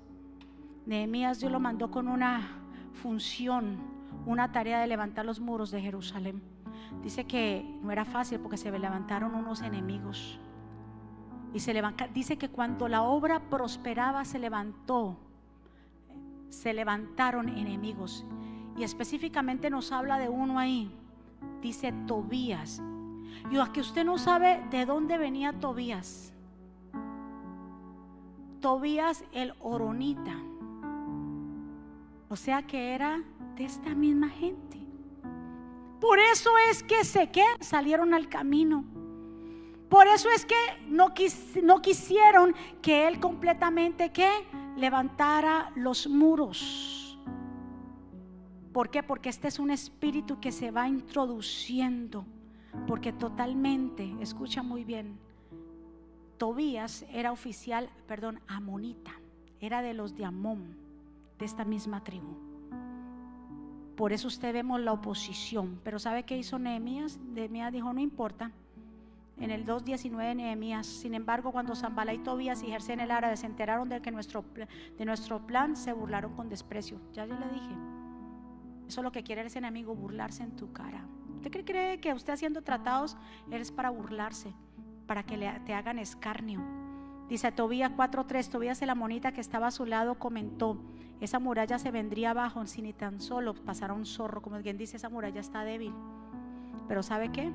Nehemías 0.87 1.41
Dios 1.41 1.51
lo 1.51 1.59
mandó 1.59 1.91
con 1.91 2.07
una 2.07 2.49
función, 2.95 3.79
una 4.25 4.53
tarea 4.53 4.81
de 4.81 4.87
levantar 4.87 5.27
los 5.27 5.41
muros 5.41 5.73
de 5.73 5.83
Jerusalén. 5.83 6.41
Dice 7.03 7.25
que 7.25 7.65
no 7.83 7.91
era 7.91 8.05
fácil 8.05 8.39
porque 8.39 8.57
se 8.57 8.71
levantaron 8.71 9.35
unos 9.35 9.63
enemigos. 9.63 10.39
Y 11.53 11.61
se 11.61 11.75
levanta, 11.75 12.07
dice 12.09 12.39
que 12.39 12.49
cuando 12.49 12.87
la 12.87 13.03
obra 13.03 13.41
prosperaba 13.51 14.25
se 14.25 14.39
levantó, 14.39 15.17
se 16.51 16.73
levantaron 16.73 17.49
enemigos. 17.49 18.25
Y 18.77 18.85
específicamente 18.85 19.71
nos 19.71 19.91
habla 19.91 20.19
de 20.19 20.29
uno 20.29 20.59
ahí. 20.59 20.93
Dice 21.63 21.93
Tobías. 22.07 22.81
Y 23.51 23.73
que 23.73 23.81
usted 23.81 24.05
no 24.05 24.19
sabe 24.19 24.63
de 24.71 24.87
dónde 24.87 25.19
venía 25.19 25.53
Tobías. 25.53 26.33
Tobías 28.61 29.25
el 29.33 29.55
Oronita. 29.61 30.35
O 32.29 32.37
sea 32.37 32.67
que 32.67 32.95
era 32.95 33.23
de 33.57 33.65
esta 33.65 33.95
misma 33.95 34.29
gente. 34.29 34.79
Por 36.01 36.19
eso 36.19 36.51
es 36.71 36.83
que 36.83 37.05
se 37.05 37.31
que 37.31 37.45
salieron 37.61 38.15
al 38.15 38.29
camino. 38.29 38.85
Por 39.89 40.09
eso 40.09 40.29
es 40.31 40.45
que 40.45 40.55
no, 40.89 41.15
no 41.63 41.83
quisieron 41.83 42.55
que 42.83 43.07
él 43.07 43.21
completamente 43.21 44.11
que 44.11 44.29
levantara 44.77 45.73
los 45.77 46.09
muros. 46.09 47.19
¿Por 48.73 48.91
qué? 48.91 49.03
Porque 49.03 49.29
este 49.29 49.49
es 49.49 49.59
un 49.59 49.71
espíritu 49.71 50.41
que 50.41 50.53
se 50.53 50.71
va 50.71 50.89
introduciendo. 50.89 52.27
Porque 52.87 53.13
totalmente, 53.13 54.15
escucha 54.21 54.63
muy 54.63 54.85
bien, 54.85 55.19
Tobías 56.37 57.07
era 57.11 57.33
oficial, 57.33 57.89
perdón, 58.07 58.41
amonita, 58.47 59.13
era 59.61 59.81
de 59.81 59.95
los 59.95 60.15
de 60.15 60.27
Amón, 60.27 60.77
de 61.39 61.45
esta 61.45 61.65
misma 61.65 62.03
tribu. 62.03 62.37
Por 63.97 64.13
eso 64.13 64.29
usted 64.29 64.53
vemos 64.53 64.81
la 64.81 64.93
oposición. 64.93 65.81
Pero 65.83 65.99
¿sabe 65.99 66.25
qué 66.25 66.37
hizo 66.37 66.59
Nehemías? 66.59 67.19
Nehemías 67.19 67.73
dijo, 67.73 67.93
no 67.93 68.01
importa. 68.01 68.53
En 69.39 69.51
el 69.51 69.67
2.19 69.67 70.29
de 70.29 70.35
Nehemías, 70.35 70.87
sin 70.87 71.15
embargo, 71.15 71.53
cuando 71.53 71.75
Zambala 71.75 72.15
y 72.15 72.19
Tobías 72.19 72.63
y 72.63 72.73
en 72.73 73.01
el 73.01 73.11
árabe 73.11 73.37
se 73.37 73.47
enteraron 73.47 73.89
de 73.89 74.01
que 74.01 74.11
nuestro, 74.11 74.45
de 74.97 75.05
nuestro 75.05 75.47
plan, 75.47 75.77
se 75.77 75.93
burlaron 75.93 76.35
con 76.35 76.49
desprecio. 76.49 76.99
Ya 77.13 77.27
yo 77.27 77.39
le 77.39 77.47
dije, 77.49 77.75
eso 78.89 79.01
es 79.01 79.05
lo 79.05 79.13
que 79.13 79.23
quiere 79.23 79.43
ese 79.43 79.59
enemigo, 79.59 79.95
burlarse 79.95 80.43
en 80.43 80.57
tu 80.57 80.73
cara. 80.73 81.05
¿Usted 81.35 81.65
cree 81.65 82.01
que 82.01 82.15
usted 82.15 82.33
haciendo 82.33 82.63
tratados 82.63 83.17
eres 83.51 83.71
para 83.71 83.91
burlarse, 83.91 84.55
para 85.07 85.23
que 85.23 85.37
le, 85.37 85.51
te 85.61 85.75
hagan 85.75 85.99
escarnio? 85.99 86.63
Dice 87.29 87.53
Tobías 87.53 87.93
4.3, 87.93 88.49
Tobías 88.49 88.81
el 88.83 88.91
amonita 88.91 89.33
que 89.33 89.41
estaba 89.41 89.67
a 89.67 89.71
su 89.71 89.85
lado 89.85 90.15
comentó, 90.19 90.79
esa 91.21 91.39
muralla 91.39 91.79
se 91.79 91.91
vendría 91.91 92.31
abajo 92.31 92.67
si 92.67 92.83
ni 92.83 92.93
tan 92.93 93.21
solo 93.21 93.55
pasara 93.55 93.95
un 93.95 94.07
zorro, 94.07 94.43
como 94.43 94.61
quien 94.61 94.77
dice, 94.77 94.97
esa 94.97 95.09
muralla 95.09 95.41
está 95.41 95.65
débil. 95.65 95.95
Pero 96.89 97.03
¿sabe 97.03 97.31
qué? 97.31 97.53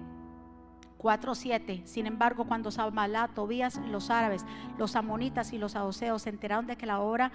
4.7. 0.97 1.85
Sin 1.85 2.05
embargo, 2.05 2.45
cuando 2.45 2.71
Samalá, 2.71 3.27
Tobías, 3.29 3.77
los 3.87 4.09
árabes, 4.09 4.45
los 4.77 4.95
amonitas 4.95 5.53
y 5.53 5.57
los 5.57 5.75
adoseos 5.75 6.23
se 6.23 6.29
enteraron 6.29 6.67
de 6.67 6.75
que 6.75 6.85
la 6.85 6.99
obra 6.99 7.31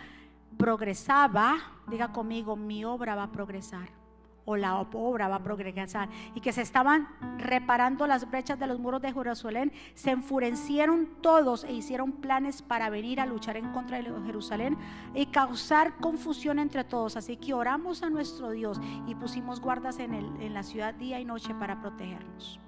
progresaba, 0.57 1.59
diga 1.89 2.13
conmigo, 2.13 2.57
mi 2.57 2.85
obra 2.85 3.15
va 3.15 3.25
a 3.25 3.33
progresar 3.33 4.06
o 4.47 4.57
la 4.57 4.79
obra 4.81 5.29
va 5.29 5.37
a 5.37 5.43
progresar 5.43 6.09
y 6.35 6.41
que 6.41 6.53
se 6.53 6.63
estaban 6.63 7.09
reparando 7.37 8.07
las 8.07 8.31
brechas 8.31 8.59
de 8.59 8.67
los 8.67 8.79
muros 8.79 9.03
de 9.03 9.13
Jerusalén, 9.13 9.73
se 9.95 10.13
enfurecieron 10.13 11.09
todos 11.21 11.65
e 11.65 11.73
hicieron 11.73 12.13
planes 12.13 12.63
para 12.63 12.89
venir 12.89 13.21
a 13.21 13.27
luchar 13.27 13.57
en 13.57 13.73
contra 13.73 13.99
de 13.99 14.05
Jerusalén 14.25 14.79
y 15.15 15.27
causar 15.27 15.97
confusión 15.97 16.59
entre 16.59 16.85
todos. 16.85 17.17
Así 17.17 17.37
que 17.37 17.53
oramos 17.53 18.03
a 18.03 18.09
nuestro 18.09 18.51
Dios 18.51 18.81
y 19.07 19.15
pusimos 19.15 19.61
guardas 19.61 19.99
en, 19.99 20.15
el, 20.15 20.25
en 20.41 20.55
la 20.55 20.63
ciudad 20.63 20.95
día 20.95 21.21
y 21.21 21.25
noche 21.25 21.55
para 21.55 21.81
protegernos. 21.81 22.61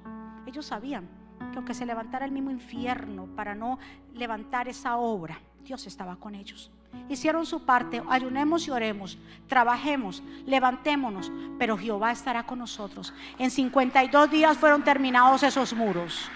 Ellos 0.47 0.67
sabían 0.67 1.09
que 1.53 1.57
aunque 1.57 1.75
se 1.75 1.87
levantara 1.87 2.25
el 2.25 2.33
mismo 2.33 2.51
infierno 2.51 3.27
para 3.37 3.55
no 3.55 3.79
levantar 4.15 4.69
esa 4.69 4.97
obra, 4.97 5.39
Dios 5.63 5.87
estaba 5.87 6.17
con 6.17 6.35
ellos. 6.35 6.73
Hicieron 7.09 7.47
su 7.47 7.65
parte, 7.65 8.03
ayunemos 8.09 8.67
y 8.67 8.71
oremos, 8.71 9.19
trabajemos, 9.47 10.23
levantémonos, 10.47 11.33
pero 11.59 11.79
Jehová 11.79 12.13
estará 12.13 12.45
con 12.45 12.59
nosotros. 12.59 13.15
En 13.39 13.51
52 13.51 14.31
días 14.31 14.59
fueron 14.59 14.85
terminados 14.85 15.43
esos 15.43 15.73
muros. 15.73 16.31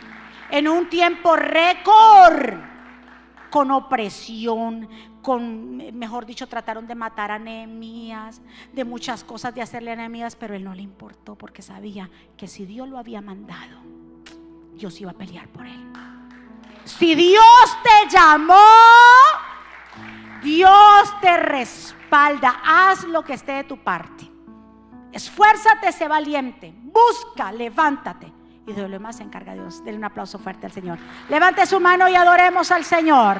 En 0.50 0.68
un 0.68 0.88
tiempo 0.88 1.36
récord, 1.36 2.58
con 3.52 3.70
opresión, 3.70 4.88
con, 5.20 5.76
mejor 5.76 6.24
dicho, 6.24 6.46
trataron 6.46 6.86
de 6.86 6.94
matar 6.94 7.30
a 7.30 7.38
Nehemías, 7.38 8.40
de 8.72 8.84
muchas 8.84 9.24
cosas 9.24 9.54
de 9.54 9.60
hacerle 9.60 9.92
a 9.92 10.28
pero 10.38 10.54
él 10.54 10.64
no 10.64 10.74
le 10.74 10.82
importó 10.82 11.36
porque 11.36 11.60
sabía 11.60 12.08
que 12.36 12.48
si 12.48 12.64
Dios 12.64 12.88
lo 12.88 12.96
había 12.96 13.20
mandado, 13.20 13.78
Dios 14.74 14.98
iba 15.02 15.10
a 15.10 15.14
pelear 15.14 15.48
por 15.48 15.66
él. 15.66 15.92
Si 16.84 17.14
Dios 17.14 17.78
te 17.82 18.16
llamó, 18.16 18.54
Dios 20.42 21.20
te 21.20 21.36
respalda. 21.36 22.60
Haz 22.64 23.04
lo 23.04 23.24
que 23.24 23.34
esté 23.34 23.52
de 23.52 23.64
tu 23.64 23.78
parte. 23.78 24.30
Esfuérzate, 25.12 25.92
sé 25.92 26.08
valiente. 26.08 26.72
Busca, 26.76 27.52
levántate. 27.52 28.32
Y 28.66 28.72
de 28.72 28.82
lo 28.82 28.88
demás 28.88 29.16
se 29.16 29.22
encarga 29.22 29.54
Dios. 29.54 29.84
Denle 29.84 29.98
un 29.98 30.04
aplauso 30.04 30.38
fuerte 30.38 30.66
al 30.66 30.72
Señor. 30.72 30.98
Levante 31.28 31.66
su 31.66 31.80
mano 31.80 32.08
y 32.08 32.14
adoremos 32.14 32.70
al 32.70 32.84
Señor. 32.84 33.38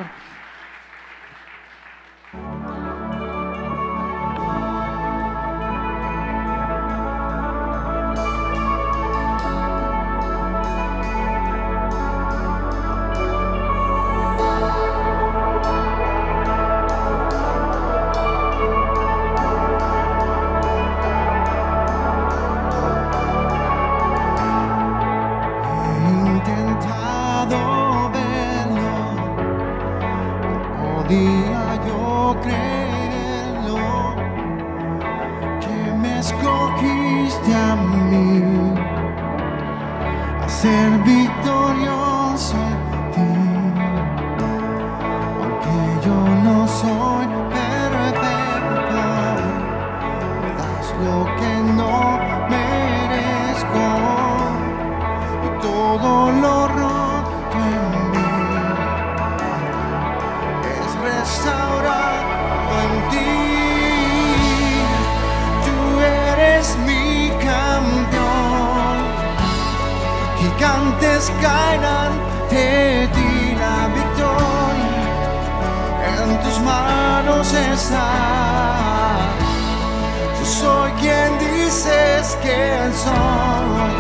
Yo 80.39 80.45
soy 80.45 80.91
quien 81.01 81.39
dices 81.39 82.37
que 82.43 82.91
soy. 83.05 83.93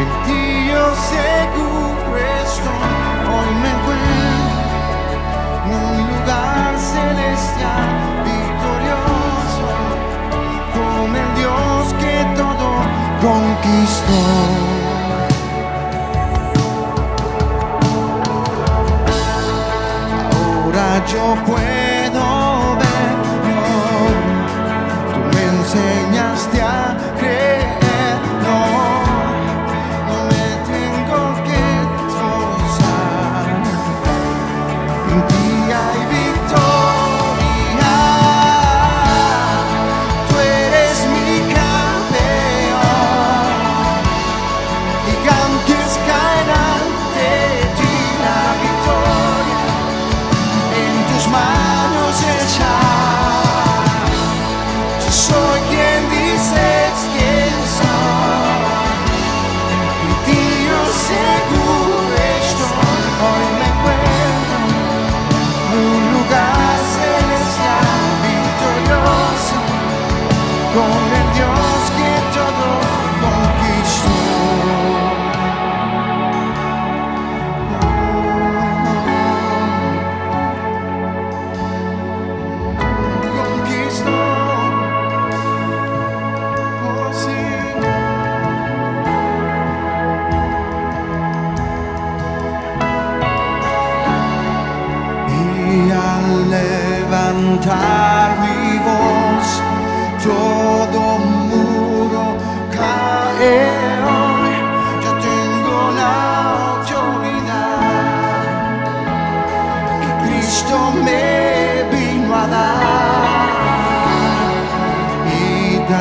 En 0.00 0.08
ti 0.26 0.68
yo 0.70 0.84
seguro 1.14 2.10
estoy. 2.42 3.00
Hoy 3.32 3.50
me 3.62 3.70
encuentro 3.76 4.20
en 5.64 5.72
un 5.74 5.96
lugar 6.10 6.70
celestial 6.94 7.90
victorioso 8.30 9.68
con 10.74 11.08
el 11.22 11.30
Dios 11.40 11.82
que 12.00 12.16
todo 12.36 12.68
conquistó. 13.20 14.80
yo 21.12 21.34
puedo. 21.46 21.79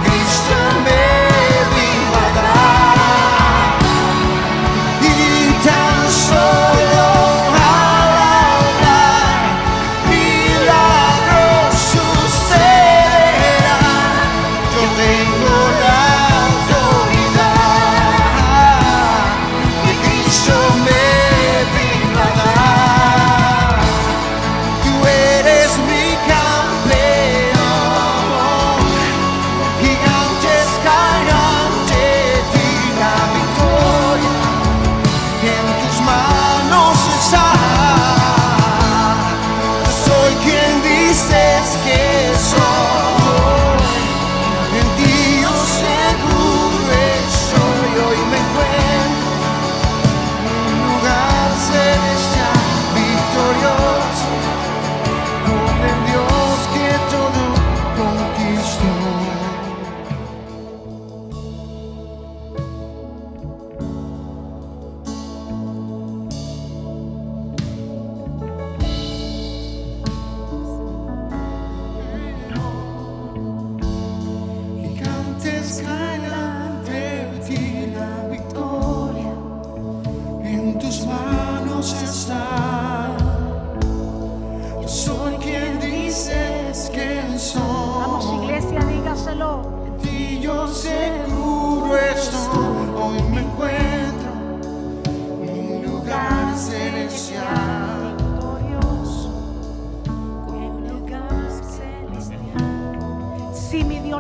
que 0.04 0.45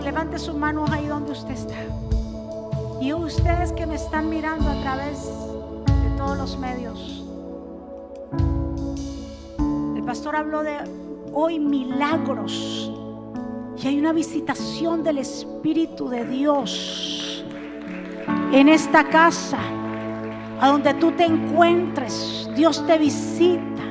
Levante 0.04 0.38
sus 0.38 0.56
manos 0.56 0.89
ahí 0.91 1.08
donde 1.08 1.32
usted 1.32 1.52
está. 1.52 1.76
Y 3.02 3.14
ustedes 3.14 3.72
que 3.74 3.86
me 3.86 3.96
están 3.96 4.30
mirando 4.30 4.70
a 4.70 4.82
través 4.82 5.26
de 5.86 6.18
todos 6.18 6.38
los 6.38 6.58
medios. 6.60 7.24
El 9.96 10.04
pastor 10.04 10.36
habló 10.36 10.64
de 10.64 10.78
hoy 11.34 11.60
milagros. 11.60 12.91
Y 13.78 13.88
hay 13.88 14.00
una 14.00 14.14
visitación 14.14 15.04
del 15.04 15.18
Espíritu 15.18 16.08
de 16.08 16.26
Dios 16.26 17.46
en 18.52 18.70
esta 18.70 19.10
casa, 19.10 19.60
a 20.62 20.70
donde 20.70 20.93
tú 20.93 21.12
te 21.12 21.26
encuentres. 21.26 22.50
Dios 22.56 22.86
te 22.88 22.98
visita. 22.98 23.84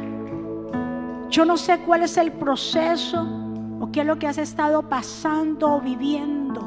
Yo 1.28 1.44
no 1.44 1.56
sé 1.56 1.80
cuál 1.80 2.02
es 2.02 2.16
el 2.16 2.32
proceso 2.32 3.43
o 3.84 3.92
qué 3.92 4.00
es 4.00 4.06
lo 4.06 4.18
que 4.18 4.26
has 4.26 4.38
estado 4.38 4.88
pasando 4.88 5.74
o 5.74 5.80
viviendo, 5.80 6.66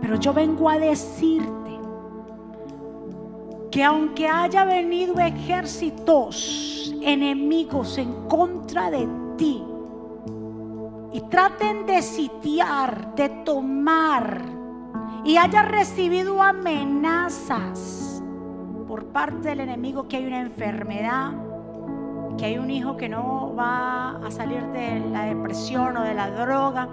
pero 0.00 0.14
yo 0.20 0.32
vengo 0.32 0.70
a 0.70 0.78
decirte 0.78 1.80
que 3.72 3.82
aunque 3.82 4.28
haya 4.28 4.64
venido 4.64 5.18
ejércitos 5.18 6.94
enemigos 7.02 7.98
en 7.98 8.28
contra 8.28 8.88
de 8.88 9.08
ti 9.36 9.64
y 11.12 11.20
traten 11.22 11.86
de 11.86 12.02
sitiar, 12.02 13.16
de 13.16 13.28
tomar 13.28 14.42
y 15.24 15.38
haya 15.38 15.62
recibido 15.62 16.40
amenazas 16.40 18.22
por 18.86 19.06
parte 19.06 19.48
del 19.48 19.58
enemigo 19.58 20.06
que 20.06 20.18
hay 20.18 20.26
una 20.26 20.40
enfermedad, 20.40 21.32
que 22.36 22.46
hay 22.46 22.58
un 22.58 22.70
hijo 22.70 22.96
que 22.96 23.08
no 23.08 23.54
va 23.54 24.18
a 24.24 24.30
salir 24.30 24.66
de 24.68 25.00
la 25.00 25.24
depresión 25.24 25.96
o 25.96 26.02
de 26.02 26.14
la 26.14 26.30
droga, 26.30 26.88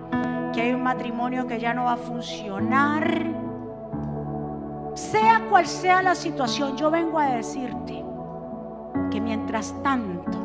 que 0.54 0.62
hay 0.62 0.74
un 0.74 0.84
matrimonio 0.84 1.48
que 1.48 1.60
ya 1.60 1.74
no 1.74 1.86
va 1.86 1.94
a 1.94 1.98
funcionar. 1.98 3.24
Sea 4.94 5.42
cual 5.50 5.66
sea 5.66 6.02
la 6.02 6.16
situación, 6.16 6.76
yo 6.76 6.92
vengo 6.92 7.20
a 7.20 7.36
decirte 7.36 8.04
que 9.12 9.22
mientras 9.22 9.74
tanto 9.82 10.38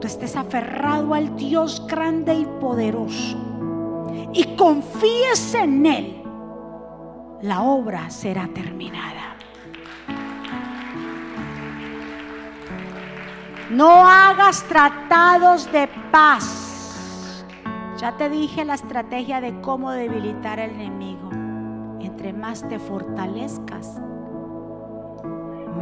tú 0.00 0.06
estés 0.06 0.36
aferrado 0.36 1.14
al 1.14 1.36
Dios 1.36 1.86
grande 1.86 2.34
y 2.34 2.44
poderoso 2.60 3.36
y 4.32 4.56
confíes 4.56 5.54
en 5.54 5.86
Él, 5.86 6.22
la 7.42 7.62
obra 7.62 8.10
será 8.10 8.48
terminada. 8.48 9.27
No 13.70 14.06
hagas 14.06 14.64
tratados 14.64 15.70
de 15.70 15.88
paz. 16.10 17.44
Ya 17.98 18.16
te 18.16 18.30
dije 18.30 18.64
la 18.64 18.74
estrategia 18.74 19.42
de 19.42 19.60
cómo 19.60 19.90
debilitar 19.90 20.58
al 20.58 20.70
enemigo. 20.70 21.28
Entre 22.00 22.32
más 22.32 22.66
te 22.66 22.78
fortalezcas, 22.78 24.00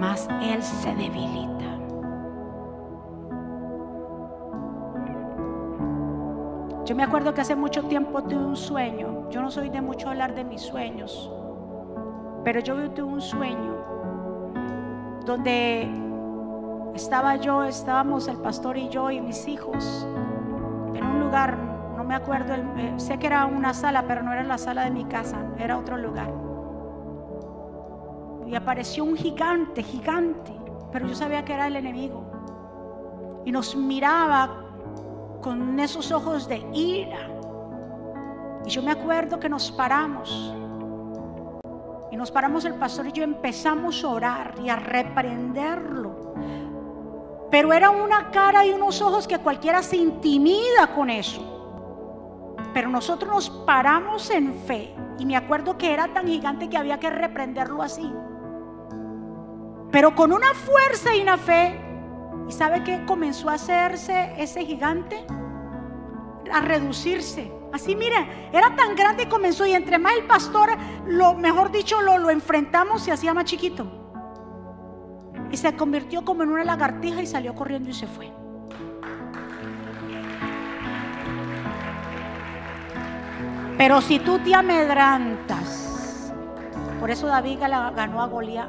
más 0.00 0.28
él 0.42 0.62
se 0.62 0.96
debilita. 0.96 1.64
Yo 6.84 6.96
me 6.96 7.04
acuerdo 7.04 7.34
que 7.34 7.42
hace 7.42 7.54
mucho 7.54 7.84
tiempo 7.84 8.24
tuve 8.24 8.46
un 8.46 8.56
sueño. 8.56 9.30
Yo 9.30 9.42
no 9.42 9.50
soy 9.50 9.70
de 9.70 9.80
mucho 9.80 10.08
hablar 10.08 10.34
de 10.34 10.42
mis 10.42 10.62
sueños, 10.62 11.30
pero 12.42 12.58
yo 12.58 12.90
tuve 12.90 13.12
un 13.12 13.20
sueño 13.20 13.76
donde 15.24 16.05
estaba 16.96 17.36
yo, 17.36 17.62
estábamos 17.62 18.26
el 18.26 18.38
pastor 18.38 18.78
y 18.78 18.88
yo 18.88 19.10
y 19.10 19.20
mis 19.20 19.46
hijos 19.46 20.06
en 20.94 21.04
un 21.04 21.20
lugar, 21.20 21.56
no 21.94 22.04
me 22.04 22.14
acuerdo, 22.14 22.54
eh, 22.54 22.94
sé 22.96 23.18
que 23.18 23.26
era 23.26 23.44
una 23.44 23.74
sala, 23.74 24.04
pero 24.08 24.22
no 24.22 24.32
era 24.32 24.42
la 24.42 24.56
sala 24.56 24.84
de 24.84 24.90
mi 24.90 25.04
casa, 25.04 25.36
era 25.58 25.76
otro 25.78 25.98
lugar. 25.98 26.32
Y 28.46 28.54
apareció 28.54 29.04
un 29.04 29.16
gigante, 29.16 29.82
gigante, 29.82 30.52
pero 30.90 31.06
yo 31.06 31.14
sabía 31.14 31.44
que 31.44 31.52
era 31.52 31.66
el 31.66 31.76
enemigo. 31.76 33.42
Y 33.44 33.52
nos 33.52 33.76
miraba 33.76 34.64
con 35.42 35.78
esos 35.78 36.10
ojos 36.12 36.48
de 36.48 36.64
ira. 36.72 37.28
Y 38.64 38.70
yo 38.70 38.82
me 38.82 38.92
acuerdo 38.92 39.38
que 39.38 39.48
nos 39.48 39.70
paramos. 39.70 40.54
Y 42.10 42.16
nos 42.16 42.30
paramos 42.30 42.64
el 42.64 42.74
pastor 42.74 43.08
y 43.08 43.12
yo 43.12 43.22
empezamos 43.22 44.02
a 44.02 44.08
orar 44.08 44.54
y 44.64 44.70
a 44.70 44.76
reprenderlo. 44.76 46.34
Pero 47.56 47.72
era 47.72 47.88
una 47.88 48.30
cara 48.30 48.66
y 48.66 48.72
unos 48.72 49.00
ojos 49.00 49.26
que 49.26 49.38
cualquiera 49.38 49.82
se 49.82 49.96
intimida 49.96 50.92
con 50.94 51.08
eso. 51.08 52.54
Pero 52.74 52.90
nosotros 52.90 53.32
nos 53.32 53.48
paramos 53.48 54.28
en 54.28 54.52
fe. 54.66 54.94
Y 55.18 55.24
me 55.24 55.38
acuerdo 55.38 55.78
que 55.78 55.90
era 55.90 56.12
tan 56.12 56.26
gigante 56.26 56.68
que 56.68 56.76
había 56.76 57.00
que 57.00 57.08
reprenderlo 57.08 57.80
así. 57.82 58.12
Pero 59.90 60.14
con 60.14 60.34
una 60.34 60.52
fuerza 60.52 61.16
y 61.16 61.22
una 61.22 61.38
fe. 61.38 61.80
¿Y 62.46 62.52
sabe 62.52 62.84
qué 62.84 63.06
comenzó 63.06 63.48
a 63.48 63.54
hacerse 63.54 64.34
ese 64.36 64.62
gigante? 64.66 65.24
A 66.52 66.60
reducirse. 66.60 67.50
Así, 67.72 67.96
mire, 67.96 68.50
era 68.52 68.76
tan 68.76 68.94
grande 68.94 69.22
y 69.22 69.28
comenzó. 69.28 69.64
Y 69.64 69.72
entre 69.72 69.96
más 69.96 70.12
el 70.12 70.26
pastor, 70.26 70.76
lo 71.06 71.32
mejor 71.32 71.72
dicho, 71.72 72.02
lo, 72.02 72.18
lo 72.18 72.28
enfrentamos 72.28 73.08
y 73.08 73.12
hacía 73.12 73.32
más 73.32 73.46
chiquito. 73.46 74.05
Y 75.56 75.58
se 75.58 75.74
convirtió 75.74 76.22
como 76.22 76.42
en 76.42 76.50
una 76.50 76.64
lagartija 76.64 77.22
y 77.22 77.26
salió 77.26 77.54
corriendo 77.54 77.88
y 77.88 77.94
se 77.94 78.06
fue. 78.06 78.30
Pero 83.78 84.02
si 84.02 84.18
tú 84.18 84.38
te 84.40 84.54
amedrantas, 84.54 86.30
por 87.00 87.10
eso 87.10 87.26
David 87.26 87.58
ganó 87.60 88.20
a 88.20 88.26
Goliat, 88.26 88.68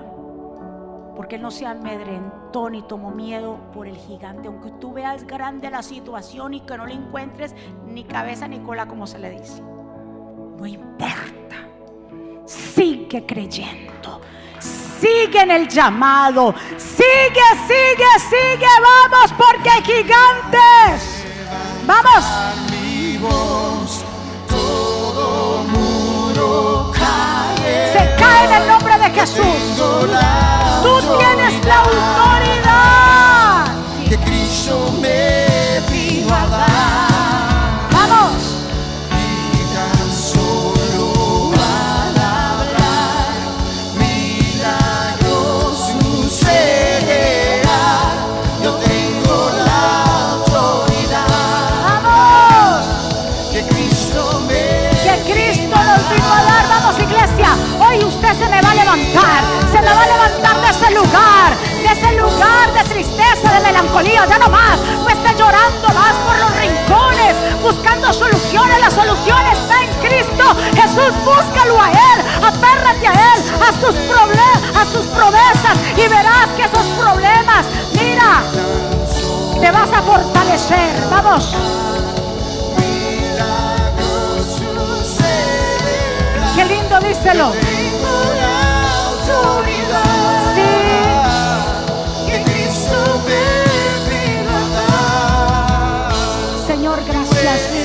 porque 1.17 1.35
él 1.35 1.41
no 1.41 1.51
se 1.51 1.65
amedrentó 1.65 2.69
ni 2.69 2.81
tomó 2.83 3.11
miedo 3.11 3.59
por 3.73 3.85
el 3.85 3.97
gigante, 3.97 4.47
aunque 4.47 4.71
tú 4.79 4.93
veas 4.93 5.27
grande 5.27 5.69
la 5.69 5.83
situación 5.83 6.53
y 6.53 6.61
que 6.61 6.77
no 6.77 6.85
le 6.85 6.93
encuentres 6.93 7.53
ni 7.85 8.05
cabeza 8.05 8.47
ni 8.47 8.59
cola, 8.59 8.87
como 8.87 9.07
se 9.07 9.19
le 9.19 9.31
dice. 9.31 9.61
No 9.61 10.65
importa, 10.65 11.67
sigue 12.45 13.25
creyendo 13.25 14.21
sigue 14.59 15.41
en 15.41 15.51
el 15.51 15.67
llamado. 15.67 16.53
Sigue, 16.77 17.47
sigue, 17.67 18.19
sigue. 18.29 18.67
Vamos, 18.81 19.33
porque 19.37 19.69
gigantes. 19.83 21.23
Vamos. 21.85 22.25
Todo 24.47 25.63
muro 25.63 26.91
cae. 26.93 27.91
Se 27.93 28.15
cae 28.21 28.45
en 28.45 28.53
el 28.61 28.67
nombre 28.67 28.97
de 28.97 29.09
Jesús. 29.11 29.77
Tú 30.83 30.99
tienes 31.17 31.65
la 31.65 31.79
autoridad. 31.79 33.65
Que 34.09 34.17
Cristo 34.17 34.93
me 35.01 35.56
lugar 62.37 62.73
de 62.73 62.83
tristeza, 62.89 63.51
de 63.51 63.59
melancolía. 63.61 64.25
Ya 64.27 64.37
no 64.37 64.49
más. 64.49 64.79
No 64.79 65.09
esté 65.09 65.35
llorando 65.35 65.87
más 65.89 66.15
por 66.25 66.37
los 66.37 66.55
rincones. 66.57 67.35
Buscando 67.61 68.13
soluciones. 68.13 68.79
La 68.79 68.91
solución 68.91 69.39
está 69.51 69.83
en 69.83 69.89
Cristo. 70.05 70.45
Jesús, 70.75 71.13
búscalo 71.25 71.81
a 71.81 71.91
Él. 71.91 72.19
Aférrate 72.43 73.07
a 73.07 73.13
Él. 73.13 73.39
A 73.61 73.71
sus 73.81 73.95
problemas. 73.95 74.59
A 74.75 74.85
sus 74.85 75.05
promesas. 75.07 75.77
Y 75.97 76.07
verás 76.07 76.49
que 76.55 76.63
esos 76.63 76.85
problemas. 76.99 77.65
Mira. 77.93 78.43
Te 79.59 79.71
vas 79.71 79.91
a 79.91 80.01
fortalecer. 80.03 81.07
Vamos. 81.09 81.55
Qué 86.55 86.65
lindo, 86.65 86.99
díselo. 86.99 87.51
Tengo 90.55 90.96
Señor, 97.47 97.76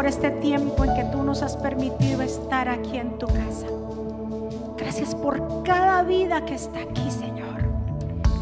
por 0.00 0.06
este 0.06 0.30
tiempo 0.30 0.82
en 0.82 0.94
que 0.94 1.04
tú 1.04 1.22
nos 1.22 1.42
has 1.42 1.58
permitido 1.58 2.22
estar 2.22 2.70
aquí 2.70 2.96
en 2.96 3.18
tu 3.18 3.26
casa. 3.26 3.66
Gracias 4.78 5.14
por 5.14 5.62
cada 5.62 6.02
vida 6.04 6.42
que 6.46 6.54
está 6.54 6.80
aquí, 6.80 7.10
Señor. 7.10 7.68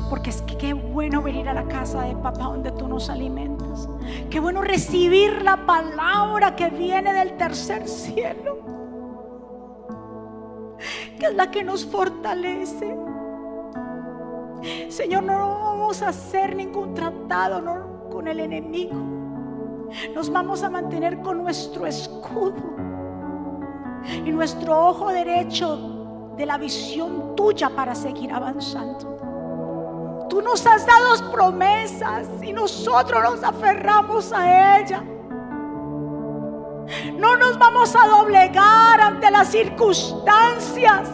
Porque 0.08 0.30
es 0.30 0.40
que 0.42 0.56
qué 0.56 0.72
bueno 0.72 1.20
venir 1.20 1.48
a 1.48 1.54
la 1.54 1.64
casa 1.64 2.02
de 2.02 2.14
papá 2.14 2.44
donde 2.44 2.70
tú 2.70 2.86
nos 2.86 3.10
alimentas. 3.10 3.88
Qué 4.30 4.38
bueno 4.38 4.62
recibir 4.62 5.42
la 5.42 5.66
palabra 5.66 6.54
que 6.54 6.70
viene 6.70 7.12
del 7.12 7.36
tercer 7.36 7.88
cielo. 7.88 8.58
Que 11.18 11.26
es 11.26 11.34
la 11.34 11.50
que 11.50 11.64
nos 11.64 11.84
fortalece. 11.84 12.96
Señor, 14.90 15.24
no 15.24 15.36
vamos 15.38 16.02
a 16.02 16.10
hacer 16.10 16.54
ningún 16.54 16.94
tratado 16.94 18.08
con 18.12 18.28
el 18.28 18.38
enemigo. 18.38 19.17
Nos 20.14 20.30
vamos 20.30 20.62
a 20.62 20.70
mantener 20.70 21.20
con 21.20 21.42
nuestro 21.42 21.86
escudo 21.86 22.54
y 24.04 24.30
nuestro 24.30 24.88
ojo 24.88 25.08
derecho 25.10 26.32
de 26.36 26.46
la 26.46 26.58
visión 26.58 27.34
tuya 27.34 27.70
para 27.70 27.94
seguir 27.94 28.32
avanzando. 28.32 30.26
Tú 30.28 30.42
nos 30.42 30.66
has 30.66 30.86
dado 30.86 31.30
promesas 31.32 32.28
y 32.42 32.52
nosotros 32.52 33.22
nos 33.22 33.42
aferramos 33.42 34.32
a 34.32 34.78
ella. 34.78 35.02
No 37.14 37.36
nos 37.36 37.58
vamos 37.58 37.94
a 37.96 38.06
doblegar 38.06 39.00
ante 39.00 39.30
las 39.30 39.48
circunstancias. 39.48 41.08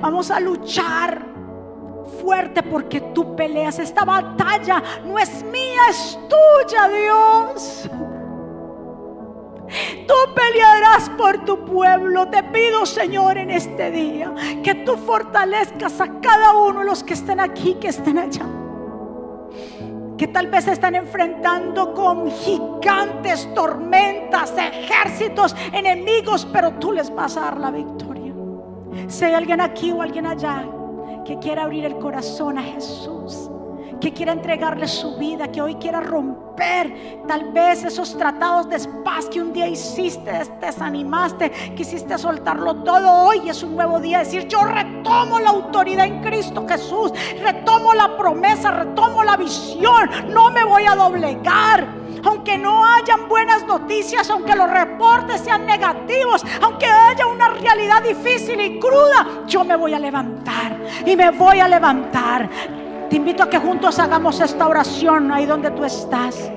Vamos 0.00 0.30
a 0.30 0.40
luchar 0.40 1.29
fuerte 2.20 2.62
porque 2.62 3.00
tú 3.00 3.34
peleas. 3.34 3.78
Esta 3.78 4.04
batalla 4.04 4.82
no 5.04 5.18
es 5.18 5.42
mía, 5.44 5.82
es 5.88 6.18
tuya, 6.28 6.88
Dios. 6.88 7.90
Tú 10.06 10.14
pelearás 10.34 11.08
por 11.10 11.44
tu 11.44 11.64
pueblo. 11.64 12.28
Te 12.28 12.42
pido, 12.42 12.84
Señor, 12.86 13.38
en 13.38 13.50
este 13.50 13.90
día 13.90 14.32
que 14.62 14.74
tú 14.74 14.96
fortalezcas 14.96 16.00
a 16.00 16.20
cada 16.20 16.54
uno 16.54 16.80
de 16.80 16.86
los 16.86 17.04
que 17.04 17.14
estén 17.14 17.40
aquí, 17.40 17.74
que 17.74 17.88
estén 17.88 18.18
allá. 18.18 18.46
Que 20.18 20.26
tal 20.26 20.48
vez 20.48 20.66
están 20.66 20.96
enfrentando 20.96 21.94
con 21.94 22.30
gigantes, 22.30 23.48
tormentas, 23.54 24.52
ejércitos, 24.58 25.56
enemigos, 25.72 26.46
pero 26.52 26.72
tú 26.72 26.92
les 26.92 27.14
vas 27.14 27.36
a 27.36 27.42
dar 27.42 27.58
la 27.58 27.70
victoria. 27.70 28.34
Si 29.08 29.24
hay 29.24 29.34
alguien 29.34 29.60
aquí 29.60 29.92
o 29.92 30.02
alguien 30.02 30.26
allá 30.26 30.64
que 31.30 31.38
quiera 31.38 31.62
abrir 31.62 31.84
el 31.84 31.96
corazón 31.98 32.58
a 32.58 32.62
Jesús 32.62 33.48
que 34.00 34.12
quiera 34.12 34.32
entregarle 34.32 34.88
su 34.88 35.16
vida, 35.16 35.46
que 35.52 35.62
hoy 35.62 35.74
quiera 35.76 36.00
romper 36.00 37.22
tal 37.28 37.52
vez 37.52 37.84
esos 37.84 38.16
tratados 38.16 38.68
de 38.68 38.78
paz 39.04 39.26
que 39.26 39.40
un 39.40 39.52
día 39.52 39.68
hiciste, 39.68 40.32
te 40.58 40.66
desanimaste, 40.66 41.50
quisiste 41.76 42.16
soltarlo 42.18 42.82
todo. 42.82 43.26
Hoy 43.26 43.48
es 43.48 43.62
un 43.62 43.76
nuevo 43.76 44.00
día, 44.00 44.20
decir 44.20 44.48
yo 44.48 44.64
retomo 44.64 45.38
la 45.38 45.50
autoridad 45.50 46.06
en 46.06 46.20
Cristo 46.20 46.66
Jesús, 46.66 47.12
retomo 47.40 47.92
la 47.92 48.16
promesa, 48.16 48.70
retomo 48.70 49.22
la 49.22 49.36
visión, 49.36 50.10
no 50.30 50.50
me 50.50 50.64
voy 50.64 50.84
a 50.86 50.96
doblegar. 50.96 51.99
Aunque 52.24 52.58
no 52.58 52.84
hayan 52.84 53.28
buenas 53.28 53.66
noticias, 53.66 54.28
aunque 54.30 54.54
los 54.54 54.70
reportes 54.70 55.40
sean 55.40 55.66
negativos, 55.66 56.44
aunque 56.60 56.86
haya 56.86 57.26
una 57.26 57.48
realidad 57.48 58.02
difícil 58.02 58.60
y 58.60 58.78
cruda, 58.78 59.44
yo 59.46 59.64
me 59.64 59.76
voy 59.76 59.94
a 59.94 59.98
levantar 59.98 60.76
y 61.06 61.16
me 61.16 61.30
voy 61.30 61.60
a 61.60 61.68
levantar 61.68 62.48
te 63.10 63.16
invito 63.16 63.42
a 63.42 63.50
que 63.50 63.58
juntos 63.58 63.98
hagamos 63.98 64.40
esta 64.40 64.68
oración 64.68 65.32
ahí 65.32 65.44
donde 65.44 65.72
tú 65.72 65.84
estás. 65.84 66.48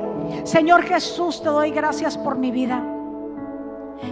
Señor 0.44 0.84
Jesús, 0.84 1.42
te 1.42 1.50
doy 1.50 1.72
gracias 1.72 2.16
por 2.16 2.38
mi 2.38 2.52
vida. 2.52 2.86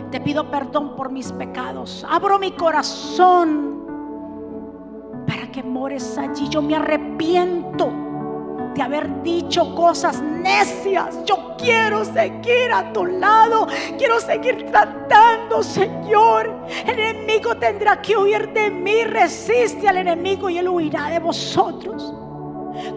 Te 0.09 0.19
pido 0.19 0.49
perdón 0.49 0.95
por 0.95 1.11
mis 1.11 1.31
pecados. 1.31 2.03
Abro 2.09 2.39
mi 2.39 2.53
corazón 2.53 3.85
para 5.27 5.51
que 5.51 5.61
mores 5.61 6.17
allí. 6.17 6.49
Yo 6.49 6.63
me 6.63 6.75
arrepiento 6.75 7.93
de 8.73 8.81
haber 8.81 9.21
dicho 9.23 9.75
cosas 9.75 10.21
necias. 10.21 11.23
Yo 11.25 11.55
quiero 11.57 12.05
seguir 12.05 12.71
a 12.73 12.91
tu 12.93 13.05
lado. 13.05 13.67
Quiero 13.97 14.19
seguir 14.19 14.65
tratando, 14.71 15.61
Señor. 15.63 16.65
El 16.85 16.99
enemigo 16.99 17.55
tendrá 17.55 18.01
que 18.01 18.17
huir 18.17 18.51
de 18.53 18.69
mí. 18.69 19.03
Resiste 19.03 19.87
al 19.87 19.97
enemigo 19.97 20.49
y 20.49 20.57
él 20.57 20.69
huirá 20.69 21.09
de 21.09 21.19
vosotros. 21.19 22.13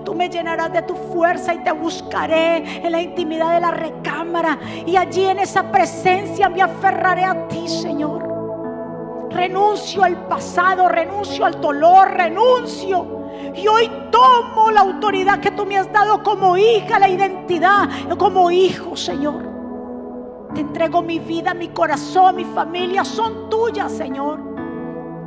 Tú 0.04 0.14
me 0.14 0.28
llenarás 0.28 0.72
de 0.72 0.82
tu 0.82 0.94
fuerza 0.94 1.52
y 1.52 1.58
te 1.58 1.72
buscaré 1.72 2.86
en 2.86 2.92
la 2.92 3.00
intimidad 3.00 3.54
de 3.54 3.60
la 3.60 3.70
recámara. 3.70 4.58
Y 4.86 4.96
allí 4.96 5.24
en 5.24 5.40
esa 5.40 5.70
presencia 5.70 6.48
me 6.48 6.62
aferraré 6.62 7.24
a 7.24 7.48
ti, 7.48 7.68
Señor. 7.68 8.33
Renuncio 9.34 10.04
al 10.04 10.28
pasado, 10.28 10.88
renuncio 10.88 11.44
al 11.44 11.60
dolor, 11.60 12.08
renuncio. 12.12 13.24
Y 13.56 13.66
hoy 13.66 13.90
tomo 14.12 14.70
la 14.70 14.82
autoridad 14.82 15.40
que 15.40 15.50
tú 15.50 15.66
me 15.66 15.76
has 15.76 15.92
dado 15.92 16.22
como 16.22 16.56
hija, 16.56 17.00
la 17.00 17.08
identidad, 17.08 17.88
como 18.16 18.52
hijo, 18.52 18.96
Señor. 18.96 19.50
Te 20.54 20.60
entrego 20.60 21.02
mi 21.02 21.18
vida, 21.18 21.52
mi 21.52 21.68
corazón, 21.68 22.36
mi 22.36 22.44
familia, 22.44 23.04
son 23.04 23.50
tuyas, 23.50 23.90
Señor. 23.90 24.38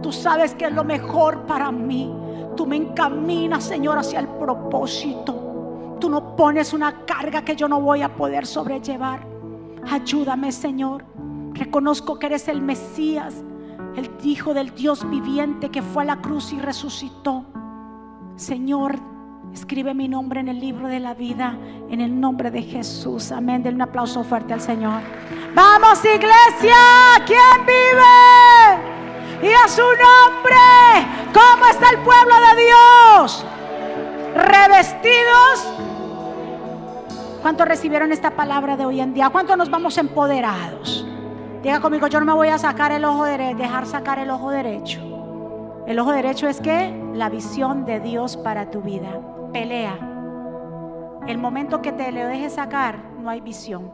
Tú 0.01 0.13
sabes 0.13 0.55
que 0.55 0.65
es 0.65 0.71
lo 0.71 0.85
mejor 0.85 1.45
para 1.45 1.69
mí. 1.69 2.09
Tú 2.55 2.65
me 2.65 2.77
encaminas, 2.77 3.65
Señor, 3.65 3.97
hacia 3.97 4.21
el 4.21 4.27
propósito. 4.29 5.97
Tú 5.99 6.09
no 6.09 6.37
pones 6.37 6.71
una 6.71 7.05
carga 7.05 7.41
que 7.41 7.57
yo 7.57 7.67
no 7.67 7.81
voy 7.81 8.03
a 8.03 8.15
poder 8.15 8.45
sobrellevar. 8.45 9.27
Ayúdame, 9.89 10.53
Señor. 10.53 11.03
Reconozco 11.51 12.17
que 12.17 12.27
eres 12.27 12.47
el 12.47 12.61
Mesías, 12.61 13.43
el 13.97 14.09
Hijo 14.23 14.53
del 14.53 14.73
Dios 14.73 15.09
viviente 15.09 15.69
que 15.69 15.81
fue 15.81 16.03
a 16.03 16.05
la 16.05 16.21
cruz 16.21 16.53
y 16.53 16.59
resucitó. 16.59 17.45
Señor, 18.35 18.99
escribe 19.53 19.93
mi 19.93 20.07
nombre 20.07 20.39
en 20.39 20.47
el 20.47 20.59
libro 20.59 20.87
de 20.87 20.99
la 20.99 21.13
vida, 21.13 21.57
en 21.89 21.99
el 21.99 22.19
nombre 22.19 22.51
de 22.51 22.61
Jesús. 22.61 23.31
Amén. 23.31 23.63
Denle 23.63 23.75
un 23.75 23.89
aplauso 23.89 24.23
fuerte 24.23 24.53
al 24.53 24.61
Señor. 24.61 25.01
Vamos, 25.53 25.99
iglesia. 26.05 26.77
¿Quién 27.25 27.65
vive? 27.65 28.97
y 29.41 29.47
a 29.47 29.67
su 29.67 29.81
nombre. 29.81 30.55
¿Cómo 31.33 31.65
está 31.67 31.89
el 31.91 31.99
pueblo 31.99 32.35
de 32.35 32.63
Dios? 32.63 33.45
Revestidos. 34.35 35.73
¿Cuántos 37.41 37.67
recibieron 37.67 38.11
esta 38.11 38.31
palabra 38.31 38.75
de 38.75 38.85
hoy 38.85 38.99
en 38.99 39.13
día? 39.13 39.29
¿Cuántos 39.29 39.57
nos 39.57 39.69
vamos 39.69 39.97
empoderados? 39.97 41.06
Diga 41.61 41.79
conmigo, 41.81 42.07
yo 42.07 42.19
no 42.19 42.25
me 42.25 42.33
voy 42.33 42.49
a 42.49 42.57
sacar 42.57 42.91
el 42.91 43.03
ojo 43.03 43.23
derecho, 43.23 43.57
dejar 43.57 43.85
sacar 43.85 44.19
el 44.19 44.29
ojo 44.29 44.51
derecho. 44.51 45.01
El 45.87 45.99
ojo 45.99 46.11
derecho 46.11 46.47
es 46.47 46.61
que 46.61 46.93
la 47.13 47.29
visión 47.29 47.85
de 47.85 47.99
Dios 47.99 48.37
para 48.37 48.69
tu 48.69 48.81
vida. 48.81 49.19
Pelea. 49.51 49.97
El 51.25 51.37
momento 51.37 51.81
que 51.81 51.91
te 51.91 52.11
le 52.11 52.25
dejes 52.25 52.53
sacar, 52.53 52.99
no 53.19 53.29
hay 53.29 53.41
visión. 53.41 53.91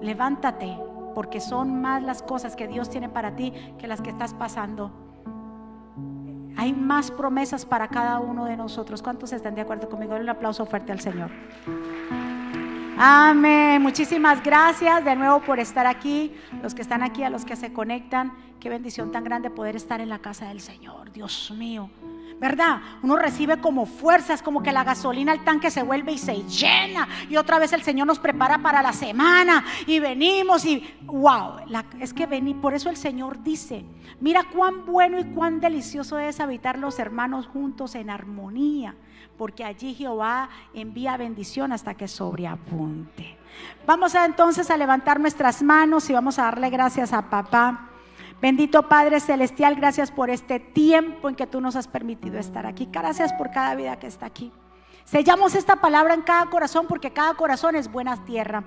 Levántate, 0.00 0.78
porque 1.14 1.40
son 1.40 1.80
más 1.80 2.02
las 2.02 2.22
cosas 2.22 2.56
que 2.56 2.68
Dios 2.68 2.90
tiene 2.90 3.08
para 3.08 3.34
ti 3.34 3.52
que 3.78 3.86
las 3.86 4.00
que 4.00 4.10
estás 4.10 4.34
pasando. 4.34 4.92
Hay 6.56 6.72
más 6.72 7.10
promesas 7.10 7.66
para 7.66 7.88
cada 7.88 8.20
uno 8.20 8.44
de 8.44 8.56
nosotros. 8.56 9.02
¿Cuántos 9.02 9.32
están 9.32 9.54
de 9.54 9.62
acuerdo 9.62 9.88
conmigo? 9.88 10.14
Un 10.14 10.28
aplauso 10.28 10.64
fuerte 10.64 10.92
al 10.92 11.00
Señor. 11.00 11.30
Amén. 12.98 13.82
Muchísimas 13.82 14.42
gracias 14.42 15.04
de 15.04 15.14
nuevo 15.16 15.40
por 15.40 15.60
estar 15.60 15.86
aquí. 15.86 16.32
Los 16.62 16.74
que 16.74 16.80
están 16.80 17.02
aquí, 17.02 17.22
a 17.22 17.30
los 17.30 17.44
que 17.44 17.54
se 17.54 17.70
conectan. 17.70 18.32
Qué 18.58 18.70
bendición 18.70 19.12
tan 19.12 19.22
grande 19.22 19.50
poder 19.50 19.76
estar 19.76 20.00
en 20.00 20.08
la 20.08 20.20
casa 20.20 20.48
del 20.48 20.60
Señor. 20.60 21.12
Dios 21.12 21.52
mío. 21.54 21.90
¿verdad? 22.38 22.80
Uno 23.02 23.16
recibe 23.16 23.60
como 23.60 23.86
fuerzas, 23.86 24.42
como 24.42 24.62
que 24.62 24.72
la 24.72 24.84
gasolina 24.84 25.32
al 25.32 25.44
tanque 25.44 25.70
se 25.70 25.82
vuelve 25.82 26.12
y 26.12 26.18
se 26.18 26.42
llena. 26.42 27.08
Y 27.30 27.36
otra 27.36 27.58
vez 27.58 27.72
el 27.72 27.82
Señor 27.82 28.06
nos 28.06 28.18
prepara 28.18 28.58
para 28.58 28.82
la 28.82 28.92
semana 28.92 29.64
y 29.86 30.00
venimos 30.00 30.64
y 30.64 30.84
wow, 31.04 31.60
es 31.98 32.12
que 32.12 32.26
vení, 32.26 32.54
por 32.54 32.74
eso 32.74 32.90
el 32.90 32.96
Señor 32.96 33.42
dice, 33.42 33.84
mira 34.20 34.44
cuán 34.54 34.84
bueno 34.84 35.18
y 35.18 35.24
cuán 35.24 35.60
delicioso 35.60 36.18
es 36.18 36.40
habitar 36.40 36.78
los 36.78 36.98
hermanos 36.98 37.46
juntos 37.46 37.94
en 37.94 38.10
armonía, 38.10 38.96
porque 39.36 39.64
allí 39.64 39.94
Jehová 39.94 40.48
envía 40.74 41.16
bendición 41.16 41.72
hasta 41.72 41.94
que 41.94 42.08
sobreabunde. 42.08 43.36
Vamos 43.86 44.14
entonces 44.14 44.70
a 44.70 44.76
levantar 44.76 45.20
nuestras 45.20 45.62
manos 45.62 46.08
y 46.10 46.12
vamos 46.12 46.38
a 46.38 46.44
darle 46.44 46.70
gracias 46.70 47.12
a 47.12 47.30
papá. 47.30 47.90
Bendito 48.40 48.88
Padre 48.88 49.20
Celestial, 49.20 49.76
gracias 49.76 50.10
por 50.10 50.28
este 50.28 50.60
tiempo 50.60 51.28
en 51.28 51.34
que 51.34 51.46
tú 51.46 51.60
nos 51.60 51.74
has 51.74 51.88
permitido 51.88 52.38
estar 52.38 52.66
aquí. 52.66 52.88
Gracias 52.90 53.32
por 53.32 53.50
cada 53.50 53.74
vida 53.74 53.98
que 53.98 54.06
está 54.06 54.26
aquí. 54.26 54.52
Sellamos 55.04 55.54
esta 55.54 55.76
palabra 55.76 56.14
en 56.14 56.22
cada 56.22 56.46
corazón 56.46 56.86
porque 56.88 57.12
cada 57.12 57.34
corazón 57.34 57.76
es 57.76 57.90
buena 57.90 58.24
tierra. 58.24 58.64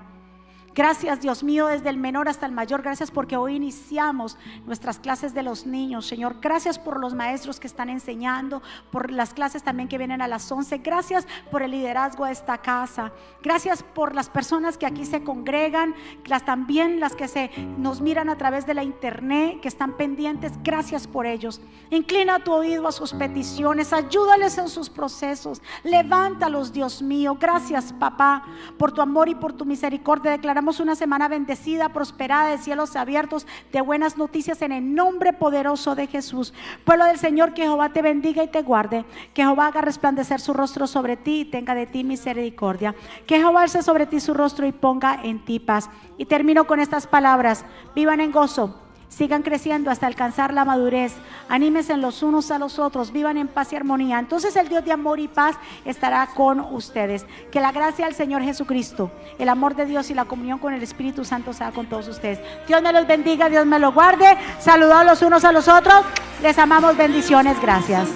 Gracias 0.72 1.20
Dios 1.20 1.42
mío, 1.42 1.66
desde 1.66 1.90
el 1.90 1.96
menor 1.96 2.28
hasta 2.28 2.46
el 2.46 2.52
mayor. 2.52 2.82
Gracias 2.82 3.10
porque 3.10 3.36
hoy 3.36 3.56
iniciamos 3.56 4.38
nuestras 4.66 5.00
clases 5.00 5.34
de 5.34 5.42
los 5.42 5.66
niños, 5.66 6.06
Señor. 6.06 6.36
Gracias 6.40 6.78
por 6.78 7.00
los 7.00 7.12
maestros 7.12 7.58
que 7.58 7.66
están 7.66 7.90
enseñando, 7.90 8.62
por 8.92 9.10
las 9.10 9.34
clases 9.34 9.64
también 9.64 9.88
que 9.88 9.98
vienen 9.98 10.22
a 10.22 10.28
las 10.28 10.50
11. 10.50 10.78
Gracias 10.78 11.26
por 11.50 11.62
el 11.62 11.72
liderazgo 11.72 12.24
de 12.24 12.32
esta 12.32 12.58
casa. 12.58 13.10
Gracias 13.42 13.82
por 13.82 14.14
las 14.14 14.30
personas 14.30 14.78
que 14.78 14.86
aquí 14.86 15.04
se 15.06 15.24
congregan, 15.24 15.92
las 16.26 16.44
también 16.44 17.00
las 17.00 17.16
que 17.16 17.26
se 17.26 17.50
nos 17.76 18.00
miran 18.00 18.28
a 18.28 18.38
través 18.38 18.64
de 18.64 18.74
la 18.74 18.84
internet, 18.84 19.60
que 19.60 19.68
están 19.68 19.96
pendientes. 19.96 20.52
Gracias 20.62 21.08
por 21.08 21.26
ellos. 21.26 21.60
Inclina 21.90 22.38
tu 22.44 22.52
oído 22.52 22.86
a 22.86 22.92
sus 22.92 23.12
peticiones, 23.12 23.92
ayúdales 23.92 24.56
en 24.56 24.68
sus 24.68 24.88
procesos. 24.88 25.60
Levántalos, 25.82 26.72
Dios 26.72 27.02
mío. 27.02 27.36
Gracias, 27.40 27.92
papá, 27.92 28.44
por 28.78 28.92
tu 28.92 29.02
amor 29.02 29.28
y 29.28 29.34
por 29.34 29.52
tu 29.52 29.64
misericordia. 29.64 30.30
Declaramos 30.30 30.59
una 30.68 30.94
semana 30.94 31.28
bendecida, 31.28 31.88
prosperada, 31.88 32.50
de 32.50 32.58
cielos 32.58 32.94
abiertos, 32.94 33.46
de 33.72 33.80
buenas 33.80 34.18
noticias 34.18 34.60
en 34.60 34.72
el 34.72 34.94
nombre 34.94 35.32
poderoso 35.32 35.94
de 35.94 36.06
Jesús. 36.06 36.52
Pueblo 36.84 37.06
del 37.06 37.18
Señor, 37.18 37.54
que 37.54 37.62
Jehová 37.62 37.94
te 37.94 38.02
bendiga 38.02 38.44
y 38.44 38.48
te 38.48 38.60
guarde. 38.60 39.06
Que 39.32 39.42
Jehová 39.42 39.68
haga 39.68 39.80
resplandecer 39.80 40.38
su 40.40 40.52
rostro 40.52 40.86
sobre 40.86 41.16
ti 41.16 41.40
y 41.40 41.44
tenga 41.46 41.74
de 41.74 41.86
ti 41.86 42.04
misericordia. 42.04 42.94
Que 43.26 43.38
Jehová 43.38 43.62
alce 43.62 43.82
sobre 43.82 44.04
ti 44.04 44.20
su 44.20 44.34
rostro 44.34 44.66
y 44.66 44.72
ponga 44.72 45.18
en 45.22 45.42
ti 45.44 45.58
paz. 45.60 45.88
Y 46.18 46.26
termino 46.26 46.66
con 46.66 46.78
estas 46.78 47.06
palabras. 47.06 47.64
Vivan 47.94 48.20
en 48.20 48.30
gozo 48.30 48.89
sigan 49.10 49.42
creciendo 49.42 49.90
hasta 49.90 50.06
alcanzar 50.06 50.54
la 50.54 50.64
madurez. 50.64 51.12
Anímense 51.50 51.96
los 51.98 52.22
unos 52.22 52.50
a 52.50 52.58
los 52.58 52.78
otros, 52.78 53.12
vivan 53.12 53.36
en 53.36 53.48
paz 53.48 53.72
y 53.72 53.76
armonía. 53.76 54.18
Entonces 54.18 54.56
el 54.56 54.68
Dios 54.70 54.84
de 54.84 54.92
amor 54.92 55.20
y 55.20 55.28
paz 55.28 55.56
estará 55.84 56.26
con 56.34 56.60
ustedes. 56.60 57.26
Que 57.50 57.60
la 57.60 57.72
gracia 57.72 58.06
del 58.06 58.14
Señor 58.14 58.42
Jesucristo, 58.42 59.10
el 59.38 59.50
amor 59.50 59.74
de 59.74 59.84
Dios 59.84 60.10
y 60.10 60.14
la 60.14 60.24
comunión 60.24 60.58
con 60.58 60.72
el 60.72 60.82
Espíritu 60.82 61.24
Santo 61.24 61.52
sea 61.52 61.72
con 61.72 61.86
todos 61.86 62.08
ustedes. 62.08 62.38
Dios 62.66 62.80
me 62.80 62.92
los 62.92 63.06
bendiga, 63.06 63.50
Dios 63.50 63.66
me 63.66 63.78
los 63.78 63.92
guarde. 63.92 64.38
Saludos 64.58 65.04
los 65.04 65.20
unos 65.20 65.44
a 65.44 65.52
los 65.52 65.68
otros. 65.68 66.02
Les 66.40 66.56
amamos, 66.58 66.96
bendiciones, 66.96 67.60
gracias. 67.60 68.08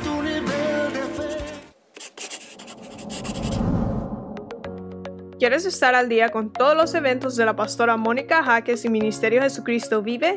¿Quieres 5.39 5.67
estar 5.67 5.95
al 5.95 6.09
día 6.09 6.31
con 6.31 6.53
todos 6.53 6.75
los 6.75 6.95
eventos 6.95 7.37
de 7.37 7.45
la 7.45 7.55
pastora 7.55 7.99
Mónica 7.99 8.43
Jaques 8.43 8.85
y 8.87 8.89
Ministerio 8.89 9.43
Jesucristo 9.43 10.01
Vive? 10.01 10.37